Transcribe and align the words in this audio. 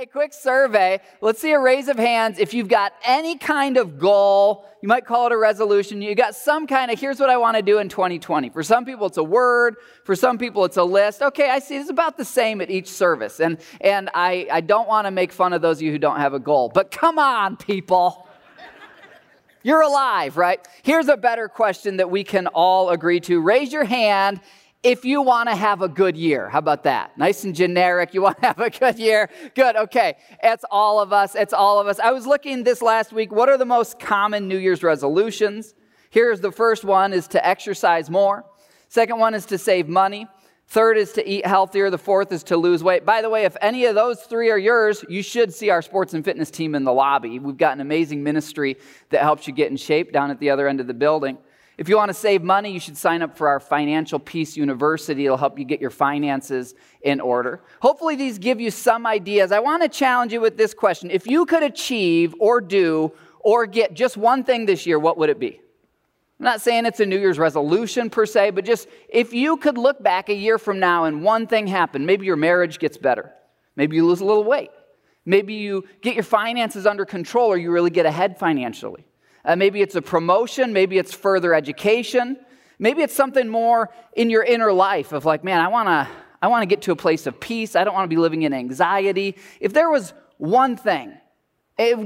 Okay, 0.00 0.06
quick 0.06 0.32
survey. 0.32 0.98
Let's 1.20 1.42
see 1.42 1.50
a 1.50 1.58
raise 1.58 1.88
of 1.88 1.98
hands. 1.98 2.38
If 2.38 2.54
you've 2.54 2.68
got 2.68 2.94
any 3.04 3.36
kind 3.36 3.76
of 3.76 3.98
goal, 3.98 4.64
you 4.80 4.88
might 4.88 5.04
call 5.04 5.26
it 5.26 5.32
a 5.32 5.36
resolution. 5.36 6.00
You 6.00 6.14
got 6.14 6.34
some 6.34 6.66
kind 6.66 6.90
of, 6.90 6.98
here's 6.98 7.20
what 7.20 7.28
I 7.28 7.36
want 7.36 7.58
to 7.58 7.62
do 7.62 7.76
in 7.76 7.90
2020. 7.90 8.48
For 8.48 8.62
some 8.62 8.86
people, 8.86 9.08
it's 9.08 9.18
a 9.18 9.22
word. 9.22 9.76
For 10.04 10.16
some 10.16 10.38
people, 10.38 10.64
it's 10.64 10.78
a 10.78 10.84
list. 10.84 11.20
Okay, 11.20 11.50
I 11.50 11.58
see 11.58 11.76
it's 11.76 11.90
about 11.90 12.16
the 12.16 12.24
same 12.24 12.62
at 12.62 12.70
each 12.70 12.88
service. 12.88 13.40
And, 13.40 13.58
and 13.82 14.08
I, 14.14 14.48
I 14.50 14.62
don't 14.62 14.88
want 14.88 15.06
to 15.06 15.10
make 15.10 15.32
fun 15.32 15.52
of 15.52 15.60
those 15.60 15.76
of 15.76 15.82
you 15.82 15.92
who 15.92 15.98
don't 15.98 16.18
have 16.18 16.32
a 16.32 16.40
goal. 16.40 16.70
But 16.72 16.90
come 16.90 17.18
on, 17.18 17.58
people. 17.58 18.26
You're 19.62 19.82
alive, 19.82 20.38
right? 20.38 20.66
Here's 20.82 21.08
a 21.08 21.18
better 21.18 21.46
question 21.46 21.98
that 21.98 22.10
we 22.10 22.24
can 22.24 22.46
all 22.46 22.88
agree 22.88 23.20
to. 23.20 23.38
Raise 23.42 23.70
your 23.70 23.84
hand 23.84 24.40
if 24.82 25.04
you 25.04 25.20
want 25.20 25.48
to 25.48 25.54
have 25.54 25.82
a 25.82 25.88
good 25.88 26.16
year. 26.16 26.48
How 26.48 26.58
about 26.58 26.84
that? 26.84 27.16
Nice 27.18 27.44
and 27.44 27.54
generic. 27.54 28.14
You 28.14 28.22
want 28.22 28.40
to 28.40 28.46
have 28.46 28.60
a 28.60 28.70
good 28.70 28.98
year? 28.98 29.28
Good. 29.54 29.76
Okay. 29.76 30.16
It's 30.42 30.64
all 30.70 31.00
of 31.00 31.12
us. 31.12 31.34
It's 31.34 31.52
all 31.52 31.80
of 31.80 31.86
us. 31.86 31.98
I 31.98 32.12
was 32.12 32.26
looking 32.26 32.64
this 32.64 32.80
last 32.80 33.12
week. 33.12 33.32
What 33.32 33.48
are 33.48 33.58
the 33.58 33.66
most 33.66 33.98
common 33.98 34.48
New 34.48 34.58
Year's 34.58 34.82
resolutions? 34.82 35.74
Here's 36.10 36.40
the 36.40 36.52
first 36.52 36.84
one 36.84 37.12
is 37.12 37.28
to 37.28 37.46
exercise 37.46 38.10
more. 38.10 38.44
Second 38.88 39.18
one 39.18 39.34
is 39.34 39.46
to 39.46 39.58
save 39.58 39.88
money. 39.88 40.26
Third 40.66 40.96
is 40.96 41.12
to 41.12 41.28
eat 41.28 41.44
healthier. 41.44 41.90
The 41.90 41.98
fourth 41.98 42.32
is 42.32 42.44
to 42.44 42.56
lose 42.56 42.82
weight. 42.82 43.04
By 43.04 43.22
the 43.22 43.28
way, 43.28 43.44
if 43.44 43.56
any 43.60 43.86
of 43.86 43.96
those 43.96 44.20
three 44.22 44.50
are 44.50 44.58
yours, 44.58 45.04
you 45.08 45.22
should 45.22 45.52
see 45.52 45.68
our 45.68 45.82
sports 45.82 46.14
and 46.14 46.24
fitness 46.24 46.50
team 46.50 46.76
in 46.76 46.84
the 46.84 46.92
lobby. 46.92 47.38
We've 47.40 47.56
got 47.56 47.74
an 47.74 47.80
amazing 47.80 48.22
ministry 48.22 48.76
that 49.10 49.22
helps 49.22 49.48
you 49.48 49.52
get 49.52 49.70
in 49.70 49.76
shape 49.76 50.12
down 50.12 50.30
at 50.30 50.38
the 50.38 50.50
other 50.50 50.68
end 50.68 50.80
of 50.80 50.86
the 50.86 50.94
building. 50.94 51.38
If 51.80 51.88
you 51.88 51.96
want 51.96 52.10
to 52.10 52.14
save 52.14 52.42
money, 52.42 52.70
you 52.70 52.78
should 52.78 52.98
sign 52.98 53.22
up 53.22 53.34
for 53.34 53.48
our 53.48 53.58
Financial 53.58 54.18
Peace 54.18 54.54
University. 54.54 55.24
It'll 55.24 55.38
help 55.38 55.58
you 55.58 55.64
get 55.64 55.80
your 55.80 55.88
finances 55.88 56.74
in 57.00 57.22
order. 57.22 57.62
Hopefully, 57.80 58.16
these 58.16 58.38
give 58.38 58.60
you 58.60 58.70
some 58.70 59.06
ideas. 59.06 59.50
I 59.50 59.60
want 59.60 59.82
to 59.82 59.88
challenge 59.88 60.30
you 60.30 60.42
with 60.42 60.58
this 60.58 60.74
question 60.74 61.10
If 61.10 61.26
you 61.26 61.46
could 61.46 61.62
achieve 61.62 62.34
or 62.38 62.60
do 62.60 63.12
or 63.38 63.64
get 63.64 63.94
just 63.94 64.18
one 64.18 64.44
thing 64.44 64.66
this 64.66 64.84
year, 64.84 64.98
what 64.98 65.16
would 65.16 65.30
it 65.30 65.38
be? 65.38 65.58
I'm 66.38 66.44
not 66.44 66.60
saying 66.60 66.84
it's 66.84 67.00
a 67.00 67.06
New 67.06 67.18
Year's 67.18 67.38
resolution 67.38 68.10
per 68.10 68.26
se, 68.26 68.50
but 68.50 68.66
just 68.66 68.86
if 69.08 69.32
you 69.32 69.56
could 69.56 69.78
look 69.78 70.02
back 70.02 70.28
a 70.28 70.34
year 70.34 70.58
from 70.58 70.80
now 70.80 71.04
and 71.04 71.22
one 71.22 71.46
thing 71.46 71.66
happened, 71.66 72.04
maybe 72.04 72.26
your 72.26 72.36
marriage 72.36 72.78
gets 72.78 72.98
better, 72.98 73.32
maybe 73.74 73.96
you 73.96 74.06
lose 74.06 74.20
a 74.20 74.26
little 74.26 74.44
weight, 74.44 74.70
maybe 75.24 75.54
you 75.54 75.86
get 76.02 76.14
your 76.14 76.24
finances 76.24 76.84
under 76.84 77.06
control 77.06 77.48
or 77.48 77.56
you 77.56 77.70
really 77.70 77.88
get 77.88 78.04
ahead 78.04 78.38
financially. 78.38 79.06
Uh, 79.44 79.56
maybe 79.56 79.80
it's 79.80 79.94
a 79.94 80.02
promotion, 80.02 80.72
maybe 80.72 80.98
it's 80.98 81.14
further 81.14 81.54
education, 81.54 82.36
maybe 82.78 83.02
it's 83.02 83.14
something 83.14 83.48
more 83.48 83.90
in 84.14 84.30
your 84.30 84.42
inner 84.42 84.72
life 84.72 85.12
of 85.12 85.24
like, 85.24 85.44
man, 85.44 85.60
I 85.60 85.68
want 85.68 85.88
to 85.88 86.08
I 86.42 86.48
want 86.48 86.62
to 86.62 86.66
get 86.66 86.82
to 86.82 86.92
a 86.92 86.96
place 86.96 87.26
of 87.26 87.38
peace. 87.38 87.76
I 87.76 87.84
don't 87.84 87.92
want 87.92 88.04
to 88.04 88.14
be 88.14 88.20
living 88.20 88.42
in 88.42 88.54
anxiety. 88.54 89.36
If 89.60 89.74
there 89.74 89.90
was 89.90 90.14
one 90.38 90.76
thing, 90.76 91.12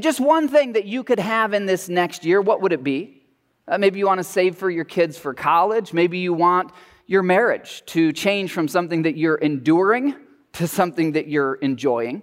just 0.01 0.19
one 0.19 0.49
thing 0.49 0.73
that 0.73 0.87
you 0.87 1.05
could 1.05 1.21
have 1.21 1.55
in 1.55 1.67
this 1.67 1.89
next 1.89 2.25
year, 2.25 2.41
what 2.41 2.61
would 2.61 2.73
it 2.73 2.83
be? 2.83 3.23
Uh, 3.67 3.79
maybe 3.79 3.99
you 3.99 4.07
want 4.07 4.19
to 4.19 4.25
save 4.25 4.57
for 4.57 4.71
your 4.71 4.85
kids 4.85 5.17
for 5.17 5.35
college. 5.35 5.93
Maybe 5.93 6.19
you 6.19 6.33
want 6.33 6.73
your 7.07 7.23
marriage 7.23 7.85
to 7.87 8.13
change 8.13 8.53
from 8.53 8.67
something 8.69 9.03
that 9.03 9.17
you're 9.17 9.37
enduring 9.37 10.17
to 10.55 10.67
something 10.67 11.13
that 11.13 11.29
you're 11.29 11.55
enjoying. 11.55 12.23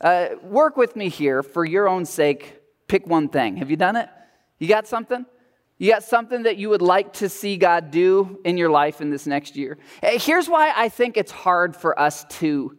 Uh, 0.00 0.28
work 0.42 0.76
with 0.76 0.96
me 0.96 1.08
here 1.08 1.42
for 1.42 1.64
your 1.64 1.88
own 1.88 2.04
sake. 2.04 2.60
Pick 2.86 3.06
one 3.06 3.28
thing. 3.28 3.56
Have 3.56 3.70
you 3.70 3.76
done 3.76 3.96
it? 3.96 4.08
You 4.58 4.68
got 4.68 4.86
something? 4.86 5.24
You 5.78 5.92
got 5.92 6.02
something 6.02 6.42
that 6.42 6.56
you 6.56 6.70
would 6.70 6.82
like 6.82 7.12
to 7.14 7.28
see 7.28 7.56
God 7.56 7.92
do 7.92 8.40
in 8.44 8.58
your 8.58 8.70
life 8.70 9.00
in 9.00 9.10
this 9.10 9.26
next 9.26 9.56
year? 9.56 9.78
Eh, 10.02 10.18
here's 10.18 10.48
why 10.48 10.72
I 10.76 10.88
think 10.88 11.16
it's 11.16 11.30
hard 11.30 11.76
for 11.76 11.98
us 11.98 12.24
to 12.40 12.76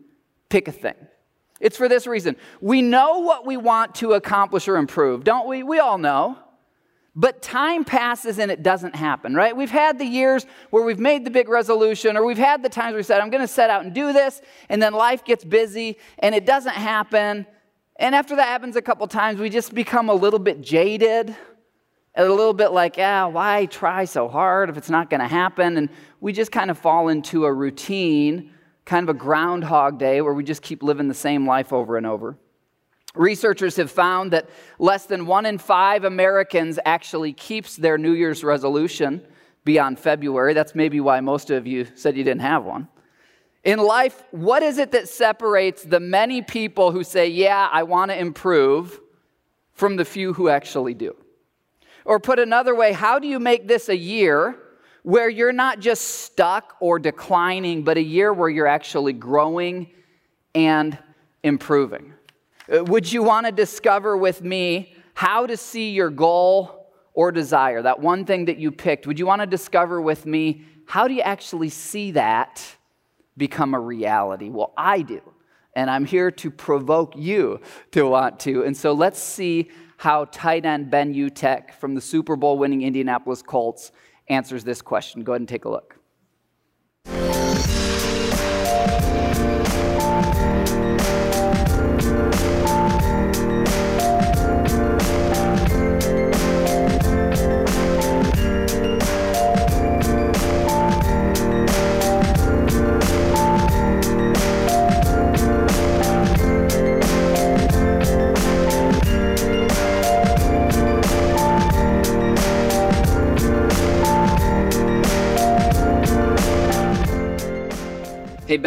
pick 0.50 0.68
a 0.68 0.74
thing. 0.74 0.96
It's 1.62 1.78
for 1.78 1.88
this 1.88 2.08
reason. 2.08 2.36
We 2.60 2.82
know 2.82 3.20
what 3.20 3.46
we 3.46 3.56
want 3.56 3.96
to 3.96 4.14
accomplish 4.14 4.68
or 4.68 4.76
improve, 4.76 5.24
don't 5.24 5.48
we? 5.48 5.64
We 5.64 5.80
all 5.80 5.98
know. 5.98 6.38
But 7.16 7.42
time 7.42 7.84
passes 7.84 8.38
and 8.38 8.52
it 8.52 8.64
doesn't 8.64 8.96
happen, 8.96 9.34
right? 9.34 9.56
We've 9.56 9.72
had 9.72 9.98
the 9.98 10.06
years 10.06 10.46
where 10.70 10.84
we've 10.84 11.00
made 11.00 11.26
the 11.26 11.32
big 11.32 11.50
resolution, 11.50 12.16
or 12.16 12.26
we've 12.26 12.38
had 12.38 12.64
the 12.64 12.70
times 12.70 12.96
we 12.96 13.04
said, 13.04 13.20
I'm 13.20 13.30
going 13.30 13.42
to 13.42 13.48
set 13.48 13.70
out 13.70 13.84
and 13.84 13.94
do 13.94 14.14
this, 14.14 14.42
and 14.70 14.82
then 14.82 14.94
life 14.94 15.26
gets 15.26 15.44
busy 15.44 15.98
and 16.20 16.36
it 16.36 16.46
doesn't 16.46 16.76
happen. 16.76 17.46
And 17.98 18.16
after 18.16 18.36
that 18.38 18.48
happens 18.48 18.76
a 18.76 18.82
couple 18.82 19.08
times, 19.08 19.40
we 19.40 19.50
just 19.50 19.74
become 19.74 20.10
a 20.10 20.14
little 20.14 20.40
bit 20.40 20.62
jaded 20.62 21.36
a 22.16 22.26
little 22.26 22.54
bit 22.54 22.70
like, 22.70 22.96
ah, 22.98 23.28
why 23.28 23.66
try 23.66 24.06
so 24.06 24.28
hard 24.28 24.70
if 24.70 24.78
it's 24.78 24.90
not 24.90 25.10
going 25.10 25.22
to 25.22 25.28
happen? 25.28 25.78
And 25.78 25.90
we 26.20 26.34
just 26.34 26.52
kind 26.52 26.72
of 26.72 26.78
fall 26.78 27.08
into 27.10 27.46
a 27.46 27.54
routine, 27.54 28.52
kind 28.86 29.08
of 29.08 29.16
a 29.16 29.18
groundhog 29.18 30.00
day 30.00 30.22
where 30.22 30.34
we 30.34 30.44
just 30.44 30.62
keep 30.62 30.84
living 30.84 31.08
the 31.08 31.14
same 31.14 31.48
life 31.48 31.72
over 31.72 31.98
and 31.98 32.06
over. 32.06 32.38
Researchers 33.16 33.76
have 33.78 33.90
found 33.90 34.32
that 34.34 34.50
less 34.78 35.06
than 35.06 35.26
one 35.26 35.46
in 35.46 35.58
five 35.58 36.04
Americans 36.04 36.78
actually 36.86 37.34
keeps 37.34 37.76
their 37.76 37.98
New 37.98 38.14
Year's 38.14 38.44
resolution 38.44 39.26
beyond 39.64 40.00
February. 40.00 40.54
That's 40.54 40.76
maybe 40.76 41.00
why 41.00 41.20
most 41.20 41.50
of 41.50 41.66
you 41.66 41.88
said 41.96 42.16
you 42.16 42.24
didn't 42.24 42.42
have 42.42 42.66
one. 42.66 42.88
In 43.64 43.80
life, 43.80 44.24
what 44.32 44.64
is 44.64 44.78
it 44.78 44.92
that 44.92 45.10
separates 45.10 45.84
the 45.84 46.00
many 46.00 46.42
people 46.42 46.92
who 46.92 47.04
say, 47.04 47.28
Yeah, 47.28 47.68
I 47.72 47.84
want 47.84 48.12
to 48.12 48.18
improve, 48.18 49.00
from 49.74 49.96
the 49.96 50.06
few 50.06 50.34
who 50.34 50.50
actually 50.50 50.94
do? 50.94 51.16
Or 52.10 52.20
put 52.20 52.40
another 52.40 52.74
way, 52.74 52.92
how 52.92 53.20
do 53.20 53.28
you 53.28 53.40
make 53.40 53.68
this 53.68 53.88
a 53.88 53.96
year 53.96 54.58
where 55.04 55.30
you're 55.30 55.54
not 55.54 55.80
just 55.80 56.24
stuck 56.24 56.76
or 56.80 56.98
declining, 56.98 57.84
but 57.84 57.98
a 57.98 58.02
year 58.02 58.34
where 58.34 58.50
you're 58.50 58.66
actually 58.66 59.14
growing 59.14 59.92
and 60.56 60.98
improving? 61.44 62.16
Uh, 62.68 62.84
would 62.86 63.14
you 63.14 63.22
want 63.22 63.46
to 63.46 63.52
discover 63.52 64.18
with 64.18 64.42
me 64.42 64.96
how 65.14 65.46
to 65.46 65.56
see 65.56 65.92
your 65.92 66.10
goal 66.10 66.92
or 67.14 67.32
desire, 67.32 67.84
that 67.84 68.00
one 68.00 68.26
thing 68.26 68.46
that 68.46 68.58
you 68.58 68.72
picked? 68.72 69.06
Would 69.06 69.20
you 69.20 69.28
want 69.28 69.42
to 69.42 69.48
discover 69.48 70.02
with 70.02 70.26
me 70.26 70.64
how 70.88 71.08
do 71.08 71.14
you 71.14 71.22
actually 71.22 71.70
see 71.70 72.10
that 72.14 72.60
become 73.38 73.76
a 73.76 73.80
reality? 73.80 74.50
Well, 74.50 74.74
I 74.76 75.04
do. 75.04 75.22
And 75.76 75.92
I'm 75.92 76.06
here 76.06 76.32
to 76.32 76.50
provoke 76.50 77.16
you 77.16 77.62
to 77.92 78.08
want 78.08 78.40
to. 78.40 78.64
And 78.64 78.76
so 78.76 78.94
let's 78.94 79.22
see 79.22 79.70
how 80.00 80.24
tight 80.32 80.66
end 80.66 80.90
Ben 80.90 81.14
Utecht 81.14 81.72
from 81.72 81.94
the 81.94 82.00
Super 82.00 82.38
Bowl 82.38 82.58
winning 82.58 82.84
Indianapolis 82.84 83.42
Colts 83.42 83.92
answers 84.30 84.64
this 84.64 84.82
question. 84.82 85.26
Go 85.26 85.34
ahead 85.34 85.42
and 85.42 85.50
take 85.50 85.66
a 85.66 85.70
look. 85.70 86.00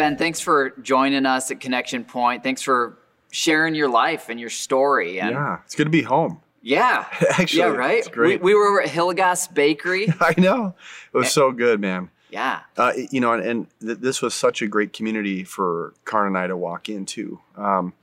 Ben, 0.03 0.17
thanks 0.17 0.41
for 0.41 0.71
joining 0.81 1.25
us 1.25 1.49
at 1.49 1.61
Connection 1.61 2.03
Pointe. 2.03 2.43
Thanks 2.43 2.61
for 2.61 2.97
sharing 3.31 3.73
your 3.73 3.87
life 3.87 4.27
and 4.27 4.37
your 4.37 4.49
story. 4.49 5.21
And 5.21 5.31
yeah, 5.31 5.59
it's 5.63 5.75
good 5.75 5.85
to 5.85 5.89
be 5.89 6.01
home. 6.01 6.41
Yeah. 6.61 7.05
Actually, 7.37 7.59
yeah, 7.59 7.67
right? 7.67 7.99
It's 7.99 8.09
great. 8.09 8.41
We, 8.41 8.51
we 8.51 8.53
were 8.53 8.67
over 8.67 8.81
at 8.81 8.89
Hilgas 8.89 9.53
Bakery. 9.53 10.13
I 10.19 10.33
know. 10.37 10.75
It 11.13 11.17
was 11.17 11.31
so 11.31 11.53
good, 11.53 11.79
man. 11.79 12.09
Yeah. 12.31 12.63
Uh, 12.75 12.91
you 13.11 13.21
know, 13.21 13.31
and, 13.31 13.45
and 13.45 13.67
th- 13.79 13.99
this 13.99 14.21
was 14.21 14.33
such 14.33 14.61
a 14.61 14.67
great 14.67 14.91
community 14.91 15.45
for 15.45 15.93
Karn 16.03 16.27
and 16.27 16.37
I 16.37 16.47
to 16.47 16.57
walk 16.57 16.89
into. 16.89 17.39
Um, 17.55 17.93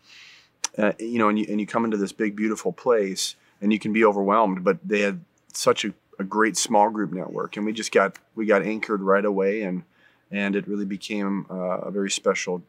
uh, 0.78 0.92
you 0.98 1.18
know, 1.18 1.28
and 1.28 1.38
you, 1.38 1.44
and 1.50 1.60
you 1.60 1.66
come 1.66 1.84
into 1.84 1.98
this 1.98 2.12
big, 2.12 2.34
beautiful 2.34 2.72
place 2.72 3.36
and 3.60 3.74
you 3.74 3.78
can 3.78 3.92
be 3.92 4.06
overwhelmed, 4.06 4.64
but 4.64 4.78
they 4.82 5.00
had 5.00 5.22
such 5.52 5.84
a, 5.84 5.92
a 6.18 6.24
great 6.24 6.56
small 6.56 6.88
group 6.88 7.12
network 7.12 7.58
and 7.58 7.66
we 7.66 7.74
just 7.74 7.92
got, 7.92 8.18
we 8.34 8.46
got 8.46 8.62
anchored 8.62 9.02
right 9.02 9.26
away 9.26 9.64
and, 9.64 9.82
and 10.30 10.56
it 10.56 10.66
really 10.68 10.84
became 10.84 11.46
uh, 11.50 11.54
a 11.54 11.90
very 11.90 12.10
special 12.10 12.62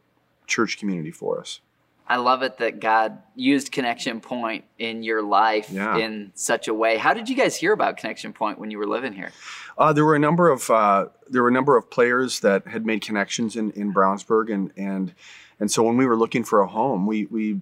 church 0.46 0.78
community 0.78 1.10
for 1.10 1.40
us. 1.40 1.60
I 2.06 2.16
love 2.16 2.42
it 2.42 2.58
that 2.58 2.80
God 2.80 3.18
used 3.36 3.72
Connection 3.72 4.20
Pointe 4.20 4.64
in 4.78 5.02
your 5.02 5.22
life 5.22 5.70
yeah. 5.70 5.96
in 5.96 6.32
such 6.34 6.68
a 6.68 6.74
way. 6.74 6.96
How 6.98 7.14
did 7.14 7.28
you 7.28 7.36
guys 7.36 7.56
hear 7.56 7.72
about 7.72 7.96
Connection 7.96 8.32
Pointe 8.32 8.58
when 8.58 8.70
you 8.70 8.78
were 8.78 8.86
living 8.86 9.12
here? 9.12 9.30
Uh, 9.78 9.92
there 9.92 10.04
were 10.04 10.16
a 10.16 10.18
number 10.18 10.50
of 10.50 10.68
uh, 10.68 11.06
there 11.30 11.42
were 11.42 11.48
a 11.48 11.52
number 11.52 11.76
of 11.76 11.90
players 11.90 12.40
that 12.40 12.66
had 12.66 12.84
made 12.84 13.00
connections 13.00 13.56
in, 13.56 13.70
in 13.70 13.94
Brownsburg, 13.94 14.52
and 14.52 14.72
and 14.76 15.14
and 15.60 15.70
so 15.70 15.82
when 15.82 15.96
we 15.96 16.04
were 16.04 16.16
looking 16.16 16.44
for 16.44 16.60
a 16.60 16.66
home, 16.66 17.06
we 17.06 17.26
we 17.26 17.60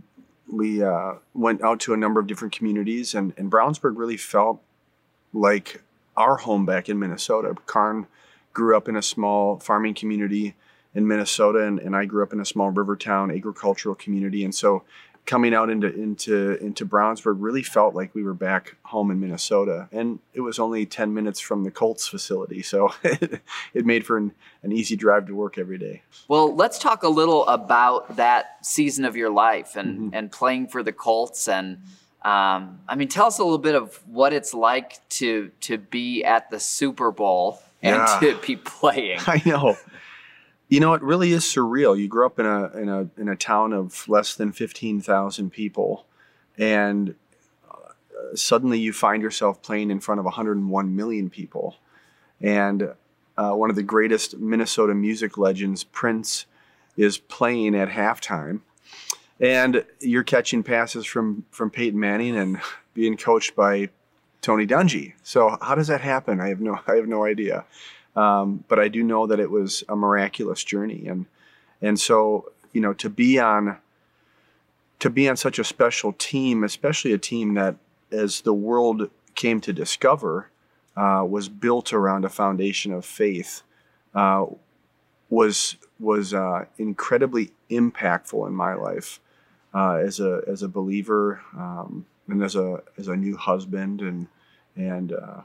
we 0.51 0.83
uh, 0.83 1.15
went 1.35 1.63
out 1.63 1.81
to 1.81 1.93
a 1.93 1.97
number 1.97 2.19
of 2.19 2.27
different 2.27 2.53
communities, 2.53 3.15
and, 3.15 3.33
and 3.37 3.53
Brownsburg 3.53 3.97
really 3.97 4.17
felt 4.17 4.61
like 5.33 5.83
our 6.17 6.37
home 6.37 6.67
back 6.67 6.89
in 6.89 6.99
Minnesota. 6.99 7.55
Karn 7.67 8.07
grew 8.53 8.77
up 8.77 8.89
in 8.89 8.97
a 8.97 9.03
small 9.03 9.59
farming 9.59 9.95
community 9.95 10.55
in 10.95 11.07
Minnesota, 11.07 11.61
and, 11.67 11.79
and 11.79 11.95
I 11.95 12.05
grew 12.05 12.23
up 12.23 12.33
in 12.33 12.41
a 12.41 12.45
small 12.45 12.71
river 12.71 12.97
town 12.97 13.31
agricultural 13.31 13.95
community. 13.95 14.45
And 14.45 14.55
so 14.55 14.83
coming 15.27 15.55
out 15.55 15.71
into 15.71 15.93
into 15.95 16.57
into 16.65 16.85
Brownsburg 16.85 17.37
really 17.39 17.63
felt 17.63 17.95
like 17.95 18.15
we 18.15 18.23
were 18.23 18.35
back 18.35 18.77
home 18.83 19.11
in 19.11 19.21
Minnesota, 19.21 19.89
and 19.93 20.19
it 20.35 20.41
was 20.41 20.59
only 20.59 20.87
ten 20.87 21.15
minutes 21.15 21.41
from 21.41 21.63
the 21.63 21.71
Colts 21.71 22.09
facility, 22.09 22.63
so 22.63 22.93
it 23.05 23.87
made 23.87 24.05
for 24.05 24.17
an, 24.17 24.33
an 24.63 24.73
easy 24.73 24.97
drive 24.97 25.27
to 25.27 25.35
work 25.35 25.59
every 25.59 25.79
day. 25.79 26.03
Well, 26.29 26.55
let's 26.55 26.79
talk 26.79 27.03
a 27.03 27.09
little 27.09 27.47
about 27.47 28.17
that 28.17 28.65
season 28.67 29.05
of 29.05 29.17
your 29.17 29.31
life 29.31 29.77
and 29.77 29.99
mm-hmm. 29.99 30.15
and 30.15 30.33
playing 30.33 30.69
for 30.69 30.83
the 30.83 30.93
Colts 30.93 31.49
and. 31.49 31.79
Um, 32.23 32.81
I 32.87 32.97
mean, 32.97 33.09
tell 33.09 33.29
us 33.29 33.39
a 33.39 33.43
little 33.43 33.57
bit 33.57 33.75
of 33.75 33.99
what 34.07 34.35
it's 34.35 34.53
like 34.53 34.99
to 35.21 35.53
to 35.61 35.79
be 35.79 36.23
at 36.23 36.51
the 36.51 36.61
Super 36.61 37.11
Bowl 37.11 37.63
and 37.83 37.97
yeah. 37.97 38.19
to 38.21 38.39
be 38.47 38.57
playing. 38.57 39.21
I 39.27 39.43
know. 39.45 39.77
You 40.69 40.81
know, 40.81 40.95
it 40.95 41.03
really 41.03 41.33
is 41.33 41.45
surreal. 41.45 41.99
You 41.99 42.09
grew 42.09 42.27
up 42.27 42.39
in 42.39 42.47
a 42.47 42.67
in 42.77 42.89
a 42.89 43.09
in 43.21 43.29
a 43.29 43.37
town 43.37 43.73
of 43.73 44.09
less 44.09 44.35
than 44.35 44.53
fifteen 44.53 45.01
thousand 45.01 45.51
people, 45.51 46.07
and 46.57 47.17
uh, 47.69 48.35
suddenly 48.35 48.79
you 48.79 48.93
find 48.93 49.23
yourself 49.23 49.63
playing 49.63 49.91
in 49.91 49.99
front 50.01 50.21
of 50.21 50.25
101 50.25 50.95
million 50.95 51.29
people, 51.29 51.77
and 52.41 52.95
uh, 53.37 53.53
one 53.53 53.71
of 53.71 53.77
the 53.77 53.83
greatest 53.83 54.39
Minnesota 54.39 54.95
music 54.95 55.37
legends, 55.37 55.83
Prince, 55.83 56.47
is 56.97 57.19
playing 57.19 57.75
at 57.75 57.89
halftime, 57.89 58.61
and 59.41 59.85
you're 60.01 60.23
catching 60.23 60.63
passes 60.63 61.05
from 61.05 61.47
from 61.51 61.71
Peyton 61.71 61.99
Manning 61.99 62.37
and 62.37 62.61
being 62.95 63.17
coached 63.17 63.57
by 63.57 63.89
Tony 64.41 64.67
Dungy. 64.67 65.15
So 65.23 65.59
how 65.61 65.75
does 65.75 65.89
that 65.89 66.01
happen? 66.01 66.41
I 66.41 66.49
have 66.49 66.61
no 66.61 66.79
I 66.87 66.97
have 66.97 67.09
no 67.09 67.25
idea. 67.25 67.65
Um, 68.17 68.65
but 68.69 68.79
I 68.79 68.89
do 68.89 69.03
know 69.05 69.27
that 69.27 69.39
it 69.39 69.51
was 69.51 69.85
a 69.89 69.95
miraculous 69.95 70.65
journey, 70.65 71.07
and 71.07 71.27
and 71.81 71.99
so 71.99 72.53
you 72.73 72.81
know 72.81 72.93
to 72.95 73.09
be 73.09 73.39
on 73.39 73.79
to 74.99 75.11
be 75.11 75.29
on 75.29 75.37
such 75.37 75.59
a 75.59 75.65
special 75.65 76.13
team, 76.13 76.63
especially 76.63 77.13
a 77.13 77.19
team 77.19 77.55
that, 77.55 77.77
as 78.13 78.43
the 78.43 78.53
world 78.53 79.11
came 79.35 79.61
to 79.63 79.73
discover, 79.73 80.51
uh, 80.97 81.25
was 81.27 81.49
built 81.49 81.93
around 81.93 82.25
a 82.25 82.29
foundation 82.29 82.93
of 82.93 83.05
faith, 83.05 83.63
uh, 84.15 84.47
was 85.29 85.77
was 85.99 86.35
uh, 86.35 86.65
incredibly 86.79 87.53
impactful 87.71 88.47
in 88.47 88.55
my 88.55 88.75
life 88.75 89.21
uh, 89.75 89.95
as 89.95 90.21
a 90.21 90.43
as 90.47 90.63
a 90.63 90.69
believer 90.69 91.43
um, 91.57 92.07
and 92.33 92.43
as 92.43 92.57
a 92.57 92.83
as 92.99 93.09
a 93.09 93.17
new 93.17 93.37
husband 93.37 94.01
and 94.01 94.27
and 94.77 95.13
uh, 95.13 95.43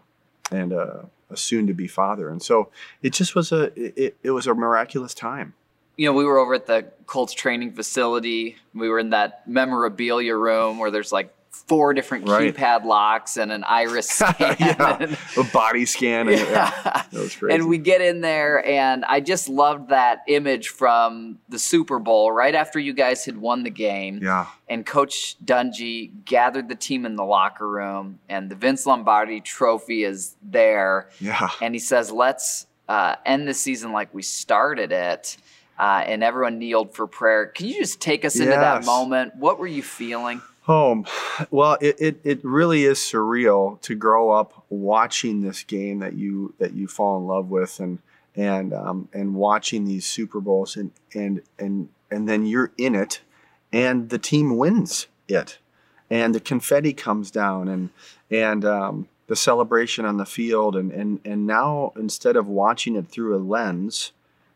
and 0.52 0.72
a, 0.74 1.08
a 1.30 1.38
soon 1.38 1.68
to 1.68 1.74
be 1.74 1.88
father. 1.88 2.30
And 2.30 2.42
so 2.42 2.70
it 3.02 3.14
just 3.14 3.36
was 3.36 3.52
a 3.52 3.72
it, 3.76 4.18
it 4.24 4.32
was 4.32 4.48
a 4.48 4.54
miraculous 4.54 5.14
time. 5.14 5.54
You 5.98 6.08
know, 6.08 6.14
we 6.14 6.26
were 6.26 6.38
over 6.38 6.54
at 6.54 6.66
the 6.66 6.86
Colts 7.06 7.34
training 7.34 7.72
facility. 7.72 8.58
We 8.74 8.90
were 8.90 9.00
in 9.00 9.12
that 9.12 9.48
memorabilia 9.48 10.36
room 10.36 10.78
where 10.78 10.92
there's 10.92 11.12
like 11.12 11.34
four 11.68 11.94
different 11.94 12.28
right. 12.28 12.54
keypad 12.54 12.86
locks 12.86 13.38
and 13.38 13.52
an 13.52 13.64
iris 13.64 14.10
scan. 14.10 14.56
yeah, 14.60 14.98
and, 15.00 15.18
a 15.38 15.44
body 15.54 15.86
scan. 15.86 16.28
And, 16.28 16.40
yeah. 16.40 16.72
yeah. 16.86 17.04
that 17.12 17.14
was 17.14 17.36
crazy. 17.36 17.56
And 17.56 17.70
we 17.70 17.78
get 17.78 18.02
in 18.02 18.22
there, 18.22 18.66
and 18.66 19.06
I 19.06 19.20
just 19.20 19.50
loved 19.50 19.90
that 19.90 20.20
image 20.28 20.70
from 20.70 21.40
the 21.50 21.60
Super 21.60 22.00
Bowl 22.00 22.32
right 22.32 22.54
after 22.54 22.80
you 22.80 22.94
guys 22.94 23.26
had 23.26 23.38
won 23.38 23.64
the 23.64 23.70
game. 23.70 24.20
Yeah. 24.22 24.48
And 24.68 24.86
Coach 24.86 25.38
Dungy 25.44 26.12
gathered 26.26 26.70
the 26.70 26.76
team 26.76 27.06
in 27.06 27.16
the 27.16 27.26
locker 27.26 27.68
room, 27.68 28.20
and 28.30 28.50
the 28.50 28.56
Vince 28.56 28.86
Lombardi 28.86 29.42
trophy 29.42 30.04
is 30.04 30.36
there. 30.44 31.10
Yeah. 31.20 31.50
And 31.62 31.74
he 31.74 31.80
says, 31.80 32.12
let's 32.12 32.68
uh, 32.88 33.16
end 33.26 33.48
the 33.48 33.54
season 33.54 33.92
like 33.92 34.14
we 34.14 34.22
started 34.22 34.92
it. 34.92 35.38
Uh, 35.78 36.04
and 36.06 36.24
everyone 36.24 36.58
kneeled 36.58 36.96
for 36.96 37.06
prayer. 37.06 37.48
Can 37.48 37.68
you 37.68 37.78
just 37.78 38.00
take 38.00 38.24
us 38.24 38.36
into 38.36 38.52
yes. 38.52 38.62
that 38.62 38.86
moment? 38.86 39.36
What 39.36 39.60
were 39.60 39.68
you 39.68 39.84
feeling? 39.84 40.42
home. 40.66 41.06
Well, 41.52 41.78
it, 41.82 41.96
it, 42.00 42.20
it 42.24 42.40
really 42.44 42.86
is 42.86 43.00
surreal 43.00 43.82
to 43.82 43.96
grow 43.96 44.32
up 44.32 44.66
watching 44.70 45.42
this 45.42 45.64
game 45.64 46.00
that 46.00 46.14
you 46.14 46.54
that 46.60 46.74
you 46.74 46.88
fall 46.88 47.18
in 47.18 47.28
love 47.28 47.50
with 47.50 47.80
and 47.80 48.00
and 48.36 48.74
um, 48.74 49.10
and 49.14 49.36
watching 49.36 49.86
these 49.86 50.06
Super 50.06 50.40
Bowls 50.40 50.76
and 50.76 50.92
and 51.14 51.42
and 51.58 51.90
and 52.12 52.28
then 52.28 52.46
you're 52.46 52.72
in 52.78 52.96
it 52.96 53.22
and 53.72 54.10
the 54.10 54.20
team 54.20 54.58
wins 54.58 55.08
it 55.28 55.58
and 56.10 56.36
the 56.36 56.40
confetti 56.40 56.94
comes 56.94 57.32
down 57.32 57.68
and 57.68 57.90
and 58.30 58.66
um, 58.66 59.08
the 59.28 59.36
celebration 59.36 60.06
on 60.06 60.18
the 60.18 60.26
field 60.26 60.76
and 60.76 60.92
and 60.92 61.20
and 61.26 61.48
now 61.48 61.92
instead 61.96 62.36
of 62.36 62.48
watching 62.48 62.96
it 62.96 63.08
through 63.08 63.36
a 63.36 63.40
lens 63.40 64.12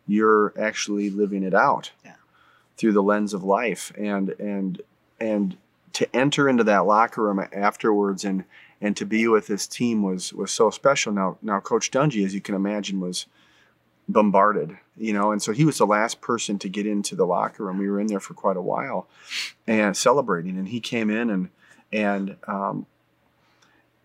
you're 0.08 0.54
actually 0.60 1.10
living 1.10 1.44
it 1.44 1.54
out 1.54 1.92
yeah. 2.04 2.14
through 2.78 2.94
the 2.94 3.04
lens 3.04 3.34
of 3.34 3.44
life 3.44 3.92
and 3.98 4.30
and 4.40 4.81
and 5.20 5.58
to 6.00 6.16
enter 6.16 6.48
into 6.48 6.63
that 6.63 6.86
locker 6.86 7.24
room 7.24 7.46
afterwards 7.51 8.24
and 8.24 8.46
and 8.80 8.96
to 8.96 9.06
be 9.06 9.28
with 9.28 9.48
this 9.48 9.68
team 9.68 10.01
was 10.01 10.31
was 10.31 10.50
so 10.50 10.69
special. 10.69 11.12
Now 11.12 11.38
now 11.42 11.60
Coach 11.60 11.92
Dungy, 11.92 12.25
as 12.25 12.34
you 12.34 12.40
can 12.40 12.56
imagine, 12.56 13.01
was 13.01 13.25
bombarded, 14.07 14.78
you 14.96 15.12
know, 15.12 15.34
and 15.34 15.42
so 15.42 15.51
he 15.51 15.66
was 15.66 15.78
the 15.78 15.86
last 15.86 16.22
person 16.22 16.57
to 16.60 16.69
get 16.69 16.88
into 16.88 17.18
the 17.18 17.25
locker 17.25 17.66
room. 17.66 17.78
We 17.78 17.90
were 17.90 18.00
in 18.00 18.07
there 18.07 18.22
for 18.22 18.34
quite 18.34 18.56
a 18.56 18.62
while 18.62 19.10
and 19.68 19.96
celebrating, 19.96 20.57
and 20.57 20.69
he 20.69 20.80
came 20.80 21.10
in 21.10 21.30
and 21.30 21.50
and 21.92 22.38
um, 22.48 22.86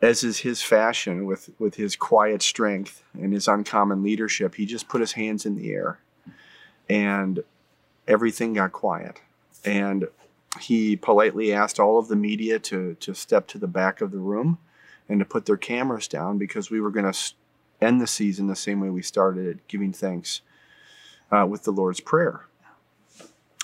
as 0.03 0.25
is 0.25 0.39
his 0.39 0.63
fashion 0.63 1.27
with 1.27 1.51
with 1.61 1.77
his 1.77 1.95
quiet 1.95 2.43
strength 2.43 3.05
and 3.13 3.33
his 3.33 3.47
uncommon 3.47 4.03
leadership, 4.03 4.57
he 4.57 4.67
just 4.67 4.89
put 4.89 5.01
his 5.01 5.13
hands 5.13 5.47
in 5.47 5.55
the 5.55 5.73
air 5.73 6.01
and 6.89 7.45
everything 8.09 8.55
got 8.55 8.73
quiet. 8.73 9.21
And 9.65 10.09
he 10.61 10.97
politely 10.97 11.53
asked 11.53 11.81
all 11.81 11.99
of 11.99 12.09
the 12.09 12.17
media 12.17 12.59
to, 12.59 12.95
to 12.95 13.15
step 13.15 13.47
to 13.49 13.59
the 13.59 13.67
back 13.67 14.01
of 14.01 14.11
the 14.11 14.19
room 14.19 14.59
and 15.09 15.19
to 15.19 15.25
put 15.25 15.47
their 15.47 15.57
cameras 15.57 16.09
down 16.09 16.39
because 16.39 16.71
we 16.71 16.81
were 16.81 16.91
going 16.91 17.11
to 17.11 17.33
end 17.81 18.01
the 18.01 18.07
season 18.07 18.47
the 18.47 18.57
same 18.57 18.81
way 18.81 18.91
we 18.91 19.03
started 19.03 19.47
it, 19.47 19.69
giving 19.69 19.93
thanks 19.93 20.41
uh, 21.31 21.47
with 21.47 21.65
the 21.65 21.73
Lord's 21.73 22.01
Prayer. 22.01 22.47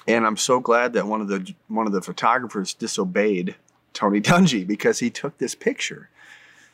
And 0.06 0.26
I'm 0.26 0.36
so 0.36 0.60
glad 0.60 0.92
that 0.94 1.06
one 1.06 1.20
of 1.20 1.28
the 1.28 1.54
one 1.68 1.86
of 1.86 1.92
the 1.92 2.02
photographers 2.02 2.74
disobeyed 2.74 3.54
Tony 3.92 4.20
Dungy 4.20 4.66
because 4.66 4.98
he 4.98 5.10
took 5.10 5.38
this 5.38 5.54
picture, 5.54 6.10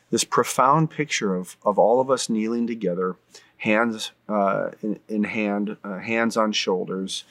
this 0.09 0.23
profound 0.23 0.89
picture 0.89 1.35
of, 1.35 1.57
of 1.63 1.77
all 1.77 1.99
of 1.99 2.09
us 2.09 2.29
kneeling 2.29 2.67
together, 2.67 3.15
hands 3.57 4.11
uh, 4.29 4.69
in, 4.81 4.99
in, 5.07 5.23
hand, 5.25 5.77
uh, 5.83 5.99
hands 5.99 6.37
on 6.37 6.51
shoulders, 6.51 7.25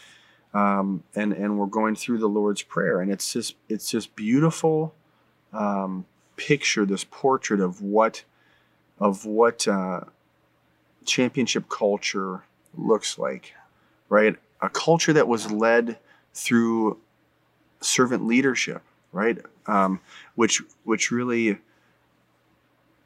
um, 0.54 1.02
and 1.14 1.32
and 1.32 1.58
we're 1.58 1.66
going 1.66 1.96
through 1.96 2.19
the 2.19 2.28
Lord's 2.28 2.62
Prayer, 2.62 3.00
and 3.00 3.10
it's 3.10 3.32
just 3.32 3.56
it's 3.69 3.90
just 3.90 4.16
beautiful 4.16 4.94
um, 5.52 6.06
picture, 6.36 6.84
this 6.84 7.05
portrait 7.05 7.60
of 7.60 7.82
what 7.82 8.24
of 8.98 9.26
what 9.26 9.67
uh, 9.69 10.00
championship 11.05 11.69
culture 11.69 12.44
looks 12.76 13.19
like, 13.19 13.55
right? 14.08 14.36
A 14.60 14.69
culture 14.69 15.12
that 15.12 15.29
was 15.29 15.50
led 15.50 15.98
through 16.32 16.98
servant 17.81 18.26
leadership, 18.26 18.82
right? 19.12 19.38
Um, 19.67 20.00
which 20.34 20.62
which 20.84 21.10
really 21.10 21.58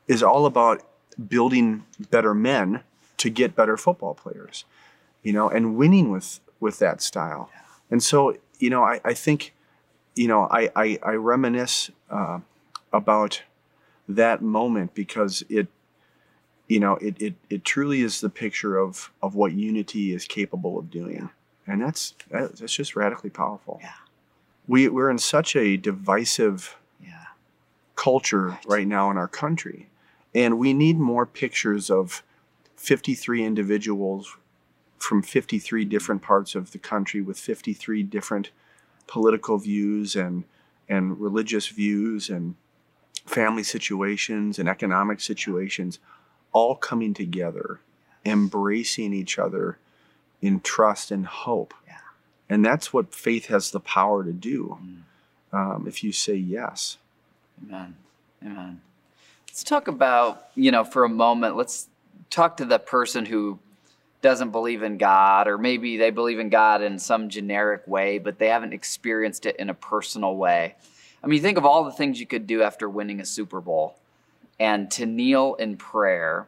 is 0.06 0.22
all 0.22 0.46
about 0.46 0.82
building 1.28 1.84
better 2.10 2.34
men 2.34 2.82
to 3.16 3.30
get 3.30 3.54
better 3.54 3.76
football 3.76 4.14
players, 4.14 4.64
you 5.22 5.32
know, 5.32 5.48
and 5.48 5.76
winning 5.76 6.10
with 6.10 6.40
with 6.60 6.78
that 6.78 7.02
style. 7.02 7.50
And 7.90 8.02
so, 8.02 8.36
you 8.58 8.70
know, 8.70 8.84
I, 8.84 9.00
I 9.04 9.14
think, 9.14 9.54
you 10.14 10.28
know, 10.28 10.46
I, 10.50 10.70
I, 10.76 10.98
I 11.02 11.12
reminisce 11.12 11.90
uh, 12.10 12.40
about 12.92 13.42
that 14.08 14.42
moment 14.42 14.94
because 14.94 15.42
it, 15.48 15.68
you 16.68 16.78
know, 16.78 16.96
it, 16.96 17.20
it, 17.20 17.34
it 17.48 17.64
truly 17.64 18.02
is 18.02 18.20
the 18.20 18.30
picture 18.30 18.76
of, 18.76 19.10
of 19.22 19.34
what 19.34 19.52
unity 19.52 20.14
is 20.14 20.24
capable 20.26 20.78
of 20.78 20.90
doing. 20.90 21.30
And 21.66 21.82
that's, 21.82 22.14
that's 22.30 22.60
just 22.60 22.94
radically 22.94 23.30
powerful. 23.30 23.78
Yeah. 23.82 23.92
We, 24.68 24.88
we're 24.88 25.10
in 25.10 25.18
such 25.18 25.56
a 25.56 25.76
divisive 25.76 26.76
yeah. 27.02 27.26
culture 27.96 28.48
right. 28.48 28.66
right 28.66 28.86
now 28.86 29.10
in 29.10 29.16
our 29.16 29.28
country. 29.28 29.88
And 30.34 30.58
we 30.58 30.72
need 30.72 30.98
more 30.98 31.26
pictures 31.26 31.90
of 31.90 32.22
53 32.76 33.44
individuals 33.44 34.36
from 35.00 35.22
53 35.22 35.84
different 35.86 36.22
parts 36.22 36.54
of 36.54 36.70
the 36.70 36.78
country 36.78 37.20
with 37.20 37.38
53 37.38 38.02
different 38.04 38.50
political 39.06 39.58
views 39.58 40.14
and 40.14 40.44
and 40.88 41.20
religious 41.20 41.68
views 41.68 42.28
and 42.28 42.54
family 43.24 43.62
situations 43.62 44.58
and 44.58 44.68
economic 44.68 45.20
situations 45.20 45.98
all 46.52 46.76
coming 46.76 47.14
together 47.14 47.80
embracing 48.24 49.14
each 49.14 49.38
other 49.38 49.78
in 50.42 50.60
trust 50.60 51.10
and 51.10 51.26
hope. 51.26 51.72
Yeah. 51.86 51.94
and 52.48 52.64
that's 52.64 52.92
what 52.92 53.14
faith 53.14 53.46
has 53.46 53.70
the 53.70 53.80
power 53.80 54.22
to 54.24 54.32
do 54.32 54.78
mm. 54.82 55.58
um, 55.58 55.86
if 55.88 56.04
you 56.04 56.12
say 56.12 56.34
yes. 56.34 56.98
Amen. 57.64 57.96
Amen. 58.44 58.80
Let's 59.48 59.64
talk 59.64 59.88
about 59.88 60.48
you 60.54 60.70
know 60.70 60.84
for 60.84 61.04
a 61.04 61.08
moment 61.08 61.56
let's 61.56 61.88
talk 62.28 62.58
to 62.58 62.64
the 62.64 62.78
person 62.78 63.26
who 63.26 63.58
doesn't 64.22 64.50
believe 64.50 64.82
in 64.82 64.98
God, 64.98 65.48
or 65.48 65.56
maybe 65.56 65.96
they 65.96 66.10
believe 66.10 66.38
in 66.38 66.50
God 66.50 66.82
in 66.82 66.98
some 66.98 67.28
generic 67.28 67.86
way, 67.86 68.18
but 68.18 68.38
they 68.38 68.48
haven't 68.48 68.72
experienced 68.72 69.46
it 69.46 69.56
in 69.56 69.70
a 69.70 69.74
personal 69.74 70.36
way. 70.36 70.74
I 71.22 71.26
mean, 71.26 71.42
think 71.42 71.58
of 71.58 71.64
all 71.64 71.84
the 71.84 71.92
things 71.92 72.20
you 72.20 72.26
could 72.26 72.46
do 72.46 72.62
after 72.62 72.88
winning 72.88 73.20
a 73.20 73.24
Super 73.24 73.60
Bowl 73.60 73.96
and 74.58 74.90
to 74.92 75.06
kneel 75.06 75.54
in 75.54 75.76
prayer 75.76 76.46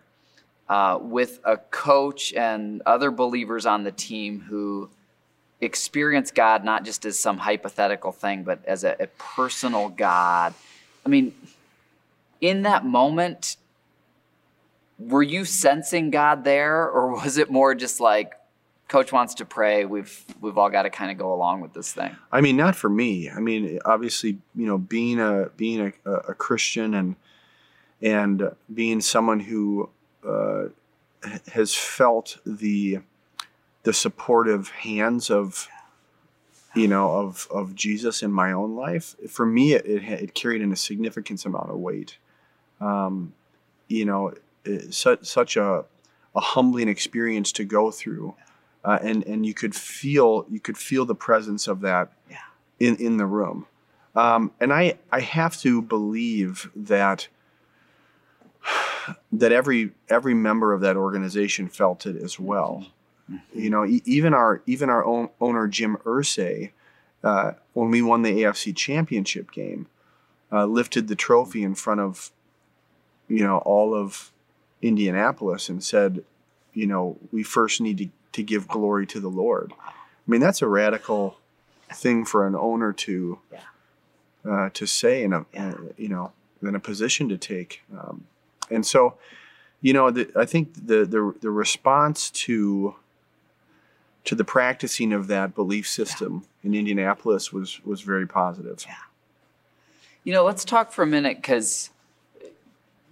uh, 0.68 0.98
with 1.00 1.40
a 1.44 1.56
coach 1.56 2.32
and 2.34 2.82
other 2.86 3.10
believers 3.10 3.66
on 3.66 3.84
the 3.84 3.92
team 3.92 4.40
who 4.40 4.90
experience 5.60 6.30
God 6.30 6.64
not 6.64 6.84
just 6.84 7.04
as 7.04 7.18
some 7.18 7.38
hypothetical 7.38 8.12
thing, 8.12 8.42
but 8.42 8.64
as 8.66 8.84
a, 8.84 8.96
a 8.98 9.06
personal 9.18 9.88
God. 9.88 10.54
I 11.06 11.08
mean, 11.08 11.34
in 12.40 12.62
that 12.62 12.84
moment, 12.84 13.56
were 15.08 15.22
you 15.22 15.44
sensing 15.44 16.10
God 16.10 16.44
there, 16.44 16.88
or 16.88 17.12
was 17.12 17.38
it 17.38 17.50
more 17.50 17.74
just 17.74 18.00
like, 18.00 18.34
coach 18.92 19.10
wants 19.10 19.32
to 19.36 19.46
pray 19.46 19.86
we've 19.86 20.22
we've 20.42 20.58
all 20.58 20.68
got 20.68 20.82
to 20.82 20.90
kind 20.90 21.10
of 21.10 21.16
go 21.16 21.32
along 21.32 21.62
with 21.62 21.72
this 21.72 21.94
thing 21.94 22.14
i 22.30 22.42
mean 22.42 22.58
not 22.58 22.76
for 22.76 22.90
me. 22.90 23.30
I 23.30 23.40
mean 23.40 23.78
obviously 23.86 24.38
you 24.54 24.66
know 24.66 24.76
being 24.76 25.18
a 25.18 25.48
being 25.56 25.94
a, 26.04 26.10
a 26.10 26.34
christian 26.34 26.92
and 26.92 27.16
and 28.02 28.50
being 28.72 29.00
someone 29.00 29.40
who 29.40 29.88
uh, 30.28 30.64
has 31.52 31.74
felt 31.74 32.36
the 32.44 32.98
the 33.84 33.94
supportive 33.94 34.68
hands 34.68 35.30
of 35.30 35.68
you 36.74 36.86
know 36.86 37.12
of 37.12 37.48
of 37.50 37.74
jesus 37.74 38.22
in 38.22 38.30
my 38.30 38.52
own 38.52 38.76
life 38.76 39.16
for 39.26 39.46
me 39.46 39.72
it, 39.72 39.86
it, 39.86 40.02
it 40.02 40.34
carried 40.34 40.60
in 40.60 40.70
a 40.70 40.76
significant 40.76 41.46
amount 41.46 41.70
of 41.70 41.78
weight. 41.78 42.18
Um, 42.78 43.32
you 43.88 44.04
know 44.04 44.34
such 44.90 45.24
such 45.24 45.56
a 45.56 45.84
a 46.34 46.40
humbling 46.40 46.88
experience 46.88 47.52
to 47.52 47.64
go 47.64 47.90
through 47.90 48.34
uh, 48.84 48.98
and 49.02 49.24
and 49.24 49.46
you 49.46 49.54
could 49.54 49.74
feel 49.74 50.46
you 50.50 50.60
could 50.60 50.76
feel 50.76 51.04
the 51.04 51.14
presence 51.14 51.68
of 51.68 51.80
that 51.80 52.12
yeah. 52.30 52.38
in 52.80 52.96
in 52.96 53.16
the 53.16 53.26
room. 53.26 53.66
Um, 54.14 54.52
and 54.60 54.72
I 54.72 54.98
I 55.10 55.20
have 55.20 55.56
to 55.60 55.80
believe 55.80 56.70
that 56.74 57.28
that 59.32 59.52
every 59.52 59.92
every 60.08 60.34
member 60.34 60.72
of 60.72 60.80
that 60.80 60.96
organization 60.96 61.68
felt 61.68 62.06
it 62.06 62.16
as 62.16 62.38
well. 62.38 62.86
Mm-hmm. 63.30 63.58
You 63.58 63.70
know, 63.70 63.86
e- 63.86 64.02
even 64.04 64.34
our 64.34 64.62
even 64.66 64.90
our 64.90 65.04
own 65.04 65.28
owner 65.40 65.68
Jim 65.68 65.96
Irsay, 66.04 66.72
uh, 67.22 67.52
when 67.72 67.90
we 67.90 68.02
won 68.02 68.22
the 68.22 68.42
AFC 68.42 68.74
Championship 68.74 69.52
game, 69.52 69.86
uh, 70.50 70.66
lifted 70.66 71.06
the 71.06 71.16
trophy 71.16 71.62
in 71.62 71.76
front 71.76 72.00
of 72.00 72.32
you 73.28 73.44
know 73.44 73.58
all 73.58 73.94
of 73.94 74.32
Indianapolis 74.82 75.68
and 75.68 75.82
said, 75.82 76.24
you 76.74 76.86
know, 76.86 77.16
we 77.30 77.42
first 77.42 77.80
need 77.80 77.98
to 77.98 78.08
to 78.32 78.42
give 78.42 78.66
glory 78.66 79.06
to 79.06 79.20
the 79.20 79.28
Lord. 79.28 79.72
I 79.86 79.92
mean, 80.26 80.40
that's 80.40 80.62
a 80.62 80.68
radical 80.68 81.38
thing 81.92 82.24
for 82.24 82.46
an 82.46 82.56
owner 82.56 82.92
to 82.92 83.38
uh, 84.48 84.70
to 84.70 84.86
say 84.86 85.22
in 85.22 85.32
a 85.32 85.44
uh, 85.56 85.74
you 85.96 86.08
know 86.08 86.32
in 86.62 86.74
a 86.74 86.80
position 86.80 87.28
to 87.28 87.36
take. 87.36 87.82
Um, 87.92 88.24
and 88.70 88.86
so, 88.86 89.14
you 89.80 89.92
know, 89.92 90.10
the, 90.10 90.30
I 90.36 90.44
think 90.44 90.74
the, 90.74 91.04
the 91.04 91.34
the 91.40 91.50
response 91.50 92.30
to 92.30 92.96
to 94.24 94.34
the 94.34 94.44
practicing 94.44 95.12
of 95.12 95.26
that 95.26 95.54
belief 95.54 95.88
system 95.88 96.44
yeah. 96.62 96.68
in 96.68 96.74
Indianapolis 96.74 97.52
was 97.52 97.84
was 97.84 98.00
very 98.00 98.26
positive. 98.26 98.84
Yeah. 98.86 98.94
You 100.24 100.32
know, 100.32 100.44
let's 100.44 100.64
talk 100.64 100.92
for 100.92 101.02
a 101.02 101.06
minute 101.06 101.38
because 101.38 101.90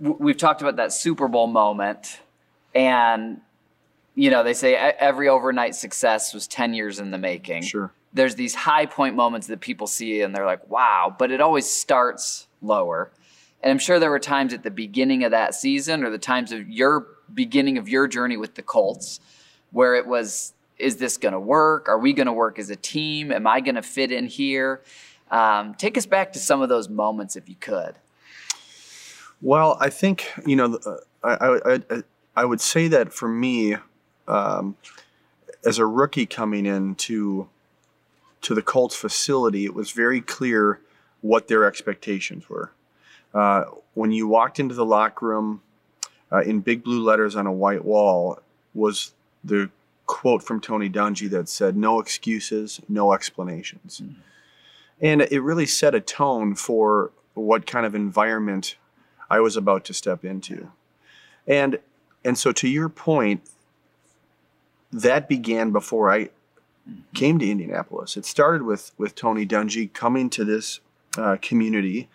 we've 0.01 0.37
talked 0.37 0.63
about 0.63 0.77
that 0.77 0.93
Super 0.93 1.29
Bowl 1.29 1.47
moment, 1.47 2.21
and 2.75 3.41
you 4.15 4.31
know, 4.31 4.43
they 4.43 4.55
say 4.55 4.75
every 4.75 5.29
overnight 5.29 5.75
success 5.75 6.35
was 6.35 6.47
10 6.47 6.75
years 6.75 6.99
in 6.99 7.11
the 7.11 7.19
making. 7.19 7.63
Sure. 7.63 7.93
There's 8.13 8.35
these 8.35 8.55
high 8.55 8.87
point 8.87 9.15
moments 9.15 9.47
that 9.47 9.61
people 9.61 9.87
see 9.87 10.21
and 10.21 10.35
they're 10.35 10.47
like, 10.47 10.69
wow, 10.69 11.15
but 11.17 11.31
it 11.31 11.41
always 11.41 11.71
starts 11.71 12.49
lower. 12.61 13.11
And 13.63 13.71
I'm 13.71 13.79
sure 13.79 13.99
there 13.99 14.11
were 14.11 14.19
times 14.19 14.53
at 14.53 14.63
the 14.63 14.71
beginning 14.71 15.25
of 15.25 15.31
that 15.31 15.55
season 15.55 16.03
or 16.03 16.11
the 16.11 16.19
times 16.19 16.51
of 16.51 16.69
your 16.69 17.07
beginning 17.33 17.79
of 17.79 17.89
your 17.89 18.09
journey 18.09 18.37
with 18.37 18.57
the 18.57 18.63
Colts 18.63 19.21
where 19.71 19.95
it 19.95 20.07
was, 20.07 20.53
is 20.79 20.97
this 20.97 21.17
going 21.17 21.35
to 21.35 21.41
work? 21.41 21.89
Are 21.89 21.99
we 21.99 22.13
going 22.13 22.27
to 22.27 22.33
work 22.33 22.59
as 22.59 22.69
a 22.69 22.77
team? 22.77 23.31
Am 23.31 23.47
I 23.47 23.61
going 23.61 23.77
to 23.77 23.83
fit 23.83 24.11
in 24.11 24.27
here? 24.27 24.83
Um, 25.31 25.75
take 25.75 25.97
us 25.97 26.07
back 26.07 26.33
to 26.33 26.41
some 26.41 26.61
of 26.61 26.69
those 26.69 26.89
moments 26.89 27.37
if 27.37 27.49
you 27.49 27.55
could. 27.55 27.95
Well, 29.43 29.77
I 29.81 29.91
think, 29.91 30.31
you 30.47 30.57
know, 30.57 30.79
I, 31.23 31.31
I, 31.31 31.75
I, 31.75 32.03
I 32.37 32.45
would 32.45 32.61
say 32.61 32.89
that 32.89 33.13
for 33.13 33.29
me, 33.29 33.77
um, 34.29 34.77
as 35.65 35.79
a 35.79 35.87
rookie 35.87 36.27
coming 36.27 36.67
into 36.67 37.49
to 38.43 38.55
the 38.55 38.63
Colts 38.63 38.97
facility, 38.97 39.65
it 39.65 39.75
was 39.75 39.91
very 39.91 40.21
clear 40.21 40.81
what 41.21 41.49
their 41.49 41.65
expectations 41.65 42.49
were. 42.49 42.73
Uh, 43.35 43.65
when 43.95 44.13
you 44.13 44.27
walked 44.27 44.59
into 44.59 44.75
the 44.75 44.85
locker 44.85 45.27
room, 45.27 45.63
uh, 46.33 46.43
in 46.43 46.61
big 46.61 46.83
blue 46.85 47.03
letters 47.03 47.37
on 47.37 47.47
a 47.47 47.53
white 47.53 47.85
wall 47.85 48.39
was 48.75 49.13
the 49.43 49.71
quote 50.07 50.43
from 50.43 50.61
Tony 50.61 50.89
Dungy 50.89 51.29
that 51.31 51.49
said, 51.49 51.77
"No 51.77 52.01
excuses, 52.01 52.81
no 52.89 53.13
explanations," 53.13 54.01
mm-hmm. 54.01 54.21
and 55.01 55.23
it 55.23 55.41
really 55.41 55.67
set 55.67 55.95
a 55.95 56.01
tone 56.01 56.55
for 56.55 57.11
what 57.35 57.67
kind 57.67 57.85
of 57.85 57.95
environment 57.95 58.77
I 59.31 59.41
was 59.41 59.57
about 59.57 59.85
to 59.87 59.95
step 59.95 60.25
into, 60.25 60.71
and 61.47 61.79
and 62.25 62.37
so 62.37 62.53
to 62.53 62.69
your 62.69 62.89
point, 62.89 63.43
that 64.93 65.29
began 65.29 65.71
before 65.71 66.13
I 66.13 66.31
came 67.15 67.39
to 67.39 67.51
Indianapolis. 67.51 68.17
It 68.17 68.25
started 68.27 68.63
with 68.63 68.93
with 68.99 69.15
Tony 69.15 69.47
Dungy 69.47 69.93
coming 69.93 70.31
to 70.31 70.45
this 70.45 70.81
uh, 71.17 71.37
community 71.41 72.09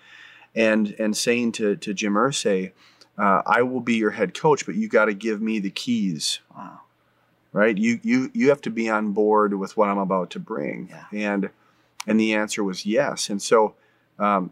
and 0.55 0.95
and 0.99 1.15
saying 1.15 1.53
to 1.53 1.75
to 1.77 1.93
Jim 1.93 2.13
Irsay, 2.13 2.71
uh, 3.17 3.41
"I 3.45 3.61
will 3.61 3.81
be 3.81 3.95
your 3.95 4.11
head 4.11 4.33
coach, 4.33 4.65
but 4.65 4.75
you 4.75 4.87
got 4.87 5.05
to 5.05 5.13
give 5.13 5.41
me 5.41 5.59
the 5.59 5.69
keys." 5.69 6.39
Wow. 6.55 6.81
Right? 7.53 7.77
You 7.77 7.99
you 8.03 8.31
you 8.33 8.49
have 8.49 8.61
to 8.61 8.69
be 8.69 8.89
on 8.89 9.13
board 9.13 9.53
with 9.53 9.77
what 9.77 9.89
I'm 9.89 9.97
about 9.97 10.29
to 10.31 10.39
bring. 10.39 10.89
Yeah. 10.89 11.05
And 11.13 11.49
and 12.05 12.19
the 12.19 12.33
answer 12.33 12.63
was 12.63 12.85
yes. 12.85 13.29
And 13.29 13.41
so 13.41 13.75
um, 14.19 14.51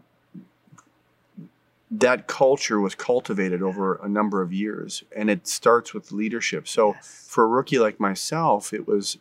that 2.00 2.26
culture 2.26 2.80
was 2.80 2.94
cultivated 2.94 3.62
over 3.62 3.96
a 3.96 4.08
number 4.08 4.42
of 4.42 4.52
years 4.52 5.04
and 5.14 5.30
it 5.30 5.46
starts 5.46 5.94
with 5.94 6.12
leadership 6.12 6.66
so 6.66 6.94
yes. 6.94 7.26
for 7.28 7.44
a 7.44 7.48
rookie 7.48 7.78
like 7.78 8.00
myself 8.00 8.72
it 8.72 8.86
was 8.86 9.18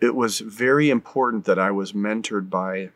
it 0.00 0.14
was 0.14 0.40
very 0.40 0.88
important 0.88 1.44
that 1.44 1.58
i 1.58 1.70
was 1.70 1.92
mentored 1.92 2.48
by 2.48 2.90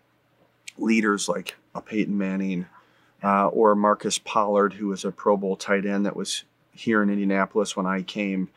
leaders 0.78 1.28
like 1.28 1.56
a 1.74 1.80
peyton 1.80 2.16
manning 2.16 2.66
uh, 3.22 3.48
or 3.48 3.74
marcus 3.74 4.18
pollard 4.18 4.74
who 4.74 4.86
was 4.86 5.04
a 5.04 5.10
pro 5.10 5.36
bowl 5.36 5.56
tight 5.56 5.84
end 5.84 6.06
that 6.06 6.16
was 6.16 6.44
here 6.72 7.02
in 7.02 7.10
indianapolis 7.10 7.76
when 7.76 7.86
i 7.86 8.02
came 8.02 8.48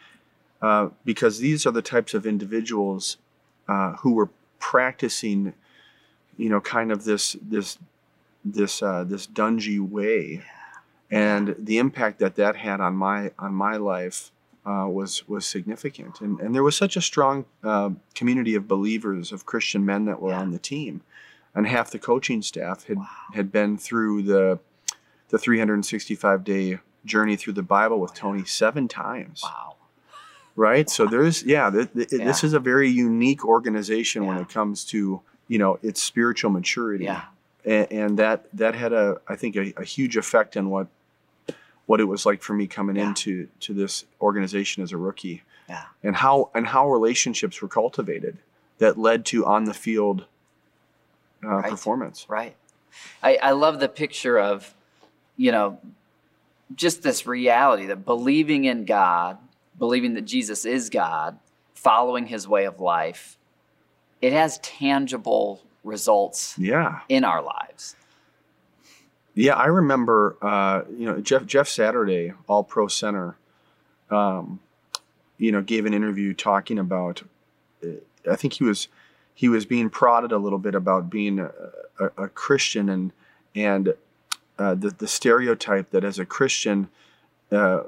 uh, 0.61 0.87
because 1.03 1.39
these 1.39 1.65
are 1.65 1.71
the 1.71 1.81
types 1.81 2.13
of 2.13 2.25
individuals 2.25 3.17
uh, 3.67 3.93
who 3.97 4.13
were 4.13 4.29
practicing 4.59 5.53
you 6.37 6.47
know 6.47 6.61
kind 6.61 6.91
of 6.91 7.03
this 7.03 7.35
this 7.41 7.77
this 8.43 8.81
uh, 8.81 9.03
this 9.03 9.27
dungy 9.27 9.79
way, 9.79 10.41
and 11.09 11.55
the 11.57 11.77
impact 11.77 12.19
that 12.19 12.35
that 12.35 12.55
had 12.57 12.79
on 12.81 12.95
my 12.95 13.31
on 13.39 13.53
my 13.53 13.77
life 13.77 14.31
uh, 14.65 14.87
was 14.89 15.27
was 15.27 15.45
significant. 15.45 16.21
And 16.21 16.39
and 16.39 16.53
there 16.53 16.63
was 16.63 16.75
such 16.75 16.95
a 16.95 17.01
strong 17.01 17.45
uh, 17.63 17.91
community 18.15 18.55
of 18.55 18.67
believers 18.67 19.31
of 19.31 19.45
Christian 19.45 19.85
men 19.85 20.05
that 20.05 20.21
were 20.21 20.31
yeah. 20.31 20.39
on 20.39 20.51
the 20.51 20.59
team, 20.59 21.01
and 21.55 21.67
half 21.67 21.91
the 21.91 21.99
coaching 21.99 22.41
staff 22.41 22.85
had 22.85 22.97
wow. 22.97 23.07
had 23.33 23.51
been 23.51 23.77
through 23.77 24.23
the 24.23 24.59
the 25.29 25.39
365 25.39 26.43
day 26.43 26.79
journey 27.05 27.35
through 27.35 27.53
the 27.53 27.63
Bible 27.63 27.99
with 27.99 28.13
Tony 28.13 28.45
seven 28.45 28.87
times. 28.87 29.41
Wow. 29.43 29.75
Right. 30.55 30.87
So 30.89 31.07
there's 31.07 31.43
yeah, 31.43 31.71
th- 31.71 31.91
th- 31.93 32.09
Yeah. 32.11 32.25
This 32.25 32.43
is 32.43 32.53
a 32.53 32.59
very 32.59 32.87
unique 32.89 33.43
organization 33.43 34.27
when 34.27 34.37
it 34.37 34.49
comes 34.49 34.85
to 34.85 35.21
you 35.47 35.57
know 35.57 35.79
its 35.81 36.01
spiritual 36.01 36.51
maturity 36.51 37.05
Yeah. 37.05 37.23
And, 37.65 37.91
and 37.91 38.19
that 38.19 38.45
that 38.53 38.75
had 38.75 38.93
a 38.93 39.17
I 39.27 39.35
think 39.35 39.55
a, 39.55 39.73
a 39.77 39.83
huge 39.83 40.17
effect 40.17 40.57
on 40.57 40.69
what 40.69 40.87
what 41.85 41.99
it 41.99 42.05
was 42.05 42.25
like 42.25 42.41
for 42.41 42.53
me 42.53 42.67
coming 42.67 42.95
Yeah. 42.95 43.09
into 43.09 43.47
to 43.61 43.73
this 43.73 44.05
organization 44.21 44.83
as 44.83 44.91
a 44.93 44.97
rookie, 44.97 45.43
Yeah. 45.69 45.85
and 46.03 46.15
how 46.15 46.49
and 46.53 46.67
how 46.67 46.89
relationships 46.89 47.61
were 47.61 47.67
cultivated 47.67 48.37
that 48.79 48.97
led 48.97 49.25
to 49.27 49.45
on 49.45 49.65
the 49.65 49.73
field 49.73 50.25
uh, 51.43 51.47
Right. 51.47 51.69
performance. 51.69 52.25
Right. 52.29 52.55
I, 53.21 53.37
I 53.41 53.51
love 53.51 53.79
the 53.79 53.89
picture 53.89 54.39
of, 54.39 54.73
you 55.35 55.51
know, 55.51 55.79
just 56.75 57.01
this 57.03 57.25
reality 57.27 57.87
that 57.87 58.05
believing 58.05 58.63
in 58.65 58.85
God, 58.85 59.37
believing 59.77 60.13
that 60.13 60.21
Jesus 60.21 60.63
is 60.65 60.89
God, 60.89 61.37
following 61.73 62.27
his 62.27 62.47
way 62.47 62.65
of 62.65 62.79
life, 62.79 63.37
it 64.21 64.31
has 64.31 64.57
tangible 64.59 65.61
results 65.83 66.55
Yeah, 66.57 66.99
in 67.09 67.23
our 67.23 67.41
lives. 67.41 67.95
yeah. 69.35 69.53
I 69.55 69.65
remember, 69.65 70.37
uh, 70.41 70.83
you 70.95 71.05
know, 71.05 71.19
Jeff 71.21 71.45
Jeff 71.45 71.67
Saturday, 71.67 72.33
All 72.47 72.63
Pro 72.63 72.87
Center. 72.87 73.35
Um, 74.09 74.59
you 75.37 75.51
know, 75.51 75.61
gave 75.61 75.85
an 75.85 75.93
interview 75.93 76.33
talking 76.33 76.77
about. 76.79 77.23
uh, 77.83 77.87
I 78.31 78.35
think 78.35 78.53
he 78.53 78.63
was 78.63 78.87
he 79.33 79.49
was 79.49 79.65
being 79.65 79.89
prodded 79.89 80.31
a 80.31 80.37
little 80.37 80.59
bit 80.59 80.75
about 80.75 81.09
being 81.09 81.39
a, 81.39 81.51
a, 81.99 82.23
a 82.25 82.27
Christian 82.29 82.87
and 82.89 83.11
and 83.55 83.93
uh, 84.59 84.75
the 84.75 84.91
the 84.91 85.07
stereotype 85.07 85.89
that 85.91 86.03
as 86.03 86.19
a 86.19 86.25
Christian. 86.25 86.89
Uh, 87.51 87.83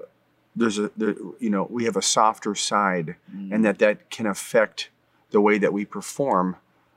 there's 0.55 0.79
a 0.79 0.89
there, 0.97 1.15
you 1.39 1.49
know 1.49 1.67
we 1.69 1.83
have 1.85 1.95
a 1.97 2.01
softer 2.01 2.55
side 2.55 3.15
and 3.51 3.65
that 3.65 3.77
that 3.79 4.09
can 4.09 4.25
affect 4.25 4.89
the 5.31 5.41
way 5.41 5.57
that 5.57 5.73
we 5.73 5.83
perform 5.85 6.55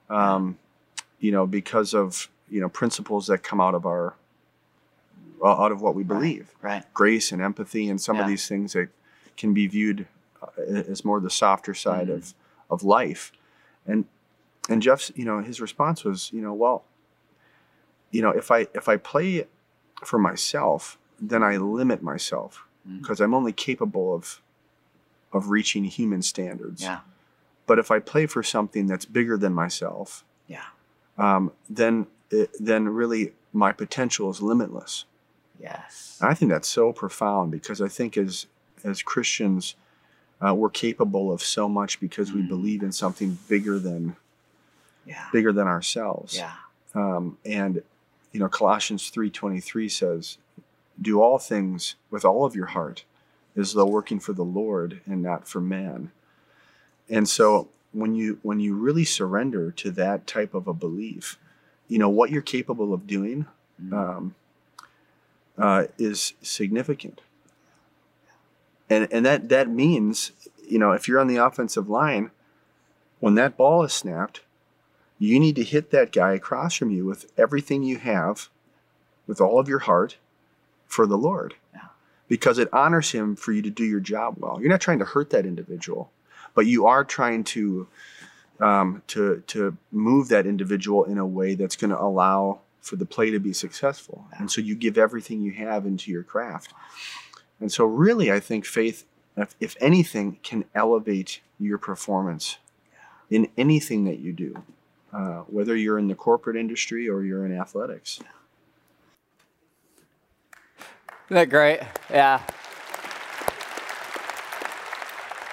um, 0.09 0.57
you 1.21 1.31
know 1.33 1.47
because 1.47 1.95
of 1.95 2.29
you 2.51 2.61
know 2.61 2.69
principles 2.69 3.27
that 3.27 3.43
come 3.43 3.61
out 3.61 3.75
of 3.75 3.85
our 3.87 4.15
out 5.45 5.71
of 5.73 5.81
what 5.81 5.95
we 5.95 6.03
believe 6.03 6.51
Right. 6.63 6.83
grace 6.95 7.31
and 7.33 7.41
empathy 7.41 7.89
and 7.89 8.01
some 8.01 8.19
of 8.19 8.27
these 8.27 8.49
things 8.49 8.73
that 8.73 8.89
can 9.37 9.55
be 9.55 9.67
viewed 9.69 10.07
uh, 10.43 10.61
as 10.73 11.05
more 11.05 11.21
the 11.21 11.31
softer 11.31 11.75
side 11.75 12.09
of 12.11 12.35
of 12.71 12.83
life 12.83 13.33
and 13.87 14.05
and 14.69 14.83
Jeff's 14.83 15.13
you 15.15 15.25
know 15.25 15.41
his 15.41 15.61
response 15.61 16.05
was 16.05 16.31
you 16.33 16.41
know 16.43 16.53
well 16.55 16.85
you 18.11 18.21
know 18.23 18.31
if 18.31 18.51
I 18.51 18.67
if 18.75 18.89
I 18.89 18.97
play 18.97 19.47
for 20.05 20.19
myself 20.19 20.99
then 21.21 21.43
I 21.43 21.57
limit 21.57 22.03
myself 22.03 22.65
because 23.01 23.21
I'm 23.21 23.35
only 23.35 23.53
capable 23.53 24.15
of 24.15 24.41
of 25.33 25.51
reaching 25.51 25.85
human 25.85 26.23
standards 26.23 26.83
Yeah. 26.83 27.01
but 27.67 27.79
if 27.79 27.91
I 27.91 27.99
play 28.01 28.27
for 28.27 28.43
something 28.43 28.87
that's 28.87 29.05
bigger 29.05 29.37
than 29.37 29.53
myself 29.55 30.25
Yeah. 30.25 30.28
Um, 31.19 31.53
then 31.69 32.07
it, 32.31 32.51
then 32.61 32.89
really 32.89 33.33
my 33.53 33.73
potential 33.73 34.31
is 34.31 34.41
limitless 34.43 35.05
Yes. 35.61 36.19
I 36.23 36.35
think 36.35 36.53
that's 36.53 36.69
so 36.69 36.93
profound 36.93 37.51
because 37.51 37.81
I 37.81 37.89
think 37.89 38.17
as 38.17 38.47
as 38.85 39.03
Christians, 39.03 39.75
uh, 40.41 40.55
we're 40.55 40.71
capable 40.71 41.33
of 41.33 41.43
so 41.43 41.69
much 41.69 41.99
because 41.99 42.33
we 42.33 42.43
Mm. 42.43 42.49
believe 42.49 42.83
in 42.85 42.93
something 42.93 43.39
bigger 43.49 43.77
than 43.81 44.15
Yeah. 45.05 45.27
bigger 45.33 45.53
than 45.53 45.67
ourselves. 45.67 46.37
Yeah. 46.37 46.53
Um, 46.95 47.39
and 47.45 47.83
you 48.31 48.39
know, 48.39 48.49
Colossians 48.49 49.11
three 49.11 49.31
twenty 49.31 49.59
three 49.61 49.89
says, 49.89 50.39
"Do 51.03 51.21
all 51.21 51.39
things 51.41 51.97
with 52.09 52.25
all 52.25 52.45
of 52.45 52.55
your 52.55 52.67
heart, 52.67 53.05
as 53.57 53.73
though 53.73 53.87
working 53.87 54.21
for 54.21 54.33
the 54.33 54.45
Lord 54.45 55.01
and 55.07 55.21
not 55.23 55.49
for 55.49 55.61
man." 55.61 56.13
And 57.09 57.29
so 57.29 57.69
when 57.92 58.14
you 58.14 58.38
when 58.42 58.61
you 58.61 58.75
really 58.75 59.04
surrender 59.04 59.71
to 59.73 59.90
that 59.92 60.26
type 60.26 60.54
of 60.54 60.66
a 60.66 60.75
belief, 60.75 61.38
you 61.88 61.99
know 61.99 62.09
what 62.09 62.30
you're 62.30 62.42
capable 62.42 62.92
of 62.92 63.07
doing 63.07 63.47
um, 63.92 64.35
uh, 65.57 65.85
is 65.99 66.35
significant. 66.42 67.21
And 68.90 69.09
and 69.12 69.25
that 69.26 69.49
that 69.49 69.68
means, 69.68 70.33
you 70.66 70.78
know, 70.78 70.92
if 70.92 71.09
you're 71.09 71.21
on 71.21 71.28
the 71.28 71.37
offensive 71.37 71.88
line, 71.88 72.30
when 73.21 73.35
that 73.35 73.57
ball 73.57 73.83
is 73.83 73.92
snapped, 73.92 74.40
you 75.18 75.40
need 75.40 75.57
to 75.57 75.64
hit 75.64 75.90
that 75.90 76.12
guy 76.12 76.33
across 76.35 76.75
from 76.75 76.90
you 76.90 77.04
with 77.04 77.30
everything 77.37 77.83
you 77.83 77.99
have, 77.99 78.49
with 79.26 79.40
all 79.40 79.59
of 79.59 79.68
your 79.68 79.80
heart, 79.80 80.16
for 80.87 81.07
the 81.07 81.18
Lord. 81.18 81.54
Yeah. 81.75 81.80
Because 82.28 82.59
it 82.59 82.73
honors 82.73 83.11
him 83.11 83.37
for 83.37 83.52
you 83.52 83.62
to 83.62 83.71
do 83.71 83.85
your 83.85 84.00
job 84.00 84.37
well. 84.38 84.59
You're 84.61 84.71
not 84.71 84.80
trying 84.80 85.00
to 85.00 85.04
hurt 85.04 85.30
that 85.30 85.47
individual, 85.47 86.11
but 86.59 86.67
you 86.67 86.87
are 86.87 87.05
trying 87.05 87.45
to 87.45 87.87
um, 88.59 89.00
to 89.07 89.45
to 89.47 89.77
move 89.93 90.27
that 90.31 90.45
individual 90.45 91.05
in 91.05 91.17
a 91.17 91.25
way 91.25 91.55
that's 91.55 91.77
going 91.77 91.91
to 91.91 92.00
allow 92.00 92.59
for 92.81 92.97
the 92.97 93.07
play 93.07 93.31
to 93.31 93.38
be 93.38 93.53
successful. 93.53 94.27
And 94.37 94.50
so 94.50 94.61
you 94.61 94.75
give 94.75 94.99
everything 94.99 95.41
you 95.41 95.53
have 95.53 95.87
into 95.87 96.11
your 96.11 96.25
craft. 96.25 96.75
And 97.61 97.71
so 97.71 97.85
really, 97.85 98.33
I 98.33 98.41
think 98.41 98.67
faith, 98.67 99.05
if, 99.37 99.55
if 99.61 99.77
anything, 99.81 100.41
can 100.43 100.65
elevate 100.75 101.43
your 101.61 101.79
performance 101.79 102.59
in 103.31 103.47
anything 103.57 104.05
that 104.07 104.19
you 104.19 104.33
do, 104.33 104.65
uh, 105.12 105.43
whether 105.47 105.77
you're 105.77 106.00
in 106.00 106.09
the 106.09 106.17
corporate 106.17 106.57
industry 106.57 107.09
or 107.09 107.23
you're 107.23 107.47
in 107.47 107.57
athletics. 107.57 108.19
Isn't 111.27 111.37
that 111.37 111.50
great? 111.50 111.83
Yeah. 112.11 112.42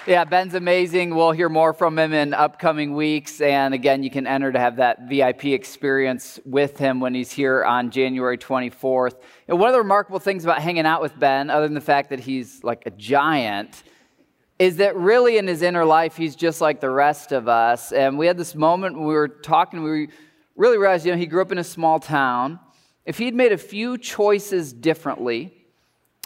Yeah, 0.07 0.23
Ben's 0.23 0.53
amazing. 0.53 1.15
We'll 1.15 1.31
hear 1.31 1.49
more 1.49 1.73
from 1.73 1.97
him 1.97 2.13
in 2.13 2.35
upcoming 2.35 2.93
weeks. 2.93 3.41
And 3.41 3.73
again, 3.73 4.03
you 4.03 4.11
can 4.11 4.27
enter 4.27 4.51
to 4.51 4.59
have 4.59 4.75
that 4.75 5.09
VIP 5.09 5.45
experience 5.45 6.39
with 6.45 6.77
him 6.77 6.99
when 6.99 7.15
he's 7.15 7.31
here 7.31 7.63
on 7.65 7.89
January 7.89 8.37
24th. 8.37 9.15
And 9.47 9.57
one 9.57 9.67
of 9.67 9.73
the 9.73 9.79
remarkable 9.79 10.19
things 10.19 10.43
about 10.43 10.61
hanging 10.61 10.85
out 10.85 11.01
with 11.01 11.19
Ben, 11.19 11.49
other 11.49 11.65
than 11.65 11.73
the 11.73 11.81
fact 11.81 12.11
that 12.11 12.19
he's 12.19 12.63
like 12.63 12.83
a 12.85 12.91
giant, 12.91 13.81
is 14.59 14.77
that 14.77 14.95
really 14.95 15.39
in 15.39 15.47
his 15.47 15.63
inner 15.63 15.85
life, 15.85 16.15
he's 16.15 16.35
just 16.35 16.61
like 16.61 16.81
the 16.81 16.89
rest 16.91 17.31
of 17.31 17.47
us. 17.47 17.91
And 17.91 18.19
we 18.19 18.27
had 18.27 18.37
this 18.37 18.53
moment 18.53 18.95
when 18.95 19.07
we 19.07 19.15
were 19.15 19.27
talking, 19.27 19.81
we 19.81 20.09
really 20.55 20.77
realized, 20.77 21.07
you 21.07 21.13
know, 21.13 21.17
he 21.17 21.25
grew 21.25 21.41
up 21.41 21.51
in 21.51 21.57
a 21.57 21.63
small 21.63 21.99
town. 21.99 22.59
If 23.05 23.17
he'd 23.17 23.33
made 23.33 23.53
a 23.53 23.57
few 23.57 23.97
choices 23.97 24.71
differently, 24.71 25.64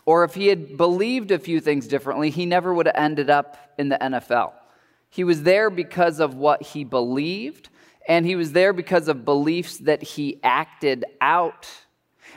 or 0.09 0.23
if 0.23 0.33
he 0.33 0.47
had 0.47 0.75
believed 0.75 1.29
a 1.29 1.37
few 1.37 1.59
things 1.59 1.85
differently, 1.85 2.31
he 2.31 2.43
never 2.43 2.73
would 2.73 2.87
have 2.87 2.95
ended 2.95 3.29
up 3.29 3.75
in 3.77 3.89
the 3.89 3.97
NFL. 4.01 4.53
He 5.07 5.23
was 5.23 5.43
there 5.43 5.69
because 5.69 6.19
of 6.19 6.33
what 6.33 6.63
he 6.63 6.83
believed, 6.83 7.69
and 8.07 8.25
he 8.25 8.35
was 8.35 8.53
there 8.53 8.73
because 8.73 9.07
of 9.07 9.23
beliefs 9.23 9.77
that 9.77 10.01
he 10.01 10.39
acted 10.41 11.05
out. 11.21 11.69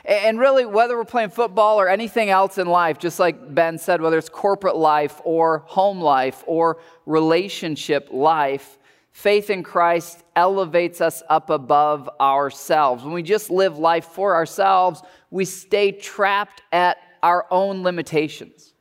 And 0.05 0.37
really, 0.37 0.67
whether 0.67 0.95
we're 0.95 1.03
playing 1.03 1.31
football 1.31 1.79
or 1.81 1.89
anything 1.89 2.29
else 2.29 2.59
in 2.59 2.67
life, 2.67 2.99
just 2.99 3.17
like 3.19 3.55
Ben 3.55 3.79
said, 3.79 4.01
whether 4.01 4.19
it's 4.19 4.29
corporate 4.29 4.75
life 4.75 5.19
or 5.23 5.63
home 5.65 5.99
life 5.99 6.43
or 6.45 6.77
relationship 7.07 8.09
life, 8.11 8.77
faith 9.13 9.49
in 9.49 9.63
Christ 9.63 10.23
elevates 10.35 11.01
us 11.01 11.23
up 11.27 11.49
above 11.49 12.07
ourselves. 12.21 13.03
When 13.03 13.13
we 13.13 13.23
just 13.23 13.49
live 13.49 13.79
life 13.79 14.05
for 14.05 14.35
ourselves, 14.35 15.01
we 15.31 15.45
stay 15.45 15.91
trapped 15.91 16.61
at 16.71 16.97
our 17.23 17.47
own 17.49 17.81
limitations. 17.81 18.73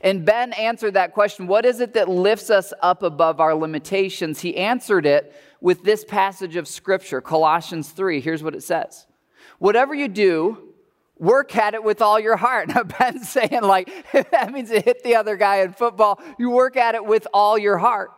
And 0.00 0.24
Ben 0.24 0.52
answered 0.54 0.94
that 0.94 1.12
question 1.12 1.46
what 1.46 1.64
is 1.64 1.80
it 1.80 1.94
that 1.94 2.08
lifts 2.08 2.50
us 2.50 2.72
up 2.82 3.04
above 3.04 3.40
our 3.40 3.54
limitations? 3.54 4.40
He 4.40 4.56
answered 4.56 5.06
it 5.06 5.32
with 5.60 5.84
this 5.84 6.04
passage 6.04 6.56
of 6.56 6.66
Scripture, 6.66 7.20
Colossians 7.20 7.90
3. 7.90 8.20
Here's 8.20 8.42
what 8.42 8.56
it 8.56 8.64
says 8.64 9.06
Whatever 9.60 9.94
you 9.94 10.08
do, 10.08 10.72
work 11.18 11.54
at 11.56 11.74
it 11.74 11.84
with 11.84 12.02
all 12.02 12.18
your 12.18 12.36
heart. 12.36 12.68
Now, 12.74 12.82
Ben's 12.82 13.28
saying, 13.28 13.62
like, 13.62 13.88
that 14.12 14.52
means 14.52 14.70
to 14.70 14.80
hit 14.80 15.04
the 15.04 15.14
other 15.14 15.36
guy 15.36 15.58
in 15.58 15.72
football, 15.72 16.20
you 16.38 16.50
work 16.50 16.76
at 16.76 16.96
it 16.96 17.04
with 17.04 17.28
all 17.32 17.56
your 17.56 17.78
heart. 17.78 18.10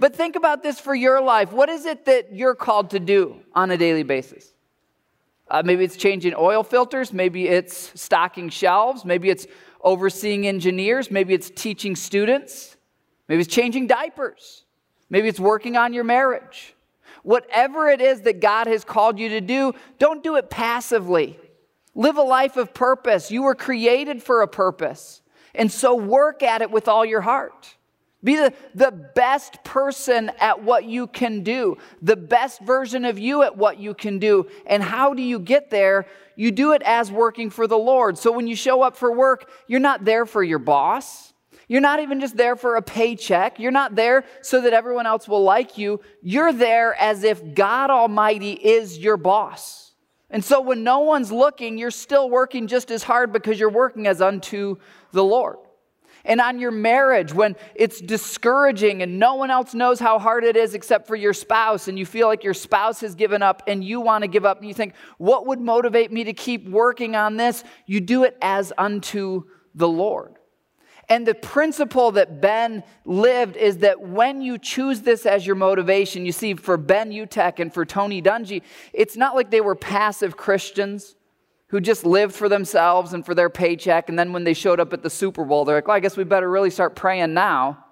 But 0.00 0.16
think 0.16 0.34
about 0.34 0.62
this 0.62 0.80
for 0.80 0.94
your 0.94 1.20
life. 1.20 1.52
What 1.52 1.68
is 1.68 1.84
it 1.84 2.06
that 2.06 2.34
you're 2.34 2.54
called 2.54 2.90
to 2.90 2.98
do 2.98 3.36
on 3.54 3.70
a 3.70 3.76
daily 3.76 4.02
basis? 4.02 4.51
Uh, 5.52 5.62
maybe 5.62 5.84
it's 5.84 5.96
changing 5.96 6.34
oil 6.34 6.62
filters. 6.62 7.12
Maybe 7.12 7.46
it's 7.46 7.92
stocking 8.00 8.48
shelves. 8.48 9.04
Maybe 9.04 9.28
it's 9.28 9.46
overseeing 9.82 10.46
engineers. 10.46 11.10
Maybe 11.10 11.34
it's 11.34 11.50
teaching 11.50 11.94
students. 11.94 12.78
Maybe 13.28 13.42
it's 13.42 13.54
changing 13.54 13.86
diapers. 13.86 14.64
Maybe 15.10 15.28
it's 15.28 15.38
working 15.38 15.76
on 15.76 15.92
your 15.92 16.04
marriage. 16.04 16.74
Whatever 17.22 17.90
it 17.90 18.00
is 18.00 18.22
that 18.22 18.40
God 18.40 18.66
has 18.66 18.82
called 18.82 19.18
you 19.18 19.28
to 19.28 19.42
do, 19.42 19.74
don't 19.98 20.24
do 20.24 20.36
it 20.36 20.48
passively. 20.48 21.38
Live 21.94 22.16
a 22.16 22.22
life 22.22 22.56
of 22.56 22.72
purpose. 22.72 23.30
You 23.30 23.42
were 23.42 23.54
created 23.54 24.22
for 24.22 24.40
a 24.40 24.48
purpose. 24.48 25.20
And 25.54 25.70
so 25.70 25.94
work 25.94 26.42
at 26.42 26.62
it 26.62 26.70
with 26.70 26.88
all 26.88 27.04
your 27.04 27.20
heart. 27.20 27.76
Be 28.24 28.36
the, 28.36 28.52
the 28.74 28.92
best 28.92 29.64
person 29.64 30.30
at 30.38 30.62
what 30.62 30.84
you 30.84 31.08
can 31.08 31.42
do, 31.42 31.76
the 32.00 32.16
best 32.16 32.60
version 32.60 33.04
of 33.04 33.18
you 33.18 33.42
at 33.42 33.56
what 33.56 33.78
you 33.78 33.94
can 33.94 34.18
do. 34.20 34.46
And 34.66 34.82
how 34.82 35.12
do 35.12 35.22
you 35.22 35.40
get 35.40 35.70
there? 35.70 36.06
You 36.36 36.52
do 36.52 36.72
it 36.72 36.82
as 36.82 37.10
working 37.10 37.50
for 37.50 37.66
the 37.66 37.78
Lord. 37.78 38.16
So 38.16 38.30
when 38.30 38.46
you 38.46 38.54
show 38.54 38.82
up 38.82 38.96
for 38.96 39.12
work, 39.12 39.50
you're 39.66 39.80
not 39.80 40.04
there 40.04 40.24
for 40.24 40.42
your 40.42 40.60
boss. 40.60 41.32
You're 41.66 41.80
not 41.80 42.00
even 42.00 42.20
just 42.20 42.36
there 42.36 42.54
for 42.54 42.76
a 42.76 42.82
paycheck. 42.82 43.58
You're 43.58 43.72
not 43.72 43.96
there 43.96 44.24
so 44.40 44.60
that 44.60 44.72
everyone 44.72 45.06
else 45.06 45.26
will 45.26 45.42
like 45.42 45.76
you. 45.76 46.00
You're 46.22 46.52
there 46.52 46.94
as 47.00 47.24
if 47.24 47.54
God 47.54 47.90
Almighty 47.90 48.52
is 48.52 48.98
your 48.98 49.16
boss. 49.16 49.92
And 50.30 50.44
so 50.44 50.60
when 50.60 50.84
no 50.84 51.00
one's 51.00 51.32
looking, 51.32 51.76
you're 51.76 51.90
still 51.90 52.30
working 52.30 52.66
just 52.68 52.90
as 52.90 53.02
hard 53.02 53.32
because 53.32 53.58
you're 53.58 53.68
working 53.68 54.06
as 54.06 54.20
unto 54.20 54.76
the 55.10 55.24
Lord 55.24 55.56
and 56.24 56.40
on 56.40 56.58
your 56.58 56.70
marriage 56.70 57.32
when 57.32 57.56
it's 57.74 58.00
discouraging 58.00 59.02
and 59.02 59.18
no 59.18 59.34
one 59.34 59.50
else 59.50 59.74
knows 59.74 60.00
how 60.00 60.18
hard 60.18 60.44
it 60.44 60.56
is 60.56 60.74
except 60.74 61.06
for 61.06 61.16
your 61.16 61.32
spouse, 61.32 61.88
and 61.88 61.98
you 61.98 62.06
feel 62.06 62.28
like 62.28 62.44
your 62.44 62.54
spouse 62.54 63.00
has 63.00 63.14
given 63.14 63.42
up 63.42 63.62
and 63.66 63.82
you 63.82 64.00
want 64.00 64.22
to 64.22 64.28
give 64.28 64.44
up, 64.44 64.58
and 64.58 64.68
you 64.68 64.74
think, 64.74 64.94
What 65.18 65.46
would 65.46 65.60
motivate 65.60 66.12
me 66.12 66.24
to 66.24 66.32
keep 66.32 66.68
working 66.68 67.16
on 67.16 67.36
this? 67.36 67.64
You 67.86 68.00
do 68.00 68.24
it 68.24 68.36
as 68.40 68.72
unto 68.76 69.44
the 69.74 69.88
Lord. 69.88 70.36
And 71.08 71.26
the 71.26 71.34
principle 71.34 72.12
that 72.12 72.40
Ben 72.40 72.84
lived 73.04 73.56
is 73.56 73.78
that 73.78 74.00
when 74.00 74.40
you 74.40 74.56
choose 74.56 75.02
this 75.02 75.26
as 75.26 75.46
your 75.46 75.56
motivation, 75.56 76.24
you 76.24 76.32
see, 76.32 76.54
for 76.54 76.76
Ben 76.76 77.10
Utecht 77.10 77.58
and 77.58 77.74
for 77.74 77.84
Tony 77.84 78.22
Dungy, 78.22 78.62
it's 78.92 79.16
not 79.16 79.34
like 79.34 79.50
they 79.50 79.60
were 79.60 79.74
passive 79.74 80.36
Christians 80.36 81.16
who 81.72 81.80
just 81.80 82.04
lived 82.04 82.34
for 82.34 82.50
themselves 82.50 83.14
and 83.14 83.24
for 83.24 83.34
their 83.34 83.48
paycheck. 83.48 84.10
And 84.10 84.18
then 84.18 84.34
when 84.34 84.44
they 84.44 84.52
showed 84.52 84.78
up 84.78 84.92
at 84.92 85.02
the 85.02 85.08
Super 85.08 85.42
Bowl, 85.42 85.64
they're 85.64 85.76
like, 85.76 85.88
well, 85.88 85.96
I 85.96 86.00
guess 86.00 86.18
we 86.18 86.22
better 86.22 86.48
really 86.48 86.68
start 86.68 86.94
praying 86.94 87.32
now. 87.32 87.86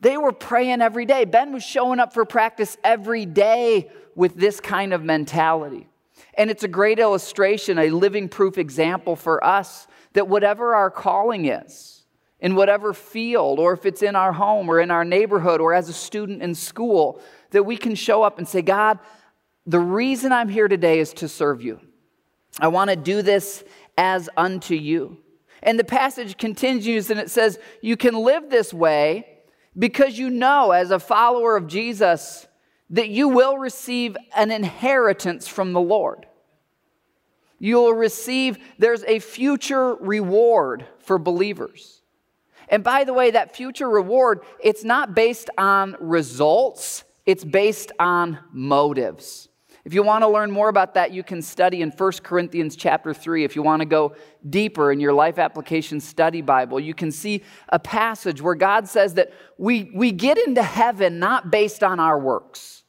They 0.00 0.16
were 0.16 0.32
praying 0.32 0.80
every 0.80 1.04
day. 1.04 1.26
Ben 1.26 1.52
was 1.52 1.62
showing 1.62 2.00
up 2.00 2.14
for 2.14 2.24
practice 2.24 2.78
every 2.82 3.26
day 3.26 3.90
with 4.14 4.34
this 4.34 4.60
kind 4.60 4.94
of 4.94 5.04
mentality. 5.04 5.88
And 6.32 6.50
it's 6.50 6.64
a 6.64 6.68
great 6.68 6.98
illustration, 6.98 7.78
a 7.78 7.90
living 7.90 8.30
proof 8.30 8.56
example 8.56 9.14
for 9.14 9.44
us 9.44 9.86
that 10.14 10.26
whatever 10.26 10.74
our 10.74 10.90
calling 10.90 11.44
is, 11.44 12.06
in 12.40 12.54
whatever 12.54 12.94
field, 12.94 13.58
or 13.58 13.74
if 13.74 13.84
it's 13.84 14.02
in 14.02 14.16
our 14.16 14.32
home 14.32 14.70
or 14.70 14.80
in 14.80 14.90
our 14.90 15.04
neighborhood 15.04 15.60
or 15.60 15.74
as 15.74 15.90
a 15.90 15.92
student 15.92 16.42
in 16.42 16.54
school, 16.54 17.20
that 17.50 17.64
we 17.64 17.76
can 17.76 17.94
show 17.94 18.22
up 18.22 18.38
and 18.38 18.48
say, 18.48 18.62
God, 18.62 18.98
the 19.66 19.78
reason 19.78 20.32
I'm 20.32 20.48
here 20.48 20.66
today 20.66 20.98
is 20.98 21.12
to 21.14 21.28
serve 21.28 21.60
you. 21.60 21.78
I 22.58 22.68
want 22.68 22.90
to 22.90 22.96
do 22.96 23.22
this 23.22 23.62
as 23.96 24.28
unto 24.36 24.74
you. 24.74 25.18
And 25.62 25.78
the 25.78 25.84
passage 25.84 26.38
continues 26.38 27.10
and 27.10 27.20
it 27.20 27.30
says, 27.30 27.58
You 27.82 27.96
can 27.96 28.14
live 28.14 28.50
this 28.50 28.72
way 28.72 29.40
because 29.78 30.18
you 30.18 30.30
know, 30.30 30.72
as 30.72 30.90
a 30.90 30.98
follower 30.98 31.56
of 31.56 31.66
Jesus, 31.66 32.46
that 32.90 33.08
you 33.08 33.28
will 33.28 33.56
receive 33.56 34.16
an 34.34 34.50
inheritance 34.50 35.46
from 35.46 35.72
the 35.72 35.80
Lord. 35.80 36.26
You 37.58 37.76
will 37.76 37.94
receive, 37.94 38.58
there's 38.78 39.04
a 39.04 39.18
future 39.18 39.94
reward 39.94 40.86
for 40.98 41.18
believers. 41.18 42.00
And 42.68 42.82
by 42.82 43.04
the 43.04 43.12
way, 43.12 43.32
that 43.32 43.54
future 43.54 43.88
reward, 43.88 44.40
it's 44.60 44.82
not 44.82 45.14
based 45.14 45.50
on 45.58 45.96
results, 46.00 47.04
it's 47.26 47.44
based 47.44 47.92
on 47.98 48.38
motives. 48.52 49.49
If 49.84 49.94
you 49.94 50.02
want 50.02 50.22
to 50.22 50.28
learn 50.28 50.50
more 50.50 50.68
about 50.68 50.94
that, 50.94 51.10
you 51.10 51.22
can 51.22 51.40
study 51.40 51.80
in 51.80 51.90
1 51.90 52.12
Corinthians 52.22 52.76
chapter 52.76 53.14
3. 53.14 53.44
If 53.44 53.56
you 53.56 53.62
want 53.62 53.80
to 53.80 53.86
go 53.86 54.14
deeper 54.48 54.92
in 54.92 55.00
your 55.00 55.14
life 55.14 55.38
application 55.38 56.00
study 56.00 56.42
Bible, 56.42 56.78
you 56.78 56.92
can 56.92 57.10
see 57.10 57.42
a 57.70 57.78
passage 57.78 58.42
where 58.42 58.54
God 58.54 58.88
says 58.88 59.14
that 59.14 59.32
we, 59.56 59.90
we 59.94 60.12
get 60.12 60.36
into 60.36 60.62
heaven 60.62 61.18
not 61.18 61.50
based 61.50 61.82
on 61.82 61.98
our 61.98 62.18
works. 62.18 62.82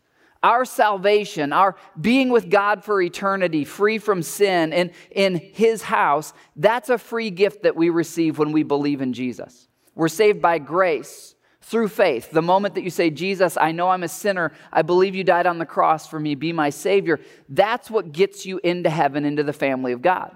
Our 0.44 0.66
salvation, 0.66 1.54
our 1.54 1.76
being 2.00 2.30
with 2.30 2.50
God 2.50 2.84
for 2.84 3.02
eternity, 3.02 3.64
free 3.64 4.00
from 4.00 4.24
sin 4.24 4.74
and 4.74 4.92
in 5.12 5.36
His 5.36 5.84
house, 5.84 6.34
that's 6.56 6.90
a 6.90 6.98
free 6.98 7.30
gift 7.30 7.64
that 7.64 7.76
we 7.76 7.90
receive 7.90 8.40
when 8.40 8.52
we 8.52 8.64
believe 8.64 9.02
in 9.02 9.14
Jesus. 9.14 9.68
We're 9.94 10.08
saved 10.08 10.42
by 10.42 10.58
grace 10.58 11.36
through 11.62 11.88
faith. 11.88 12.32
The 12.32 12.42
moment 12.42 12.76
that 12.76 12.84
you 12.84 12.90
say, 12.90 13.10
Jesus, 13.10 13.58
I 13.58 13.72
know 13.72 13.90
I'm 13.90 14.04
a 14.04 14.08
sinner, 14.08 14.52
I 14.72 14.82
believe 14.82 15.16
you 15.16 15.24
died 15.24 15.46
on 15.46 15.60
the 15.60 15.66
cross 15.66 16.08
for 16.08 16.20
me, 16.20 16.36
be 16.36 16.52
my 16.52 16.70
Savior, 16.70 17.20
that's 17.50 17.90
what 17.90 18.12
gets 18.12 18.46
you 18.46 18.60
into 18.64 18.90
heaven, 18.90 19.26
into 19.26 19.44
the 19.44 19.54
family 19.54 19.92
of 19.92 20.02
God. 20.02 20.36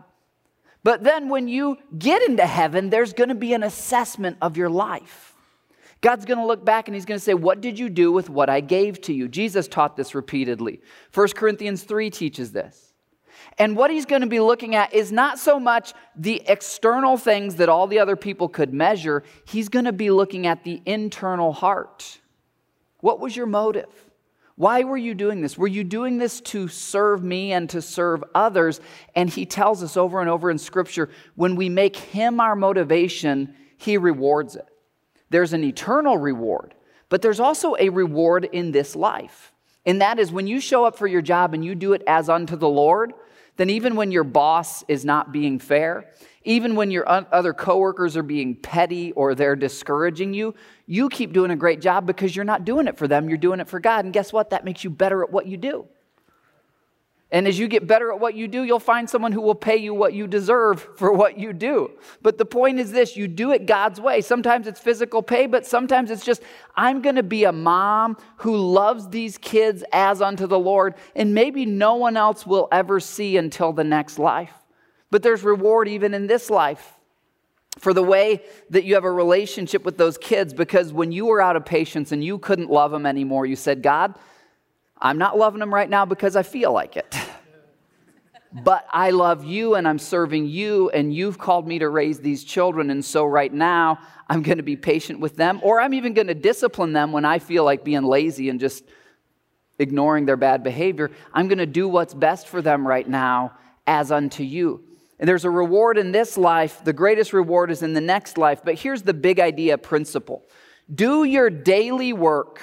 But 0.83 1.03
then 1.03 1.29
when 1.29 1.47
you 1.47 1.77
get 1.97 2.21
into 2.21 2.45
heaven, 2.45 2.91
there's 2.91 3.13
going 3.13 3.29
to 3.29 3.35
be 3.35 3.53
an 3.53 3.63
assessment 3.63 4.37
of 4.39 4.55
your 4.55 4.69
life. 4.69 5.33
God's 6.01 6.25
going 6.25 6.37
to 6.37 6.45
look 6.45 6.63
back 6.63 6.87
and 6.87 6.93
he's 6.93 7.05
going 7.05 7.17
to 7.17 7.23
say, 7.23 7.33
What 7.33 7.61
did 7.61 7.79
you 7.79 7.89
do 7.89 8.11
with 8.11 8.29
what 8.29 8.47
I 8.47 8.59
gave 8.59 9.01
to 9.01 9.13
you? 9.13 9.27
Jesus 9.27 9.67
taught 9.67 9.97
this 9.97 10.13
repeatedly. 10.13 10.81
1 11.11 11.29
Corinthians 11.29 11.81
3 11.81 12.11
teaches 12.11 12.51
this. 12.51 12.84
And 13.57 13.75
what 13.75 13.91
he's 13.91 14.05
going 14.05 14.21
to 14.21 14.27
be 14.27 14.39
looking 14.39 14.75
at 14.75 14.93
is 14.93 15.11
not 15.11 15.39
so 15.39 15.59
much 15.59 15.93
the 16.15 16.41
external 16.47 17.17
things 17.17 17.55
that 17.55 17.69
all 17.69 17.87
the 17.87 17.99
other 17.99 18.15
people 18.15 18.49
could 18.49 18.73
measure, 18.73 19.23
he's 19.45 19.69
going 19.69 19.85
to 19.85 19.93
be 19.93 20.09
looking 20.09 20.47
at 20.47 20.63
the 20.63 20.81
internal 20.85 21.53
heart. 21.53 22.19
What 22.99 23.19
was 23.19 23.35
your 23.35 23.45
motive? 23.45 23.89
Why 24.57 24.83
were 24.83 24.97
you 24.97 25.13
doing 25.13 25.41
this? 25.41 25.57
Were 25.57 25.67
you 25.67 25.83
doing 25.83 26.17
this 26.17 26.39
to 26.41 26.69
serve 26.69 27.23
me 27.23 27.51
and 27.51 27.69
to 27.71 27.81
serve 27.81 28.23
others? 28.33 28.79
And 29.13 29.29
he 29.29 29.45
tells 29.45 29.83
us 29.83 29.97
over 29.97 30.21
and 30.21 30.29
over 30.29 30.49
in 30.49 30.57
Scripture 30.57 31.09
when 31.35 31.55
we 31.55 31.67
make 31.67 31.95
him 31.95 32.39
our 32.39 32.55
motivation, 32.55 33.53
he 33.77 33.97
rewards 33.97 34.55
it. 34.55 34.65
There's 35.29 35.51
an 35.51 35.63
eternal 35.63 36.17
reward, 36.17 36.73
but 37.09 37.21
there's 37.21 37.41
also 37.41 37.75
a 37.77 37.89
reward 37.89 38.45
in 38.45 38.71
this 38.71 38.95
life. 38.95 39.51
And 39.85 40.01
that 40.01 40.19
is 40.19 40.31
when 40.31 40.47
you 40.47 40.61
show 40.61 40.85
up 40.85 40.97
for 40.97 41.07
your 41.07 41.21
job 41.21 41.53
and 41.53 41.63
you 41.63 41.75
do 41.75 41.93
it 41.93 42.01
as 42.07 42.29
unto 42.29 42.55
the 42.55 42.69
Lord, 42.69 43.13
then 43.57 43.69
even 43.69 43.95
when 43.95 44.11
your 44.11 44.23
boss 44.23 44.83
is 44.87 45.05
not 45.05 45.31
being 45.31 45.59
fair, 45.59 46.11
even 46.43 46.75
when 46.75 46.91
your 46.91 47.07
other 47.09 47.53
coworkers 47.53 48.15
are 48.15 48.23
being 48.23 48.55
petty 48.55 49.11
or 49.13 49.33
they're 49.33 49.55
discouraging 49.55 50.33
you, 50.33 50.53
you 50.85 51.09
keep 51.09 51.33
doing 51.33 51.51
a 51.51 51.55
great 51.55 51.81
job 51.81 52.05
because 52.05 52.35
you're 52.35 52.45
not 52.45 52.65
doing 52.65 52.87
it 52.87 52.97
for 52.97 53.07
them, 53.07 53.29
you're 53.29 53.37
doing 53.37 53.59
it 53.59 53.67
for 53.67 53.79
God. 53.79 54.05
And 54.05 54.13
guess 54.13 54.31
what? 54.31 54.51
That 54.51 54.65
makes 54.65 54.83
you 54.83 54.89
better 54.89 55.23
at 55.23 55.31
what 55.31 55.47
you 55.47 55.57
do. 55.57 55.87
And 57.35 57.49
as 57.49 57.59
you 57.59 57.67
get 57.67 57.85
better 57.85 58.13
at 58.13 58.19
what 58.21 58.35
you 58.35 58.47
do, 58.47 58.63
you'll 58.63 58.79
find 58.79 59.09
someone 59.09 59.33
who 59.33 59.41
will 59.41 59.55
pay 59.55 59.75
you 59.75 59.93
what 59.93 60.13
you 60.13 60.25
deserve 60.25 60.87
for 60.95 61.11
what 61.11 61.37
you 61.37 61.51
do. 61.51 61.91
But 62.21 62.37
the 62.37 62.45
point 62.45 62.79
is 62.79 62.93
this 62.93 63.17
you 63.17 63.27
do 63.27 63.51
it 63.51 63.65
God's 63.65 63.99
way. 63.99 64.21
Sometimes 64.21 64.67
it's 64.67 64.79
physical 64.79 65.21
pay, 65.21 65.45
but 65.45 65.65
sometimes 65.65 66.11
it's 66.11 66.23
just, 66.23 66.41
I'm 66.77 67.01
going 67.01 67.17
to 67.17 67.23
be 67.23 67.43
a 67.43 67.51
mom 67.51 68.15
who 68.37 68.55
loves 68.55 69.09
these 69.09 69.37
kids 69.37 69.83
as 69.91 70.21
unto 70.21 70.47
the 70.47 70.57
Lord, 70.57 70.95
and 71.13 71.33
maybe 71.33 71.65
no 71.65 71.95
one 71.95 72.15
else 72.15 72.47
will 72.47 72.69
ever 72.71 73.01
see 73.01 73.35
until 73.35 73.73
the 73.73 73.83
next 73.83 74.17
life. 74.17 74.53
But 75.11 75.21
there's 75.21 75.43
reward 75.43 75.89
even 75.89 76.13
in 76.13 76.27
this 76.27 76.49
life 76.49 76.93
for 77.79 77.93
the 77.93 78.01
way 78.01 78.43
that 78.69 78.85
you 78.85 78.93
have 78.93 79.03
a 79.03 79.11
relationship 79.11 79.83
with 79.83 79.97
those 79.97 80.17
kids 80.17 80.53
because 80.53 80.93
when 80.93 81.11
you 81.11 81.25
were 81.25 81.41
out 81.41 81.57
of 81.57 81.65
patience 81.65 82.13
and 82.13 82.23
you 82.23 82.37
couldn't 82.37 82.69
love 82.69 82.91
them 82.91 83.05
anymore, 83.05 83.45
you 83.45 83.57
said, 83.57 83.83
God, 83.83 84.15
I'm 84.99 85.17
not 85.17 85.37
loving 85.37 85.59
them 85.59 85.73
right 85.73 85.89
now 85.89 86.05
because 86.05 86.35
I 86.35 86.43
feel 86.43 86.71
like 86.71 86.97
it. 86.97 87.15
but 88.63 88.87
I 88.91 89.11
love 89.11 89.43
you 89.43 89.75
and 89.75 89.87
I'm 89.87 89.99
serving 89.99 90.47
you, 90.47 90.89
and 90.91 91.13
you've 91.13 91.37
called 91.37 91.67
me 91.67 91.79
to 91.79 91.89
raise 91.89 92.19
these 92.19 92.43
children. 92.43 92.89
And 92.89 93.03
so, 93.03 93.25
right 93.25 93.53
now, 93.53 93.99
I'm 94.29 94.41
going 94.41 94.57
to 94.57 94.63
be 94.63 94.75
patient 94.75 95.19
with 95.19 95.35
them, 95.35 95.59
or 95.61 95.81
I'm 95.81 95.93
even 95.93 96.13
going 96.13 96.27
to 96.27 96.33
discipline 96.33 96.93
them 96.93 97.11
when 97.11 97.25
I 97.25 97.39
feel 97.39 97.63
like 97.63 97.83
being 97.83 98.03
lazy 98.03 98.49
and 98.49 98.59
just 98.59 98.83
ignoring 99.77 100.25
their 100.25 100.37
bad 100.37 100.63
behavior. 100.63 101.11
I'm 101.33 101.47
going 101.47 101.57
to 101.57 101.65
do 101.65 101.87
what's 101.87 102.13
best 102.13 102.47
for 102.47 102.61
them 102.61 102.87
right 102.87 103.07
now 103.07 103.53
as 103.85 104.11
unto 104.11 104.43
you. 104.43 104.83
And 105.19 105.27
there's 105.27 105.45
a 105.45 105.49
reward 105.49 105.97
in 105.97 106.11
this 106.11 106.37
life. 106.37 106.83
The 106.83 106.93
greatest 106.93 107.33
reward 107.33 107.71
is 107.71 107.83
in 107.83 107.93
the 107.93 108.01
next 108.01 108.37
life. 108.37 108.61
But 108.63 108.75
here's 108.75 109.03
the 109.03 109.13
big 109.13 109.39
idea 109.39 109.77
principle 109.77 110.45
do 110.93 111.23
your 111.23 111.49
daily 111.49 112.13
work 112.13 112.61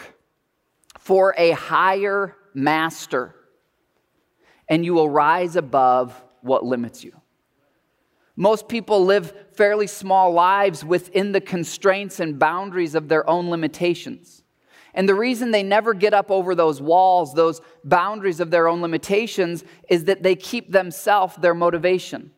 for 1.03 1.35
a 1.37 1.51
higher 1.51 2.37
master, 2.55 3.35
and 4.69 4.85
you 4.85 4.95
will 4.95 5.11
rise 5.11 5.57
above 5.57 6.15
what 6.43 6.65
limits 6.65 7.03
you. 7.03 7.13
Most 8.37 8.69
people 8.69 9.05
live 9.05 9.35
fairly 9.55 9.89
small 9.89 10.33
lives 10.33 10.85
within 10.85 11.33
the 11.33 11.41
constraints 11.41 12.21
and 12.21 12.39
boundaries 12.39 12.95
of 12.95 13.09
their 13.09 13.29
own 13.29 13.51
limitations. 13.51 14.45
And 14.95 15.09
the 15.09 15.17
reason 15.17 15.51
they 15.51 15.65
never 15.65 15.93
get 15.93 16.15
up 16.15 16.31
over 16.31 16.55
those 16.55 16.81
walls, 16.81 17.35
those 17.35 17.61
boundaries 17.83 18.39
of 18.39 18.53
their 18.53 18.69
own 18.69 18.81
limitations, 18.81 19.65
is 19.89 20.05
that 20.05 20.23
they 20.23 20.37
keep 20.37 20.71
themselves 20.71 21.35
their 21.35 21.55
motivation. 21.55 22.31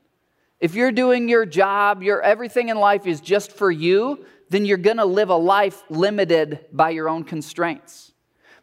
If 0.59 0.74
you're 0.74 0.90
doing 0.90 1.29
your 1.29 1.44
job, 1.44 2.03
your 2.03 2.22
everything 2.22 2.70
in 2.70 2.79
life 2.79 3.07
is 3.07 3.20
just 3.20 3.53
for 3.53 3.70
you, 3.70 4.24
then 4.48 4.64
you're 4.64 4.79
going 4.79 4.96
to 4.96 5.05
live 5.05 5.29
a 5.29 5.37
life 5.37 5.83
limited 5.90 6.64
by 6.72 6.90
your 6.90 7.11
own 7.11 7.24
constraints. 7.24 8.13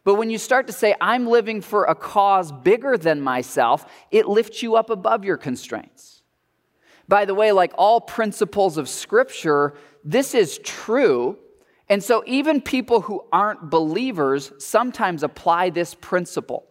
But 0.04 0.16
when 0.16 0.30
you 0.30 0.38
start 0.38 0.66
to 0.66 0.72
say, 0.72 0.94
I'm 1.00 1.26
living 1.26 1.60
for 1.60 1.84
a 1.84 1.94
cause 1.94 2.50
bigger 2.50 2.98
than 2.98 3.20
myself, 3.20 3.86
it 4.10 4.26
lifts 4.26 4.62
you 4.62 4.74
up 4.74 4.90
above 4.90 5.24
your 5.24 5.36
constraints. 5.36 6.22
By 7.08 7.24
the 7.24 7.34
way, 7.34 7.52
like 7.52 7.72
all 7.76 8.00
principles 8.00 8.78
of 8.78 8.88
Scripture, 8.88 9.74
this 10.04 10.34
is 10.34 10.58
true. 10.58 11.38
And 11.88 12.02
so 12.02 12.24
even 12.26 12.60
people 12.60 13.02
who 13.02 13.24
aren't 13.32 13.70
believers 13.70 14.52
sometimes 14.58 15.22
apply 15.22 15.70
this 15.70 15.94
principle. 15.94 16.66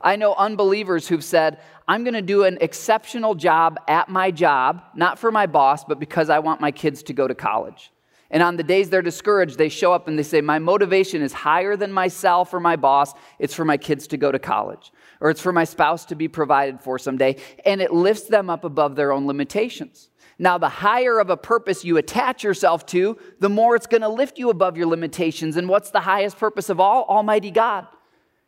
I 0.00 0.16
know 0.16 0.34
unbelievers 0.34 1.08
who've 1.08 1.24
said, 1.24 1.58
I'm 1.88 2.04
going 2.04 2.14
to 2.14 2.22
do 2.22 2.44
an 2.44 2.58
exceptional 2.60 3.34
job 3.34 3.78
at 3.88 4.08
my 4.08 4.30
job, 4.30 4.82
not 4.94 5.18
for 5.18 5.32
my 5.32 5.46
boss, 5.46 5.84
but 5.84 5.98
because 5.98 6.30
I 6.30 6.38
want 6.38 6.60
my 6.60 6.70
kids 6.70 7.02
to 7.04 7.12
go 7.12 7.26
to 7.26 7.34
college. 7.34 7.90
And 8.30 8.42
on 8.42 8.56
the 8.56 8.62
days 8.62 8.90
they're 8.90 9.02
discouraged, 9.02 9.58
they 9.58 9.68
show 9.68 9.92
up 9.92 10.08
and 10.08 10.18
they 10.18 10.22
say, 10.22 10.40
My 10.40 10.58
motivation 10.58 11.22
is 11.22 11.32
higher 11.32 11.76
than 11.76 11.92
myself 11.92 12.52
or 12.52 12.60
my 12.60 12.76
boss. 12.76 13.12
It's 13.38 13.54
for 13.54 13.64
my 13.64 13.76
kids 13.76 14.06
to 14.08 14.16
go 14.16 14.32
to 14.32 14.38
college, 14.38 14.92
or 15.20 15.30
it's 15.30 15.40
for 15.40 15.52
my 15.52 15.64
spouse 15.64 16.04
to 16.06 16.14
be 16.14 16.28
provided 16.28 16.80
for 16.80 16.98
someday. 16.98 17.36
And 17.64 17.80
it 17.80 17.92
lifts 17.92 18.24
them 18.24 18.50
up 18.50 18.64
above 18.64 18.96
their 18.96 19.12
own 19.12 19.26
limitations. 19.26 20.10
Now, 20.38 20.58
the 20.58 20.68
higher 20.68 21.18
of 21.18 21.30
a 21.30 21.36
purpose 21.36 21.84
you 21.84 21.96
attach 21.96 22.44
yourself 22.44 22.84
to, 22.86 23.16
the 23.40 23.48
more 23.48 23.74
it's 23.74 23.86
going 23.86 24.02
to 24.02 24.08
lift 24.08 24.38
you 24.38 24.50
above 24.50 24.76
your 24.76 24.86
limitations. 24.86 25.56
And 25.56 25.68
what's 25.68 25.90
the 25.90 26.00
highest 26.00 26.36
purpose 26.36 26.68
of 26.68 26.78
all? 26.78 27.04
Almighty 27.04 27.50
God. 27.50 27.86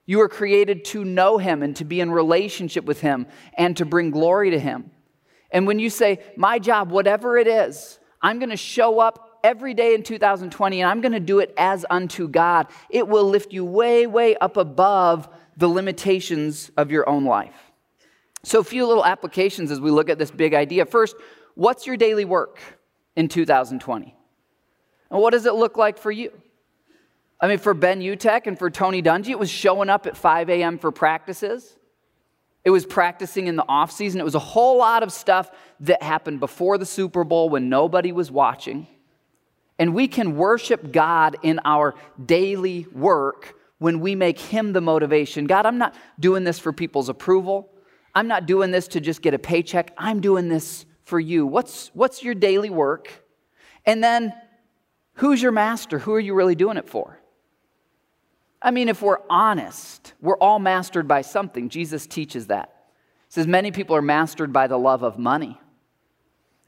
You 0.04 0.20
are 0.20 0.28
created 0.28 0.84
to 0.86 1.04
know 1.04 1.38
Him 1.38 1.62
and 1.62 1.76
to 1.76 1.84
be 1.84 2.00
in 2.00 2.10
relationship 2.10 2.84
with 2.84 3.00
Him 3.00 3.26
and 3.56 3.76
to 3.76 3.84
bring 3.84 4.10
glory 4.10 4.50
to 4.50 4.58
Him. 4.58 4.90
And 5.50 5.66
when 5.66 5.78
you 5.78 5.90
say, 5.90 6.20
My 6.36 6.58
job, 6.58 6.90
whatever 6.90 7.38
it 7.38 7.46
is, 7.46 7.98
I'm 8.20 8.38
going 8.38 8.50
to 8.50 8.56
show 8.56 9.00
up 9.00 9.27
every 9.42 9.74
day 9.74 9.94
in 9.94 10.02
2020 10.02 10.80
and 10.80 10.90
I'm 10.90 11.00
going 11.00 11.12
to 11.12 11.20
do 11.20 11.38
it 11.38 11.52
as 11.56 11.84
unto 11.88 12.28
God, 12.28 12.66
it 12.90 13.06
will 13.06 13.24
lift 13.24 13.52
you 13.52 13.64
way, 13.64 14.06
way 14.06 14.36
up 14.36 14.56
above 14.56 15.28
the 15.56 15.68
limitations 15.68 16.70
of 16.76 16.90
your 16.90 17.08
own 17.08 17.24
life. 17.24 17.54
So, 18.44 18.60
a 18.60 18.64
few 18.64 18.86
little 18.86 19.04
applications 19.04 19.70
as 19.70 19.80
we 19.80 19.90
look 19.90 20.08
at 20.08 20.18
this 20.18 20.30
big 20.30 20.54
idea. 20.54 20.86
First, 20.86 21.16
what's 21.54 21.86
your 21.86 21.96
daily 21.96 22.24
work 22.24 22.60
in 23.16 23.28
2020? 23.28 24.14
And 25.10 25.20
what 25.20 25.30
does 25.30 25.46
it 25.46 25.54
look 25.54 25.76
like 25.76 25.98
for 25.98 26.10
you? 26.10 26.32
I 27.40 27.48
mean, 27.48 27.58
for 27.58 27.74
Ben 27.74 28.00
Utecht 28.00 28.46
and 28.46 28.58
for 28.58 28.70
Tony 28.70 29.02
Dungy, 29.02 29.28
it 29.28 29.38
was 29.38 29.50
showing 29.50 29.88
up 29.88 30.06
at 30.06 30.16
5 30.16 30.50
a.m. 30.50 30.78
for 30.78 30.90
practices. 30.90 31.76
It 32.64 32.70
was 32.70 32.84
practicing 32.84 33.46
in 33.46 33.56
the 33.56 33.64
off 33.68 33.92
season. 33.92 34.20
It 34.20 34.24
was 34.24 34.34
a 34.34 34.40
whole 34.40 34.78
lot 34.78 35.02
of 35.02 35.12
stuff 35.12 35.50
that 35.80 36.02
happened 36.02 36.40
before 36.40 36.78
the 36.78 36.86
Super 36.86 37.24
Bowl 37.24 37.48
when 37.48 37.68
nobody 37.68 38.12
was 38.12 38.30
watching. 38.30 38.86
And 39.78 39.94
we 39.94 40.08
can 40.08 40.36
worship 40.36 40.92
God 40.92 41.36
in 41.42 41.60
our 41.64 41.94
daily 42.24 42.86
work 42.92 43.54
when 43.78 44.00
we 44.00 44.14
make 44.14 44.38
Him 44.38 44.72
the 44.72 44.80
motivation. 44.80 45.46
God, 45.46 45.66
I'm 45.66 45.78
not 45.78 45.94
doing 46.18 46.44
this 46.44 46.58
for 46.58 46.72
people's 46.72 47.08
approval. 47.08 47.70
I'm 48.14 48.26
not 48.26 48.46
doing 48.46 48.70
this 48.70 48.88
to 48.88 49.00
just 49.00 49.22
get 49.22 49.34
a 49.34 49.38
paycheck. 49.38 49.92
I'm 49.96 50.20
doing 50.20 50.48
this 50.48 50.84
for 51.04 51.20
you. 51.20 51.46
What's, 51.46 51.88
what's 51.94 52.22
your 52.22 52.34
daily 52.34 52.70
work? 52.70 53.24
And 53.86 54.02
then, 54.02 54.34
who's 55.14 55.40
your 55.40 55.52
master? 55.52 56.00
Who 56.00 56.12
are 56.14 56.20
you 56.20 56.34
really 56.34 56.56
doing 56.56 56.76
it 56.76 56.88
for? 56.88 57.20
I 58.60 58.72
mean, 58.72 58.88
if 58.88 59.02
we're 59.02 59.20
honest, 59.30 60.14
we're 60.20 60.36
all 60.38 60.58
mastered 60.58 61.06
by 61.06 61.22
something. 61.22 61.68
Jesus 61.68 62.06
teaches 62.06 62.48
that. 62.48 62.74
He 63.28 63.34
says 63.34 63.46
many 63.46 63.70
people 63.70 63.94
are 63.94 64.02
mastered 64.02 64.52
by 64.52 64.66
the 64.66 64.78
love 64.78 65.04
of 65.04 65.18
money. 65.18 65.60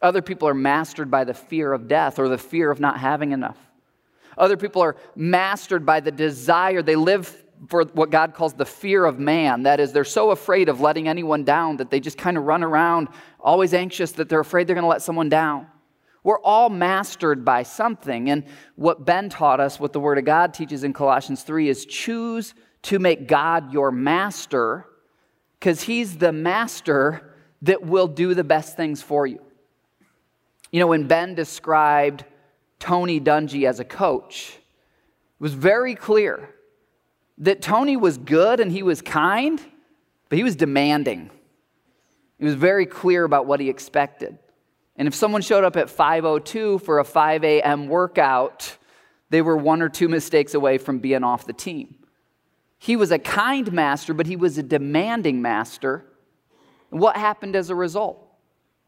Other 0.03 0.23
people 0.23 0.49
are 0.49 0.55
mastered 0.55 1.11
by 1.11 1.25
the 1.25 1.35
fear 1.35 1.73
of 1.73 1.89
death 1.89 2.19
or 2.19 2.29
the 2.29 2.39
fear 2.39 2.71
of 2.71 2.81
not 2.81 2.99
having 2.99 3.33
enough. 3.33 3.59
Other 4.39 4.57
people 4.57 4.83
are 4.83 4.97
mastered 5.15 5.85
by 5.85 6.01
the 6.01 6.11
desire. 6.11 6.83
They 6.83 6.97
live 6.97 7.37
for 7.69 7.85
what 7.85 8.11
God 8.11 8.35
calls 8.35 8.55
the 8.55 8.65
fear 8.65 9.05
of 9.05 9.19
man. 9.19 9.65
That 9.65 9.81
is, 9.81 9.93
they're 9.93 10.05
so 10.05 10.31
afraid 10.31 10.69
of 10.71 10.81
letting 10.81 11.09
anyone 11.09 11.45
down 11.45 11.77
that 11.77 11.91
they 11.91 12.01
just 12.01 12.17
kind 12.17 12.39
of 12.39 12.45
run 12.45 12.65
around, 12.65 13.09
always 13.39 13.75
anxious 13.75 14.13
that 14.13 14.29
they're 14.29 14.41
afraid 14.41 14.67
they're 14.67 14.75
going 14.75 14.85
to 14.85 14.89
let 14.89 15.03
someone 15.03 15.29
down. 15.29 15.67
We're 16.23 16.41
all 16.41 16.71
mastered 16.71 17.45
by 17.45 17.63
something. 17.63 18.31
And 18.31 18.45
what 18.77 19.05
Ben 19.05 19.29
taught 19.29 19.61
us, 19.61 19.79
what 19.81 19.93
the 19.93 20.01
Word 20.01 20.19
of 20.19 20.25
God 20.25 20.55
teaches 20.55 20.85
in 20.85 20.93
Colossians 20.93 21.43
3, 21.43 21.69
is 21.69 21.85
choose 21.85 22.55
to 22.83 22.99
make 22.99 23.27
God 23.27 23.73
your 23.73 23.91
master 23.91 24.87
because 25.59 25.83
He's 25.83 26.17
the 26.17 26.33
master 26.33 27.35
that 27.63 27.83
will 27.83 28.07
do 28.07 28.35
the 28.35 28.45
best 28.45 28.77
things 28.77 29.03
for 29.03 29.27
you. 29.27 29.41
You 30.71 30.81
know, 30.81 30.87
when 30.87 31.07
Ben 31.07 31.35
described 31.35 32.25
Tony 32.79 33.21
Dungy 33.21 33.69
as 33.69 33.81
a 33.81 33.85
coach, 33.85 34.53
it 34.57 35.43
was 35.43 35.55
very 35.55 35.95
clear 35.95 36.51
that 37.39 37.63
Tony 37.63 37.97
was 37.97 38.19
good 38.19 38.61
and 38.61 38.71
he 38.71 38.83
was 38.83 39.03
kind, 39.03 39.61
but 40.29 40.39
he 40.39 40.45
was 40.45 40.57
demanding. 40.57 41.31
He 42.39 42.45
was 42.45 42.55
very 42.55 42.87
clear 42.87 43.25
about 43.25 43.47
what 43.47 43.61
he 43.61 43.69
expected. 43.69 44.39
And 44.97 45.09
if 45.09 45.15
someone 45.15 45.43
showed 45.43 45.65
up 45.65 45.77
at 45.77 45.89
5:02 45.89 46.83
for 46.83 46.99
a 46.99 47.05
5 47.05 47.45
a.m. 47.45 47.89
workout, 47.89 48.77
they 49.31 49.43
were 49.43 49.57
one 49.57 49.83
or 49.83 49.89
two 49.89 50.09
mistakes 50.09 50.55
away 50.55 50.79
from 50.79 50.99
being 50.99 51.25
off 51.25 51.47
the 51.47 51.53
team. 51.53 51.97
He 52.79 52.97
was 52.97 53.11
a 53.11 53.19
kind 53.19 53.73
master, 53.73 54.15
but 54.15 54.27
he 54.27 54.37
was 54.37 54.59
a 54.59 54.63
demanding 54.63 55.43
master. 55.43 56.07
What 56.91 57.17
happened 57.17 57.57
as 57.57 57.71
a 57.71 57.75
result? 57.75 58.27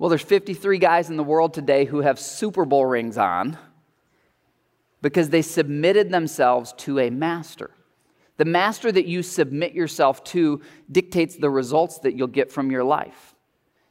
Well, 0.02 0.08
there's 0.08 0.22
53 0.22 0.78
guys 0.78 1.10
in 1.10 1.16
the 1.16 1.22
world 1.22 1.54
today 1.54 1.84
who 1.84 2.00
have 2.00 2.18
Super 2.18 2.64
Bowl 2.64 2.84
rings 2.84 3.16
on 3.16 3.56
because 5.00 5.30
they 5.30 5.42
submitted 5.42 6.10
themselves 6.10 6.74
to 6.78 6.98
a 6.98 7.08
master. 7.08 7.70
The 8.36 8.44
master 8.44 8.90
that 8.90 9.06
you 9.06 9.22
submit 9.22 9.74
yourself 9.74 10.24
to 10.24 10.60
dictates 10.90 11.36
the 11.36 11.50
results 11.50 12.00
that 12.00 12.16
you'll 12.16 12.26
get 12.26 12.50
from 12.50 12.72
your 12.72 12.82
life. 12.82 13.36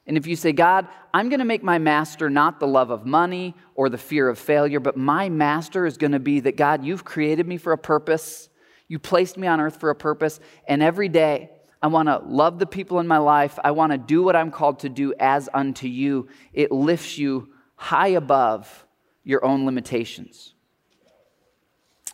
And 0.06 0.18
if 0.18 0.28
you 0.28 0.36
say, 0.36 0.52
God, 0.52 0.90
I'm 1.14 1.30
going 1.30 1.40
to 1.40 1.46
make 1.46 1.64
my 1.64 1.78
master 1.78 2.30
not 2.30 2.60
the 2.60 2.68
love 2.68 2.90
of 2.90 3.06
money 3.06 3.56
or 3.76 3.88
the 3.88 3.98
fear 3.98 4.28
of 4.28 4.38
failure, 4.38 4.82
but 4.82 4.98
my 4.98 5.30
master 5.30 5.86
is 5.86 5.96
going 5.98 6.12
to 6.12 6.20
be 6.20 6.42
that, 6.42 6.58
God, 6.58 6.84
you've 6.84 7.06
created 7.06 7.48
me 7.48 7.56
for 7.56 7.72
a 7.72 7.78
purpose. 7.78 8.50
You 8.90 9.00
placed 9.00 9.38
me 9.38 9.48
on 9.48 9.62
earth 9.62 9.80
for 9.80 9.90
a 9.90 9.96
purpose. 9.96 10.42
And 10.68 10.84
every 10.84 11.08
day, 11.08 11.52
I 11.82 11.88
want 11.88 12.08
to 12.10 12.20
love 12.20 12.60
the 12.60 12.66
people 12.66 13.00
in 13.00 13.08
my 13.08 13.18
life. 13.18 13.58
I 13.64 13.72
want 13.72 13.92
to 13.92 13.98
do 13.98 14.22
what 14.22 14.36
I'm 14.36 14.52
called 14.52 14.80
to 14.80 14.90
do 14.90 15.14
as 15.20 15.50
unto 15.54 15.88
you. 15.88 16.28
It 16.54 16.72
lifts 16.72 17.18
you 17.18 17.50
high 17.76 18.10
above 18.10 18.86
your 19.24 19.44
own 19.44 19.66
limitations. 19.66 20.54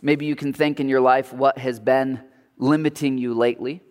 Maybe 0.01 0.25
you 0.25 0.35
can 0.35 0.53
think 0.53 0.79
in 0.79 0.87
your 0.87 1.01
life 1.01 1.33
what 1.33 1.57
has 1.57 1.79
been 1.79 2.21
limiting 2.57 3.17
you 3.17 3.33
lately. 3.33 3.81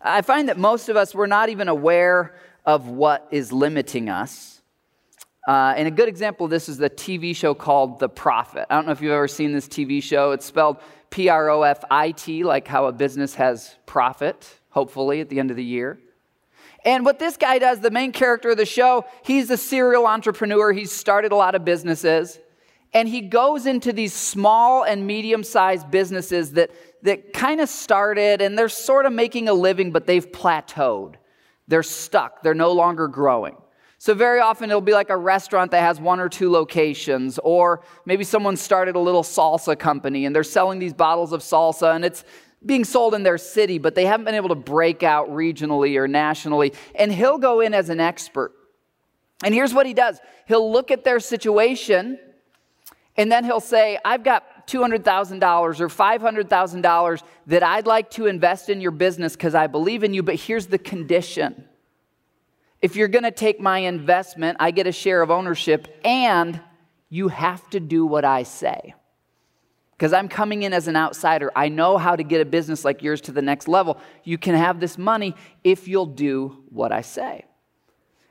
I 0.00 0.20
find 0.20 0.48
that 0.48 0.58
most 0.58 0.90
of 0.90 0.96
us, 0.96 1.14
we're 1.14 1.26
not 1.26 1.48
even 1.48 1.68
aware 1.68 2.34
of 2.66 2.88
what 2.88 3.26
is 3.30 3.52
limiting 3.52 4.10
us. 4.10 4.60
Uh, 5.46 5.74
and 5.76 5.86
a 5.88 5.90
good 5.90 6.08
example 6.08 6.44
of 6.44 6.50
this 6.50 6.68
is 6.68 6.78
the 6.78 6.90
TV 6.90 7.34
show 7.36 7.54
called 7.54 7.98
The 7.98 8.08
Profit. 8.08 8.66
I 8.68 8.74
don't 8.74 8.86
know 8.86 8.92
if 8.92 9.00
you've 9.00 9.12
ever 9.12 9.28
seen 9.28 9.52
this 9.52 9.68
TV 9.68 10.02
show. 10.02 10.32
It's 10.32 10.44
spelled 10.46 10.78
P 11.10 11.28
R 11.28 11.50
O 11.50 11.62
F 11.62 11.84
I 11.90 12.12
T, 12.12 12.44
like 12.44 12.66
how 12.66 12.86
a 12.86 12.92
business 12.92 13.34
has 13.34 13.76
profit, 13.86 14.60
hopefully, 14.74 15.20
at 15.20 15.28
the 15.28 15.38
end 15.38 15.50
of 15.50 15.56
the 15.56 15.64
year. 15.64 15.98
And 16.84 17.04
what 17.04 17.18
this 17.18 17.36
guy 17.36 17.58
does, 17.58 17.80
the 17.80 17.90
main 17.90 18.12
character 18.12 18.50
of 18.50 18.56
the 18.56 18.66
show, 18.66 19.06
he's 19.24 19.48
a 19.48 19.56
serial 19.56 20.06
entrepreneur. 20.06 20.72
He's 20.72 20.92
started 20.92 21.32
a 21.32 21.36
lot 21.36 21.54
of 21.54 21.64
businesses. 21.64 22.38
And 22.92 23.08
he 23.08 23.22
goes 23.22 23.66
into 23.66 23.92
these 23.92 24.12
small 24.12 24.84
and 24.84 25.06
medium 25.06 25.42
sized 25.44 25.90
businesses 25.90 26.52
that, 26.52 26.70
that 27.02 27.32
kind 27.32 27.60
of 27.60 27.68
started 27.68 28.42
and 28.42 28.58
they're 28.58 28.68
sort 28.68 29.06
of 29.06 29.12
making 29.12 29.48
a 29.48 29.54
living, 29.54 29.92
but 29.92 30.06
they've 30.06 30.30
plateaued. 30.30 31.14
They're 31.66 31.82
stuck, 31.82 32.42
they're 32.42 32.52
no 32.52 32.72
longer 32.72 33.08
growing. 33.08 33.56
So, 33.98 34.12
very 34.12 34.40
often 34.40 34.68
it'll 34.68 34.82
be 34.82 34.92
like 34.92 35.08
a 35.08 35.16
restaurant 35.16 35.70
that 35.70 35.80
has 35.80 35.98
one 35.98 36.20
or 36.20 36.28
two 36.28 36.50
locations, 36.50 37.38
or 37.38 37.82
maybe 38.04 38.22
someone 38.22 38.54
started 38.56 38.96
a 38.96 38.98
little 38.98 39.22
salsa 39.22 39.78
company 39.78 40.26
and 40.26 40.36
they're 40.36 40.44
selling 40.44 40.78
these 40.78 40.92
bottles 40.92 41.32
of 41.32 41.40
salsa 41.40 41.94
and 41.94 42.04
it's 42.04 42.22
being 42.64 42.84
sold 42.84 43.14
in 43.14 43.22
their 43.22 43.38
city, 43.38 43.78
but 43.78 43.94
they 43.94 44.06
haven't 44.06 44.24
been 44.24 44.34
able 44.34 44.48
to 44.50 44.54
break 44.54 45.02
out 45.02 45.30
regionally 45.30 45.96
or 45.96 46.08
nationally. 46.08 46.72
And 46.94 47.12
he'll 47.12 47.38
go 47.38 47.60
in 47.60 47.74
as 47.74 47.88
an 47.88 48.00
expert. 48.00 48.52
And 49.42 49.52
here's 49.52 49.74
what 49.74 49.86
he 49.86 49.94
does 49.94 50.20
he'll 50.46 50.70
look 50.70 50.90
at 50.90 51.04
their 51.04 51.20
situation 51.20 52.18
and 53.16 53.30
then 53.30 53.44
he'll 53.44 53.60
say, 53.60 53.98
I've 54.04 54.24
got 54.24 54.66
$200,000 54.66 55.80
or 55.80 55.88
$500,000 55.88 57.22
that 57.46 57.62
I'd 57.62 57.86
like 57.86 58.10
to 58.10 58.26
invest 58.26 58.68
in 58.68 58.80
your 58.80 58.90
business 58.90 59.34
because 59.34 59.54
I 59.54 59.66
believe 59.66 60.02
in 60.02 60.14
you, 60.14 60.22
but 60.22 60.34
here's 60.34 60.66
the 60.66 60.78
condition. 60.78 61.68
If 62.82 62.96
you're 62.96 63.08
going 63.08 63.24
to 63.24 63.30
take 63.30 63.60
my 63.60 63.78
investment, 63.78 64.56
I 64.60 64.72
get 64.72 64.86
a 64.86 64.92
share 64.92 65.22
of 65.22 65.30
ownership, 65.30 66.00
and 66.04 66.60
you 67.08 67.28
have 67.28 67.68
to 67.70 67.80
do 67.80 68.04
what 68.04 68.24
I 68.24 68.42
say. 68.42 68.94
Because 69.96 70.12
I'm 70.12 70.28
coming 70.28 70.62
in 70.62 70.72
as 70.72 70.88
an 70.88 70.96
outsider. 70.96 71.52
I 71.54 71.68
know 71.68 71.98
how 71.98 72.16
to 72.16 72.22
get 72.22 72.40
a 72.40 72.44
business 72.44 72.84
like 72.84 73.02
yours 73.02 73.20
to 73.22 73.32
the 73.32 73.42
next 73.42 73.68
level. 73.68 73.98
You 74.24 74.38
can 74.38 74.54
have 74.54 74.80
this 74.80 74.98
money 74.98 75.34
if 75.62 75.86
you'll 75.86 76.06
do 76.06 76.64
what 76.68 76.92
I 76.92 77.00
say. 77.00 77.44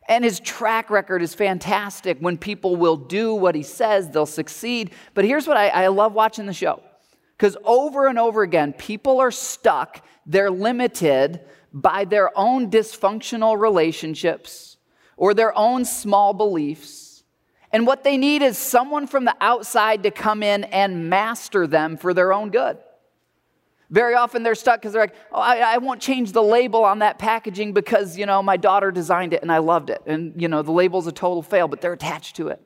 And 0.10 0.24
his 0.26 0.40
track 0.40 0.90
record 0.90 1.22
is 1.22 1.34
fantastic. 1.34 2.18
When 2.20 2.38
people 2.38 2.76
will 2.76 2.98
do 2.98 3.34
what 3.34 3.56
he 3.56 3.64
says, 3.64 4.10
they'll 4.10 4.26
succeed. 4.26 4.92
But 5.14 5.26
here's 5.26 5.48
what 5.48 5.58
I, 5.58 5.70
I 5.70 5.88
love 5.88 6.14
watching 6.14 6.46
the 6.46 6.54
show 6.54 6.82
because 7.38 7.58
over 7.64 8.08
and 8.08 8.20
over 8.20 8.44
again, 8.44 8.74
people 8.74 9.20
are 9.20 9.32
stuck, 9.32 10.06
they're 10.26 10.52
limited 10.52 11.42
by 11.74 12.06
their 12.06 12.38
own 12.38 12.70
dysfunctional 12.70 13.60
relationships 13.60 14.78
or 15.18 15.34
their 15.34 15.58
own 15.58 15.84
small 15.86 16.34
beliefs. 16.34 17.03
And 17.74 17.88
what 17.88 18.04
they 18.04 18.18
need 18.18 18.44
is 18.44 18.58
someone 18.58 19.08
from 19.08 19.26
the 19.26 19.36
outside 19.42 20.04
to 20.04 20.12
come 20.12 20.44
in 20.44 20.64
and 20.66 21.10
master 21.10 21.66
them 21.66 21.98
for 21.98 22.14
their 22.14 22.32
own 22.32 22.52
good. 22.52 22.78
Very 23.90 24.14
often 24.14 24.44
they're 24.44 24.56
stuck 24.56 24.80
because 24.80 24.94
they're 24.94 25.04
like, 25.04 25.16
oh, 25.32 25.40
I, 25.40 25.74
I, 25.74 25.78
won't 25.80 26.02
change 26.02 26.32
the 26.32 26.42
label 26.42 26.84
on 26.84 27.00
that 27.00 27.20
packaging 27.20 27.74
because, 27.74 28.18
you 28.18 28.26
know, 28.26 28.42
my 28.42 28.58
daughter 28.58 28.92
designed 28.92 29.34
it 29.34 29.42
and 29.42 29.52
I 29.52 29.58
loved 29.58 29.90
it. 29.90 30.02
And, 30.08 30.40
you 30.42 30.48
know, 30.48 30.62
the 30.62 30.72
label's 30.72 31.06
a 31.06 31.12
total 31.12 31.44
fail, 31.44 31.68
but 31.68 31.82
they're 31.82 31.94
attached 31.94 32.36
to 32.38 32.48
it. 32.48 32.62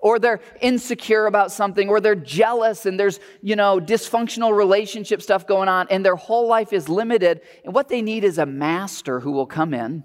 Or 0.00 0.18
they're 0.18 0.40
insecure 0.60 1.26
about 1.26 1.50
something, 1.50 1.88
or 1.88 2.00
they're 2.00 2.14
jealous 2.14 2.86
and 2.86 2.98
there's, 3.00 3.18
you 3.42 3.56
know, 3.56 3.80
dysfunctional 3.80 4.56
relationship 4.56 5.20
stuff 5.20 5.46
going 5.46 5.68
on, 5.68 5.88
and 5.90 6.04
their 6.04 6.16
whole 6.16 6.46
life 6.46 6.72
is 6.72 6.88
limited. 6.88 7.40
And 7.64 7.74
what 7.74 7.88
they 7.88 8.00
need 8.00 8.24
is 8.24 8.38
a 8.38 8.46
master 8.46 9.20
who 9.20 9.32
will 9.32 9.46
come 9.46 9.74
in 9.74 10.04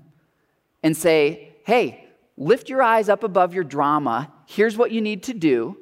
and 0.81 0.97
say, 0.97 1.53
hey, 1.65 2.02
lift 2.37 2.69
your 2.69 2.81
eyes 2.81 3.09
up 3.09 3.23
above 3.23 3.53
your 3.53 3.63
drama. 3.63 4.31
Here's 4.45 4.77
what 4.77 4.91
you 4.91 5.01
need 5.01 5.23
to 5.23 5.33
do. 5.33 5.77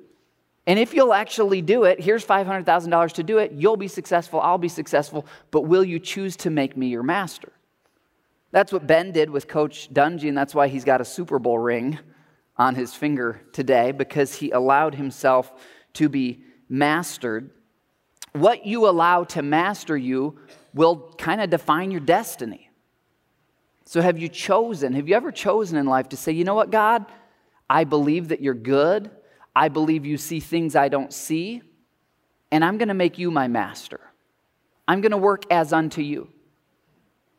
And 0.67 0.77
if 0.77 0.93
you'll 0.93 1.13
actually 1.13 1.61
do 1.61 1.85
it, 1.85 1.99
here's 1.99 2.25
$500,000 2.25 3.13
to 3.13 3.23
do 3.23 3.39
it, 3.39 3.51
you'll 3.53 3.77
be 3.77 3.87
successful, 3.87 4.39
I'll 4.39 4.59
be 4.59 4.69
successful, 4.69 5.25
but 5.49 5.61
will 5.61 5.83
you 5.83 5.99
choose 5.99 6.35
to 6.37 6.49
make 6.49 6.77
me 6.77 6.87
your 6.87 7.03
master? 7.03 7.51
That's 8.51 8.71
what 8.71 8.85
Ben 8.85 9.11
did 9.11 9.29
with 9.29 9.47
Coach 9.47 9.91
Dungy, 9.91 10.27
and 10.27 10.37
that's 10.37 10.53
why 10.53 10.67
he's 10.67 10.83
got 10.83 11.01
a 11.01 11.05
Super 11.05 11.39
Bowl 11.39 11.57
ring 11.57 11.97
on 12.57 12.75
his 12.75 12.93
finger 12.93 13.41
today, 13.53 13.91
because 13.91 14.35
he 14.35 14.51
allowed 14.51 14.93
himself 14.95 15.51
to 15.93 16.09
be 16.09 16.43
mastered. 16.69 17.49
What 18.33 18.65
you 18.65 18.87
allow 18.87 19.23
to 19.25 19.41
master 19.41 19.97
you 19.97 20.37
will 20.73 21.13
kind 21.17 21.41
of 21.41 21.49
define 21.49 21.91
your 21.91 22.01
destiny. 22.01 22.69
So, 23.91 23.99
have 23.99 24.17
you 24.17 24.29
chosen, 24.29 24.93
have 24.93 25.09
you 25.09 25.15
ever 25.15 25.33
chosen 25.33 25.77
in 25.77 25.85
life 25.85 26.07
to 26.09 26.15
say, 26.15 26.31
you 26.31 26.45
know 26.45 26.55
what, 26.55 26.71
God, 26.71 27.05
I 27.69 27.83
believe 27.83 28.29
that 28.29 28.39
you're 28.39 28.53
good. 28.53 29.11
I 29.53 29.67
believe 29.67 30.05
you 30.05 30.15
see 30.15 30.39
things 30.39 30.77
I 30.77 30.87
don't 30.87 31.11
see. 31.11 31.61
and 32.53 32.63
I'm 32.63 32.77
going 32.77 32.87
to 32.87 32.93
make 32.93 33.19
you 33.19 33.31
my 33.31 33.49
master. 33.49 33.99
I'm 34.87 35.01
going 35.01 35.11
to 35.11 35.17
work 35.17 35.43
as 35.51 35.73
unto 35.73 36.01
you. 36.01 36.29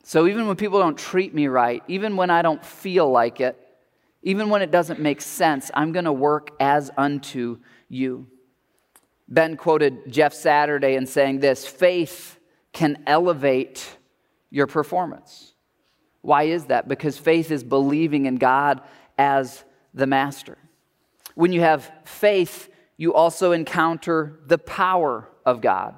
So 0.03 0.27
even 0.27 0.45
when 0.45 0.55
people 0.55 0.77
don't 0.77 0.95
treat 0.95 1.33
me 1.33 1.47
right, 1.47 1.81
even 1.87 2.17
when 2.17 2.29
I 2.29 2.43
don't 2.43 2.63
feel 2.63 3.09
like 3.09 3.41
it, 3.41 3.57
even 4.21 4.49
when 4.49 4.61
it 4.61 4.69
doesn't 4.69 4.99
make 4.99 5.21
sense, 5.21 5.71
I'm 5.73 5.91
going 5.91 6.05
to 6.05 6.13
work 6.13 6.51
as 6.59 6.91
unto 6.95 7.57
you. 7.89 8.27
Ben 9.27 9.57
quoted 9.57 10.11
Jeff 10.11 10.35
Saturday 10.35 10.93
in 10.93 11.07
saying 11.07 11.39
this 11.39 11.65
faith 11.65 12.37
can 12.73 13.01
elevate 13.07 13.97
your 14.51 14.67
performance. 14.67 15.52
Why 16.23 16.43
is 16.43 16.65
that? 16.65 16.87
Because 16.87 17.17
faith 17.17 17.51
is 17.51 17.63
believing 17.63 18.25
in 18.25 18.37
God 18.37 18.81
as 19.17 19.63
the 19.93 20.07
master. 20.07 20.57
When 21.35 21.51
you 21.51 21.61
have 21.61 21.91
faith, 22.05 22.69
you 22.97 23.13
also 23.13 23.51
encounter 23.51 24.39
the 24.47 24.57
power 24.57 25.29
of 25.45 25.61
God. 25.61 25.95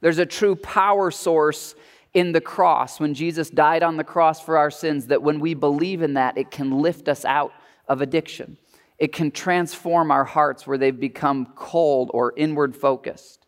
There's 0.00 0.18
a 0.18 0.26
true 0.26 0.54
power 0.54 1.10
source 1.10 1.74
in 2.12 2.32
the 2.32 2.40
cross 2.40 3.00
when 3.00 3.14
Jesus 3.14 3.50
died 3.50 3.82
on 3.82 3.96
the 3.96 4.04
cross 4.04 4.40
for 4.40 4.58
our 4.58 4.70
sins, 4.70 5.06
that 5.06 5.22
when 5.22 5.40
we 5.40 5.54
believe 5.54 6.02
in 6.02 6.14
that, 6.14 6.38
it 6.38 6.50
can 6.50 6.70
lift 6.82 7.08
us 7.08 7.24
out 7.24 7.52
of 7.88 8.02
addiction. 8.02 8.58
It 8.98 9.12
can 9.12 9.30
transform 9.30 10.10
our 10.10 10.24
hearts 10.24 10.66
where 10.66 10.78
they've 10.78 10.98
become 10.98 11.46
cold 11.56 12.10
or 12.12 12.34
inward 12.36 12.76
focused. 12.76 13.46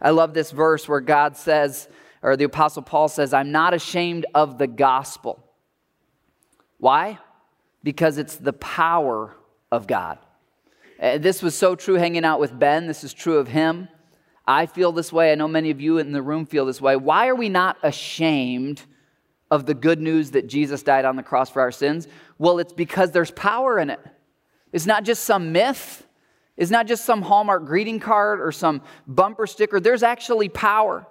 I 0.00 0.10
love 0.10 0.34
this 0.34 0.50
verse 0.50 0.88
where 0.88 1.00
God 1.00 1.36
says, 1.36 1.88
or 2.24 2.36
the 2.36 2.44
Apostle 2.44 2.80
Paul 2.82 3.08
says, 3.08 3.34
I'm 3.34 3.52
not 3.52 3.74
ashamed 3.74 4.24
of 4.34 4.56
the 4.56 4.66
gospel. 4.66 5.44
Why? 6.78 7.18
Because 7.82 8.16
it's 8.16 8.36
the 8.36 8.54
power 8.54 9.36
of 9.70 9.86
God. 9.86 10.18
Uh, 10.98 11.18
this 11.18 11.42
was 11.42 11.54
so 11.54 11.76
true 11.76 11.96
hanging 11.96 12.24
out 12.24 12.40
with 12.40 12.58
Ben. 12.58 12.86
This 12.86 13.04
is 13.04 13.12
true 13.12 13.36
of 13.36 13.48
him. 13.48 13.88
I 14.46 14.64
feel 14.64 14.90
this 14.90 15.12
way. 15.12 15.32
I 15.32 15.34
know 15.34 15.48
many 15.48 15.70
of 15.70 15.82
you 15.82 15.98
in 15.98 16.12
the 16.12 16.22
room 16.22 16.46
feel 16.46 16.64
this 16.64 16.80
way. 16.80 16.96
Why 16.96 17.28
are 17.28 17.34
we 17.34 17.50
not 17.50 17.76
ashamed 17.82 18.82
of 19.50 19.66
the 19.66 19.74
good 19.74 20.00
news 20.00 20.30
that 20.30 20.46
Jesus 20.46 20.82
died 20.82 21.04
on 21.04 21.16
the 21.16 21.22
cross 21.22 21.50
for 21.50 21.60
our 21.60 21.70
sins? 21.70 22.08
Well, 22.38 22.58
it's 22.58 22.72
because 22.72 23.10
there's 23.10 23.32
power 23.32 23.78
in 23.78 23.90
it. 23.90 24.00
It's 24.72 24.86
not 24.86 25.04
just 25.04 25.24
some 25.24 25.52
myth, 25.52 26.06
it's 26.56 26.70
not 26.70 26.86
just 26.86 27.04
some 27.04 27.20
Hallmark 27.20 27.66
greeting 27.66 28.00
card 28.00 28.40
or 28.40 28.50
some 28.50 28.80
bumper 29.06 29.46
sticker. 29.46 29.78
There's 29.78 30.02
actually 30.02 30.48
power. 30.48 31.06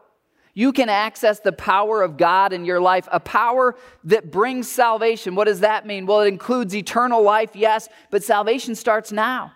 You 0.54 0.72
can 0.72 0.88
access 0.88 1.40
the 1.40 1.52
power 1.52 2.04
of 2.04 2.16
God 2.16 2.54
in 2.54 2.64
your 2.64 2.80
life, 2.80 3.08
a 3.12 3.20
power 3.20 3.76
that 4.04 4.32
brings 4.32 4.70
salvation. 4.70 5.34
What 5.34 5.46
does 5.46 5.62
that 5.62 5.88
mean? 5.88 6.06
Well, 6.06 6.22
it 6.22 6.28
includes 6.28 6.76
eternal 6.76 7.24
life, 7.24 7.56
yes, 7.56 7.90
but 8.12 8.24
salvation 8.24 8.76
starts 8.76 9.12
now. 9.12 9.54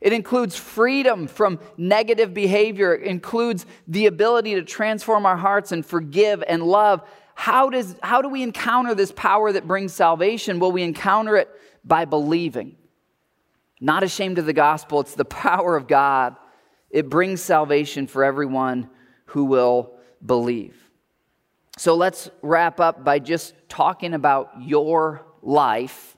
It 0.00 0.12
includes 0.12 0.56
freedom 0.56 1.26
from 1.26 1.58
negative 1.76 2.32
behavior. 2.32 2.94
It 2.94 3.02
includes 3.02 3.66
the 3.88 4.06
ability 4.06 4.54
to 4.54 4.62
transform 4.62 5.26
our 5.26 5.36
hearts 5.36 5.72
and 5.72 5.84
forgive 5.84 6.44
and 6.46 6.62
love. 6.62 7.02
How, 7.34 7.68
does, 7.68 7.96
how 8.00 8.22
do 8.22 8.28
we 8.28 8.44
encounter 8.44 8.94
this 8.94 9.10
power 9.10 9.50
that 9.50 9.66
brings 9.66 9.92
salvation? 9.92 10.60
Well, 10.60 10.70
we 10.70 10.84
encounter 10.84 11.36
it 11.36 11.48
by 11.84 12.04
believing. 12.04 12.76
Not 13.80 14.04
ashamed 14.04 14.38
of 14.38 14.46
the 14.46 14.52
gospel, 14.52 15.00
it's 15.00 15.14
the 15.14 15.24
power 15.24 15.76
of 15.76 15.88
God. 15.88 16.36
It 16.90 17.10
brings 17.10 17.42
salvation 17.42 18.06
for 18.06 18.22
everyone 18.22 18.88
who 19.26 19.44
will 19.44 19.97
believe. 20.24 20.76
So 21.76 21.94
let's 21.94 22.30
wrap 22.42 22.80
up 22.80 23.04
by 23.04 23.18
just 23.18 23.54
talking 23.68 24.14
about 24.14 24.50
your 24.60 25.24
life 25.42 26.16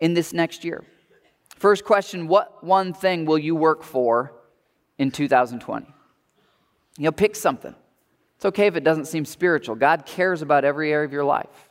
in 0.00 0.14
this 0.14 0.32
next 0.32 0.64
year. 0.64 0.84
First 1.56 1.84
question 1.84 2.28
What 2.28 2.62
one 2.64 2.92
thing 2.92 3.24
will 3.24 3.38
you 3.38 3.54
work 3.54 3.82
for 3.82 4.32
in 4.98 5.10
2020? 5.10 5.86
You 6.98 7.04
know, 7.04 7.12
pick 7.12 7.36
something. 7.36 7.74
It's 8.36 8.44
okay 8.44 8.66
if 8.66 8.76
it 8.76 8.84
doesn't 8.84 9.06
seem 9.06 9.24
spiritual. 9.24 9.76
God 9.76 10.04
cares 10.06 10.42
about 10.42 10.64
every 10.64 10.92
area 10.92 11.06
of 11.06 11.12
your 11.12 11.24
life. 11.24 11.70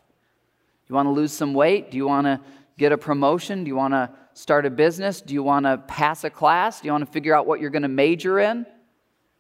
You 0.88 0.96
want 0.96 1.08
to 1.08 1.12
lose 1.12 1.32
some 1.32 1.54
weight? 1.54 1.92
Do 1.92 1.98
you 1.98 2.08
want 2.08 2.26
to 2.26 2.40
get 2.78 2.92
a 2.92 2.98
promotion? 2.98 3.64
Do 3.64 3.68
you 3.68 3.76
want 3.76 3.94
to 3.94 4.10
start 4.34 4.66
a 4.66 4.70
business? 4.70 5.22
Do 5.22 5.34
you 5.34 5.44
want 5.44 5.66
to 5.66 5.78
pass 5.78 6.24
a 6.24 6.30
class? 6.30 6.82
Do 6.82 6.88
you 6.88 6.92
want 6.92 7.06
to 7.06 7.12
figure 7.12 7.36
out 7.36 7.48
what 7.48 7.60
you're 7.60 7.70
going 7.70 7.84
to 7.84 7.88
major 7.88 8.40
in? 8.40 8.66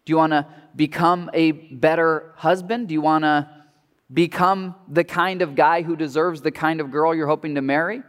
Do 0.06 0.13
you 0.13 0.18
want 0.18 0.34
to 0.34 0.48
become 0.76 1.30
a 1.34 1.52
better 1.52 2.34
husband? 2.36 2.88
Do 2.88 2.94
you 2.94 3.02
want 3.02 3.24
to 3.24 3.50
become 4.13 4.76
the 4.88 5.04
kind 5.04 5.41
of 5.41 5.56
guy 5.56 5.82
who 5.82 5.96
deserves 5.96 6.41
the 6.41 6.52
kind 6.52 6.80
of 6.80 6.91
girl 6.91 7.13
you're 7.13 7.28
hoping 7.28 7.56
to 7.56 7.62
marry? 7.62 8.04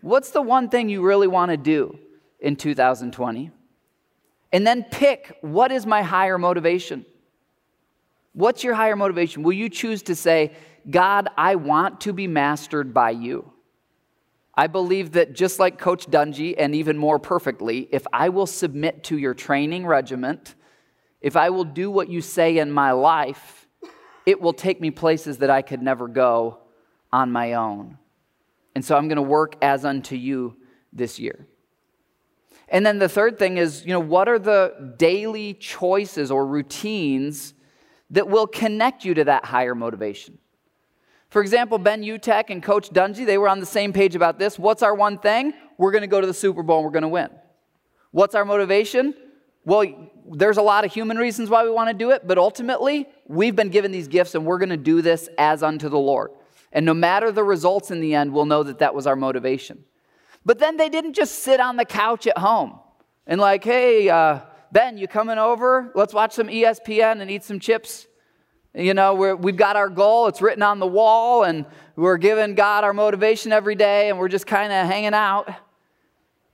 What's 0.00 0.30
the 0.30 0.42
one 0.42 0.68
thing 0.68 0.88
you 0.88 1.02
really 1.02 1.28
want 1.28 1.50
to 1.52 1.56
do 1.56 1.98
in 2.40 2.56
2020? 2.56 3.52
And 4.52 4.66
then 4.66 4.84
pick 4.90 5.38
what 5.40 5.70
is 5.70 5.86
my 5.86 6.02
higher 6.02 6.36
motivation? 6.36 7.06
What's 8.34 8.64
your 8.64 8.74
higher 8.74 8.96
motivation? 8.96 9.42
Will 9.44 9.52
you 9.52 9.68
choose 9.68 10.02
to 10.04 10.16
say, 10.16 10.52
God, 10.90 11.28
I 11.36 11.54
want 11.54 12.00
to 12.02 12.12
be 12.12 12.26
mastered 12.26 12.92
by 12.92 13.10
you? 13.10 13.52
I 14.54 14.66
believe 14.66 15.12
that 15.12 15.32
just 15.32 15.58
like 15.58 15.78
Coach 15.78 16.10
Dungy, 16.10 16.54
and 16.58 16.74
even 16.74 16.98
more 16.98 17.18
perfectly, 17.18 17.88
if 17.90 18.06
I 18.12 18.28
will 18.28 18.46
submit 18.46 19.04
to 19.04 19.16
your 19.16 19.32
training 19.32 19.86
regiment, 19.86 20.54
if 21.22 21.36
I 21.36 21.50
will 21.50 21.64
do 21.64 21.90
what 21.90 22.08
you 22.08 22.20
say 22.20 22.58
in 22.58 22.70
my 22.70 22.92
life, 22.92 23.66
it 24.26 24.40
will 24.40 24.52
take 24.52 24.80
me 24.80 24.90
places 24.90 25.38
that 25.38 25.50
I 25.50 25.62
could 25.62 25.80
never 25.80 26.08
go 26.08 26.58
on 27.12 27.30
my 27.30 27.54
own. 27.54 27.98
And 28.74 28.84
so 28.84 28.96
I'm 28.96 29.08
going 29.08 29.16
to 29.16 29.22
work 29.22 29.56
as 29.62 29.84
unto 29.84 30.16
you 30.16 30.56
this 30.92 31.18
year. 31.18 31.46
And 32.68 32.84
then 32.84 32.98
the 32.98 33.08
third 33.08 33.38
thing 33.38 33.58
is, 33.58 33.84
you 33.84 33.92
know, 33.92 34.00
what 34.00 34.28
are 34.28 34.38
the 34.38 34.94
daily 34.96 35.54
choices 35.54 36.30
or 36.30 36.46
routines 36.46 37.54
that 38.10 38.28
will 38.28 38.46
connect 38.46 39.04
you 39.04 39.14
to 39.14 39.24
that 39.24 39.44
higher 39.44 39.74
motivation? 39.74 40.38
For 41.28 41.40
example, 41.40 41.78
Ben 41.78 42.02
Utecht 42.02 42.50
and 42.50 42.62
Coach 42.62 42.90
Dungy, 42.90 43.24
they 43.24 43.38
were 43.38 43.48
on 43.48 43.60
the 43.60 43.66
same 43.66 43.92
page 43.92 44.14
about 44.14 44.38
this. 44.38 44.58
What's 44.58 44.82
our 44.82 44.94
one 44.94 45.18
thing? 45.18 45.54
We're 45.78 45.92
going 45.92 46.02
to 46.02 46.08
go 46.08 46.20
to 46.20 46.26
the 46.26 46.34
Super 46.34 46.62
Bowl 46.62 46.78
and 46.78 46.84
we're 46.84 46.92
going 46.92 47.02
to 47.02 47.08
win. 47.08 47.28
What's 48.10 48.34
our 48.34 48.44
motivation? 48.44 49.14
Well, 49.64 50.10
there's 50.28 50.56
a 50.56 50.62
lot 50.62 50.84
of 50.84 50.92
human 50.92 51.16
reasons 51.16 51.48
why 51.48 51.64
we 51.64 51.70
want 51.70 51.88
to 51.88 51.94
do 51.94 52.10
it, 52.10 52.26
but 52.26 52.38
ultimately, 52.38 53.08
we've 53.26 53.54
been 53.54 53.68
given 53.68 53.92
these 53.92 54.08
gifts 54.08 54.34
and 54.34 54.44
we're 54.44 54.58
going 54.58 54.70
to 54.70 54.76
do 54.76 55.02
this 55.02 55.28
as 55.38 55.62
unto 55.62 55.88
the 55.88 55.98
Lord. 55.98 56.30
And 56.72 56.86
no 56.86 56.94
matter 56.94 57.30
the 57.30 57.44
results 57.44 57.90
in 57.90 58.00
the 58.00 58.14
end, 58.14 58.32
we'll 58.32 58.46
know 58.46 58.62
that 58.62 58.78
that 58.78 58.94
was 58.94 59.06
our 59.06 59.16
motivation. 59.16 59.84
But 60.44 60.58
then 60.58 60.76
they 60.76 60.88
didn't 60.88 61.12
just 61.12 61.40
sit 61.40 61.60
on 61.60 61.76
the 61.76 61.84
couch 61.84 62.26
at 62.26 62.38
home 62.38 62.80
and, 63.26 63.40
like, 63.40 63.62
hey, 63.62 64.08
uh, 64.08 64.40
Ben, 64.72 64.96
you 64.98 65.06
coming 65.06 65.38
over? 65.38 65.92
Let's 65.94 66.14
watch 66.14 66.32
some 66.32 66.48
ESPN 66.48 67.20
and 67.20 67.30
eat 67.30 67.44
some 67.44 67.60
chips. 67.60 68.06
You 68.74 68.94
know, 68.94 69.14
we 69.14 69.52
have 69.52 69.56
got 69.56 69.76
our 69.76 69.90
goal, 69.90 70.28
it's 70.28 70.40
written 70.40 70.62
on 70.62 70.78
the 70.78 70.86
wall, 70.86 71.44
and 71.44 71.66
we're 71.94 72.16
giving 72.16 72.54
God 72.54 72.84
our 72.84 72.94
motivation 72.94 73.52
every 73.52 73.74
day, 73.74 74.08
and 74.08 74.18
we're 74.18 74.28
just 74.28 74.46
kind 74.46 74.72
of 74.72 74.86
hanging 74.86 75.12
out. 75.12 75.52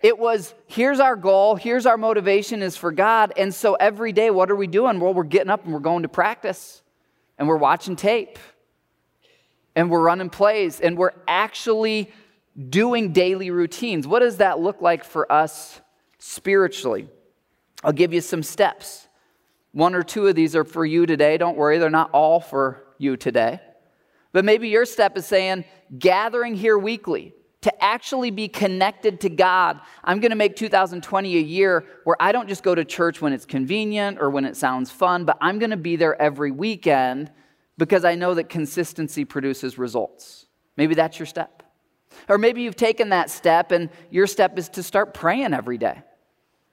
It 0.01 0.19
was, 0.19 0.55
here's 0.67 1.01
our 1.01 1.17
goal, 1.17 1.57
here's 1.57 1.87
our 1.87 1.97
motivation 1.97 2.63
is 2.63 2.77
for 2.77 2.93
God. 2.93 3.33
And 3.37 3.53
so 3.53 3.75
every 3.75 4.13
day, 4.13 4.31
what 4.31 4.51
are 4.51 4.57
we 4.57 4.69
doing? 4.69 5.01
Well, 5.01 5.13
we're 5.13 5.25
getting 5.25 5.51
up 5.51 5.65
and 5.65 5.73
we're 5.73 5.81
going 5.81 6.03
to 6.03 6.09
practice, 6.09 6.83
and 7.37 7.49
we're 7.49 7.57
watching 7.57 7.97
tape, 7.97 8.39
and 9.79 9.91
we're 9.91 10.03
running 10.03 10.29
plays 10.29 10.81
and 10.81 10.99
we're 10.99 11.13
actually 11.29 12.11
doing 12.69 13.13
daily 13.13 13.53
routines. 13.53 14.09
What 14.09 14.19
does 14.19 14.39
that 14.39 14.59
look 14.59 14.83
like 14.83 15.05
for 15.05 15.31
us 15.31 15.81
spiritually? 16.19 17.09
I'll 17.85 17.93
give 17.93 18.13
you 18.13 18.21
some 18.21 18.43
steps. 18.43 19.07
One 19.71 19.95
or 19.95 20.03
two 20.03 20.27
of 20.27 20.35
these 20.35 20.57
are 20.57 20.65
for 20.65 20.85
you 20.85 21.07
today. 21.07 21.39
Don't 21.39 21.57
worry, 21.57 21.79
they're 21.79 21.91
not 21.91 22.11
all 22.11 22.41
for 22.41 22.83
you 22.99 23.17
today. 23.17 23.61
But 24.33 24.45
maybe 24.45 24.69
your 24.69 24.85
step 24.85 25.17
is 25.17 25.27
saying, 25.27 25.65
gathering 25.97 26.57
here 26.57 26.77
weekly 26.77 27.35
to 27.69 27.85
actually 27.85 28.31
be 28.31 28.49
connected 28.49 29.21
to 29.21 29.29
God. 29.29 29.79
I'm 30.03 30.21
going 30.21 30.31
to 30.31 30.37
make 30.37 30.57
2020 30.57 31.37
a 31.37 31.41
year 31.41 31.85
where 32.05 32.17
I 32.19 32.33
don't 32.33 32.49
just 32.49 32.63
go 32.63 32.75
to 32.75 32.83
church 32.83 33.21
when 33.21 33.35
it's 33.35 33.45
convenient 33.45 34.19
or 34.23 34.31
when 34.31 34.47
it 34.47 34.57
sounds 34.57 34.91
fun, 34.91 35.27
but 35.27 35.37
I'm 35.43 35.59
going 35.59 35.71
to 35.71 35.77
be 35.77 35.97
there 35.97 36.21
every 36.21 36.51
weekend 36.51 37.31
because 37.77 38.07
I 38.07 38.15
know 38.15 38.33
that 38.35 38.49
consistency 38.49 39.27
produces 39.27 39.77
results. 39.77 40.47
Maybe 40.79 40.95
that's 40.95 41.19
your 41.19 41.27
step. 41.27 41.63
Or 42.27 42.39
maybe 42.39 42.63
you've 42.63 42.75
taken 42.75 43.11
that 43.11 43.29
step 43.29 43.71
and 43.71 43.91
your 44.11 44.27
step 44.27 44.59
is 44.59 44.71
to 44.71 44.83
start 44.83 45.13
praying 45.13 45.53
every 45.53 45.77
day. 45.77 46.01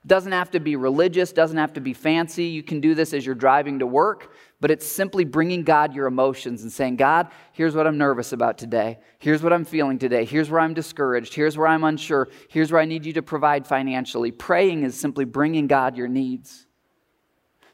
Doesn't 0.06 0.32
have 0.32 0.50
to 0.52 0.60
be 0.60 0.76
religious, 0.76 1.30
doesn't 1.30 1.58
have 1.58 1.74
to 1.74 1.80
be 1.80 1.92
fancy. 1.92 2.44
You 2.44 2.62
can 2.62 2.80
do 2.80 2.94
this 2.94 3.12
as 3.12 3.26
you're 3.26 3.34
driving 3.34 3.80
to 3.80 3.86
work, 3.86 4.32
but 4.60 4.70
it's 4.70 4.86
simply 4.86 5.24
bringing 5.24 5.62
God 5.62 5.94
your 5.94 6.06
emotions 6.06 6.62
and 6.62 6.72
saying, 6.72 6.96
God, 6.96 7.28
here's 7.52 7.76
what 7.76 7.86
I'm 7.86 7.98
nervous 7.98 8.32
about 8.32 8.56
today. 8.56 8.98
Here's 9.18 9.42
what 9.42 9.52
I'm 9.52 9.64
feeling 9.64 9.98
today. 9.98 10.24
Here's 10.24 10.48
where 10.48 10.60
I'm 10.60 10.72
discouraged. 10.72 11.34
Here's 11.34 11.58
where 11.58 11.66
I'm 11.66 11.84
unsure. 11.84 12.28
Here's 12.48 12.72
where 12.72 12.80
I 12.80 12.86
need 12.86 13.04
you 13.04 13.12
to 13.14 13.22
provide 13.22 13.66
financially. 13.66 14.30
Praying 14.30 14.82
is 14.84 14.98
simply 14.98 15.26
bringing 15.26 15.66
God 15.66 15.96
your 15.96 16.08
needs. 16.08 16.66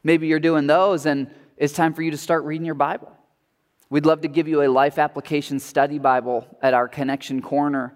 Maybe 0.03 0.27
you're 0.27 0.41
doing 0.41 0.67
those 0.67 1.07
and 1.07 1.31
it's 1.57 1.73
time 1.73 1.95
for 1.95 2.03
you 2.03 2.11
to 2.11 2.19
start 2.19 2.45
reading 2.45 2.67
your 2.67 2.75
Bible. 2.75 3.13
We'd 3.89 4.07
love 4.07 4.23
to 4.23 4.29
give 4.29 4.49
you 4.49 4.63
a 4.63 4.69
life 4.69 4.99
application 4.99 5.61
study 5.61 5.99
Bible 5.99 6.47
at 6.63 6.75
our 6.75 6.89
connection 6.89 7.43
corner. 7.43 7.95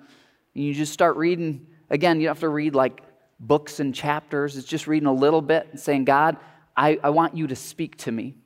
You 0.55 0.73
just 0.75 0.93
start 0.93 1.17
reading. 1.17 1.67
Again, 1.91 2.21
you 2.21 2.27
don't 2.27 2.37
have 2.37 2.41
to 2.41 2.49
read 2.49 2.77
like 2.77 3.03
books 3.41 3.81
and 3.81 3.93
chapters. 3.93 4.57
It's 4.57 4.69
just 4.69 4.87
reading 4.87 5.09
a 5.09 5.13
little 5.13 5.43
bit 5.43 5.67
and 5.71 5.81
saying, 5.81 6.05
God, 6.05 6.37
I, 6.77 7.01
I 7.03 7.11
want 7.11 7.37
you 7.37 7.49
to 7.49 7.57
speak 7.57 7.97
to 7.99 8.13
me. 8.13 8.37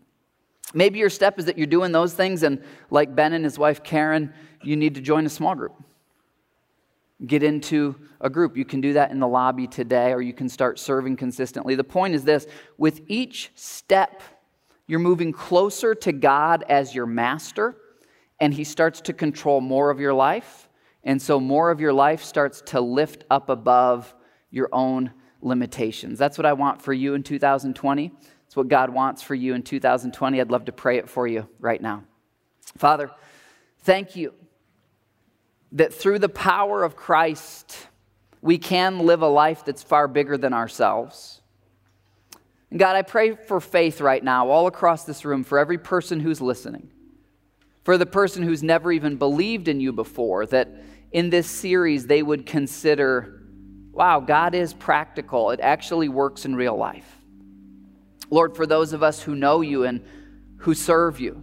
Maybe 0.72 0.98
your 0.98 1.10
step 1.10 1.38
is 1.38 1.46
that 1.46 1.58
you're 1.58 1.66
doing 1.66 1.92
those 1.92 2.14
things, 2.14 2.42
and 2.42 2.62
like 2.90 3.14
Ben 3.14 3.32
and 3.32 3.44
his 3.44 3.58
wife 3.58 3.82
Karen, 3.82 4.32
you 4.62 4.76
need 4.76 4.94
to 4.94 5.00
join 5.00 5.26
a 5.26 5.28
small 5.28 5.54
group. 5.54 5.74
Get 7.26 7.42
into 7.42 7.96
a 8.20 8.30
group. 8.30 8.56
You 8.56 8.64
can 8.64 8.80
do 8.80 8.94
that 8.94 9.10
in 9.10 9.18
the 9.18 9.28
lobby 9.28 9.66
today, 9.66 10.12
or 10.12 10.22
you 10.22 10.32
can 10.32 10.48
start 10.48 10.78
serving 10.78 11.16
consistently. 11.16 11.74
The 11.74 11.84
point 11.84 12.14
is 12.14 12.24
this 12.24 12.46
with 12.78 13.02
each 13.08 13.50
step, 13.54 14.22
you're 14.86 15.00
moving 15.00 15.32
closer 15.32 15.94
to 15.96 16.12
God 16.12 16.64
as 16.68 16.94
your 16.94 17.06
master, 17.06 17.76
and 18.40 18.54
He 18.54 18.64
starts 18.64 19.00
to 19.02 19.12
control 19.12 19.60
more 19.60 19.90
of 19.90 20.00
your 20.00 20.14
life. 20.14 20.68
And 21.04 21.20
so 21.20 21.40
more 21.40 21.70
of 21.70 21.80
your 21.80 21.92
life 21.92 22.22
starts 22.22 22.62
to 22.66 22.80
lift 22.80 23.24
up 23.30 23.48
above 23.48 24.14
your 24.50 24.68
own 24.72 25.12
limitations. 25.40 26.18
That's 26.18 26.36
what 26.36 26.46
I 26.46 26.52
want 26.52 26.82
for 26.82 26.92
you 26.92 27.14
in 27.14 27.22
2020. 27.22 28.12
It's 28.50 28.56
what 28.56 28.66
God 28.66 28.90
wants 28.90 29.22
for 29.22 29.36
you 29.36 29.54
in 29.54 29.62
2020. 29.62 30.40
I'd 30.40 30.50
love 30.50 30.64
to 30.64 30.72
pray 30.72 30.98
it 30.98 31.08
for 31.08 31.24
you 31.24 31.46
right 31.60 31.80
now. 31.80 32.02
Father, 32.76 33.08
thank 33.82 34.16
you 34.16 34.34
that 35.70 35.94
through 35.94 36.18
the 36.18 36.28
power 36.28 36.82
of 36.82 36.96
Christ, 36.96 37.86
we 38.42 38.58
can 38.58 39.06
live 39.06 39.22
a 39.22 39.28
life 39.28 39.64
that's 39.64 39.84
far 39.84 40.08
bigger 40.08 40.36
than 40.36 40.52
ourselves. 40.52 41.42
And 42.70 42.80
God, 42.80 42.96
I 42.96 43.02
pray 43.02 43.36
for 43.36 43.60
faith 43.60 44.00
right 44.00 44.24
now, 44.24 44.48
all 44.48 44.66
across 44.66 45.04
this 45.04 45.24
room, 45.24 45.44
for 45.44 45.56
every 45.56 45.78
person 45.78 46.18
who's 46.18 46.40
listening, 46.40 46.90
for 47.84 47.96
the 47.96 48.04
person 48.04 48.42
who's 48.42 48.64
never 48.64 48.90
even 48.90 49.14
believed 49.14 49.68
in 49.68 49.80
you 49.80 49.92
before, 49.92 50.44
that 50.46 50.68
in 51.12 51.30
this 51.30 51.48
series 51.48 52.08
they 52.08 52.24
would 52.24 52.46
consider 52.46 53.36
wow, 53.92 54.18
God 54.18 54.56
is 54.56 54.74
practical. 54.74 55.52
It 55.52 55.60
actually 55.60 56.08
works 56.08 56.44
in 56.44 56.56
real 56.56 56.76
life. 56.76 57.19
Lord, 58.30 58.56
for 58.56 58.66
those 58.66 58.92
of 58.92 59.02
us 59.02 59.20
who 59.20 59.34
know 59.34 59.60
you 59.60 59.84
and 59.84 60.04
who 60.58 60.74
serve 60.74 61.20
you, 61.20 61.42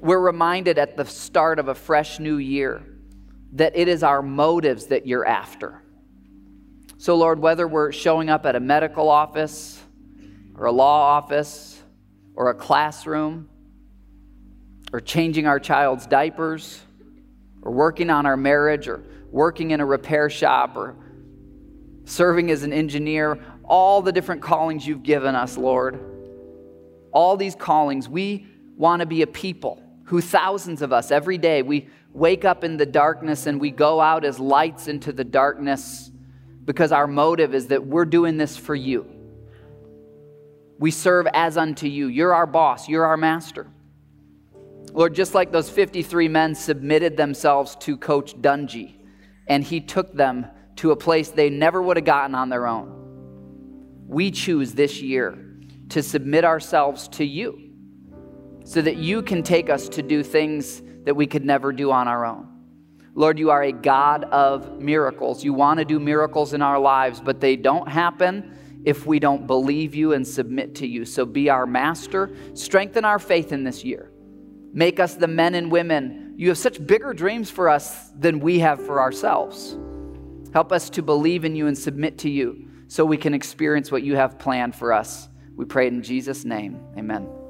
we're 0.00 0.20
reminded 0.20 0.78
at 0.78 0.96
the 0.96 1.04
start 1.04 1.58
of 1.58 1.68
a 1.68 1.74
fresh 1.74 2.18
new 2.18 2.36
year 2.36 2.82
that 3.52 3.76
it 3.76 3.88
is 3.88 4.02
our 4.02 4.20
motives 4.20 4.86
that 4.86 5.06
you're 5.06 5.26
after. 5.26 5.80
So, 6.98 7.16
Lord, 7.16 7.38
whether 7.38 7.68
we're 7.68 7.92
showing 7.92 8.28
up 8.28 8.46
at 8.46 8.56
a 8.56 8.60
medical 8.60 9.08
office 9.08 9.80
or 10.56 10.66
a 10.66 10.72
law 10.72 11.16
office 11.16 11.80
or 12.34 12.50
a 12.50 12.54
classroom 12.54 13.48
or 14.92 15.00
changing 15.00 15.46
our 15.46 15.60
child's 15.60 16.06
diapers 16.06 16.80
or 17.62 17.72
working 17.72 18.10
on 18.10 18.26
our 18.26 18.36
marriage 18.36 18.88
or 18.88 19.04
working 19.30 19.70
in 19.70 19.80
a 19.80 19.86
repair 19.86 20.28
shop 20.28 20.76
or 20.76 20.96
serving 22.04 22.50
as 22.50 22.62
an 22.62 22.72
engineer, 22.72 23.38
all 23.66 24.02
the 24.02 24.12
different 24.12 24.42
callings 24.42 24.86
you've 24.86 25.02
given 25.02 25.34
us, 25.34 25.56
Lord. 25.56 25.98
All 27.12 27.36
these 27.36 27.54
callings, 27.54 28.08
we 28.08 28.46
want 28.76 29.00
to 29.00 29.06
be 29.06 29.22
a 29.22 29.26
people 29.26 29.82
who 30.04 30.20
thousands 30.20 30.82
of 30.82 30.92
us 30.92 31.10
every 31.10 31.38
day, 31.38 31.62
we 31.62 31.88
wake 32.12 32.44
up 32.44 32.62
in 32.62 32.76
the 32.76 32.86
darkness 32.86 33.46
and 33.46 33.60
we 33.60 33.70
go 33.70 34.00
out 34.00 34.24
as 34.24 34.38
lights 34.38 34.88
into 34.88 35.12
the 35.12 35.24
darkness 35.24 36.10
because 36.64 36.92
our 36.92 37.06
motive 37.06 37.54
is 37.54 37.68
that 37.68 37.86
we're 37.86 38.04
doing 38.04 38.36
this 38.36 38.56
for 38.56 38.74
you. 38.74 39.06
We 40.78 40.90
serve 40.90 41.26
as 41.32 41.56
unto 41.56 41.86
you. 41.86 42.08
You're 42.08 42.34
our 42.34 42.46
boss, 42.46 42.88
you're 42.88 43.06
our 43.06 43.16
master. 43.16 43.66
Lord, 44.92 45.14
just 45.14 45.34
like 45.34 45.50
those 45.50 45.68
53 45.68 46.28
men 46.28 46.54
submitted 46.54 47.16
themselves 47.16 47.74
to 47.80 47.96
Coach 47.96 48.36
Dungy, 48.36 48.94
and 49.48 49.64
he 49.64 49.80
took 49.80 50.14
them 50.14 50.46
to 50.76 50.92
a 50.92 50.96
place 50.96 51.30
they 51.30 51.50
never 51.50 51.82
would 51.82 51.96
have 51.96 52.06
gotten 52.06 52.34
on 52.34 52.48
their 52.48 52.66
own. 52.66 53.03
We 54.06 54.30
choose 54.30 54.72
this 54.72 55.00
year 55.00 55.38
to 55.90 56.02
submit 56.02 56.44
ourselves 56.44 57.08
to 57.08 57.24
you 57.24 57.70
so 58.64 58.80
that 58.80 58.96
you 58.96 59.22
can 59.22 59.42
take 59.42 59.68
us 59.70 59.88
to 59.90 60.02
do 60.02 60.22
things 60.22 60.82
that 61.04 61.14
we 61.14 61.26
could 61.26 61.44
never 61.44 61.72
do 61.72 61.90
on 61.90 62.08
our 62.08 62.24
own. 62.24 62.48
Lord, 63.14 63.38
you 63.38 63.50
are 63.50 63.62
a 63.62 63.72
God 63.72 64.24
of 64.24 64.80
miracles. 64.80 65.44
You 65.44 65.52
want 65.52 65.78
to 65.78 65.84
do 65.84 66.00
miracles 66.00 66.52
in 66.52 66.62
our 66.62 66.78
lives, 66.78 67.20
but 67.20 67.40
they 67.40 67.56
don't 67.56 67.88
happen 67.88 68.58
if 68.84 69.06
we 69.06 69.18
don't 69.18 69.46
believe 69.46 69.94
you 69.94 70.12
and 70.12 70.26
submit 70.26 70.74
to 70.76 70.86
you. 70.86 71.04
So 71.04 71.24
be 71.24 71.48
our 71.48 71.66
master. 71.66 72.34
Strengthen 72.54 73.04
our 73.04 73.18
faith 73.18 73.52
in 73.52 73.62
this 73.62 73.84
year. 73.84 74.10
Make 74.72 74.98
us 74.98 75.14
the 75.14 75.28
men 75.28 75.54
and 75.54 75.70
women. 75.70 76.34
You 76.36 76.48
have 76.48 76.58
such 76.58 76.84
bigger 76.84 77.12
dreams 77.12 77.50
for 77.50 77.68
us 77.68 78.10
than 78.18 78.40
we 78.40 78.58
have 78.58 78.84
for 78.84 79.00
ourselves. 79.00 79.78
Help 80.52 80.72
us 80.72 80.90
to 80.90 81.02
believe 81.02 81.44
in 81.44 81.54
you 81.54 81.68
and 81.68 81.78
submit 81.78 82.18
to 82.18 82.30
you 82.30 82.63
so 82.94 83.04
we 83.04 83.16
can 83.16 83.34
experience 83.34 83.90
what 83.90 84.04
you 84.04 84.14
have 84.14 84.38
planned 84.38 84.72
for 84.72 84.92
us. 84.92 85.28
We 85.56 85.64
pray 85.64 85.88
in 85.88 86.00
Jesus' 86.00 86.44
name. 86.44 86.80
Amen. 86.96 87.43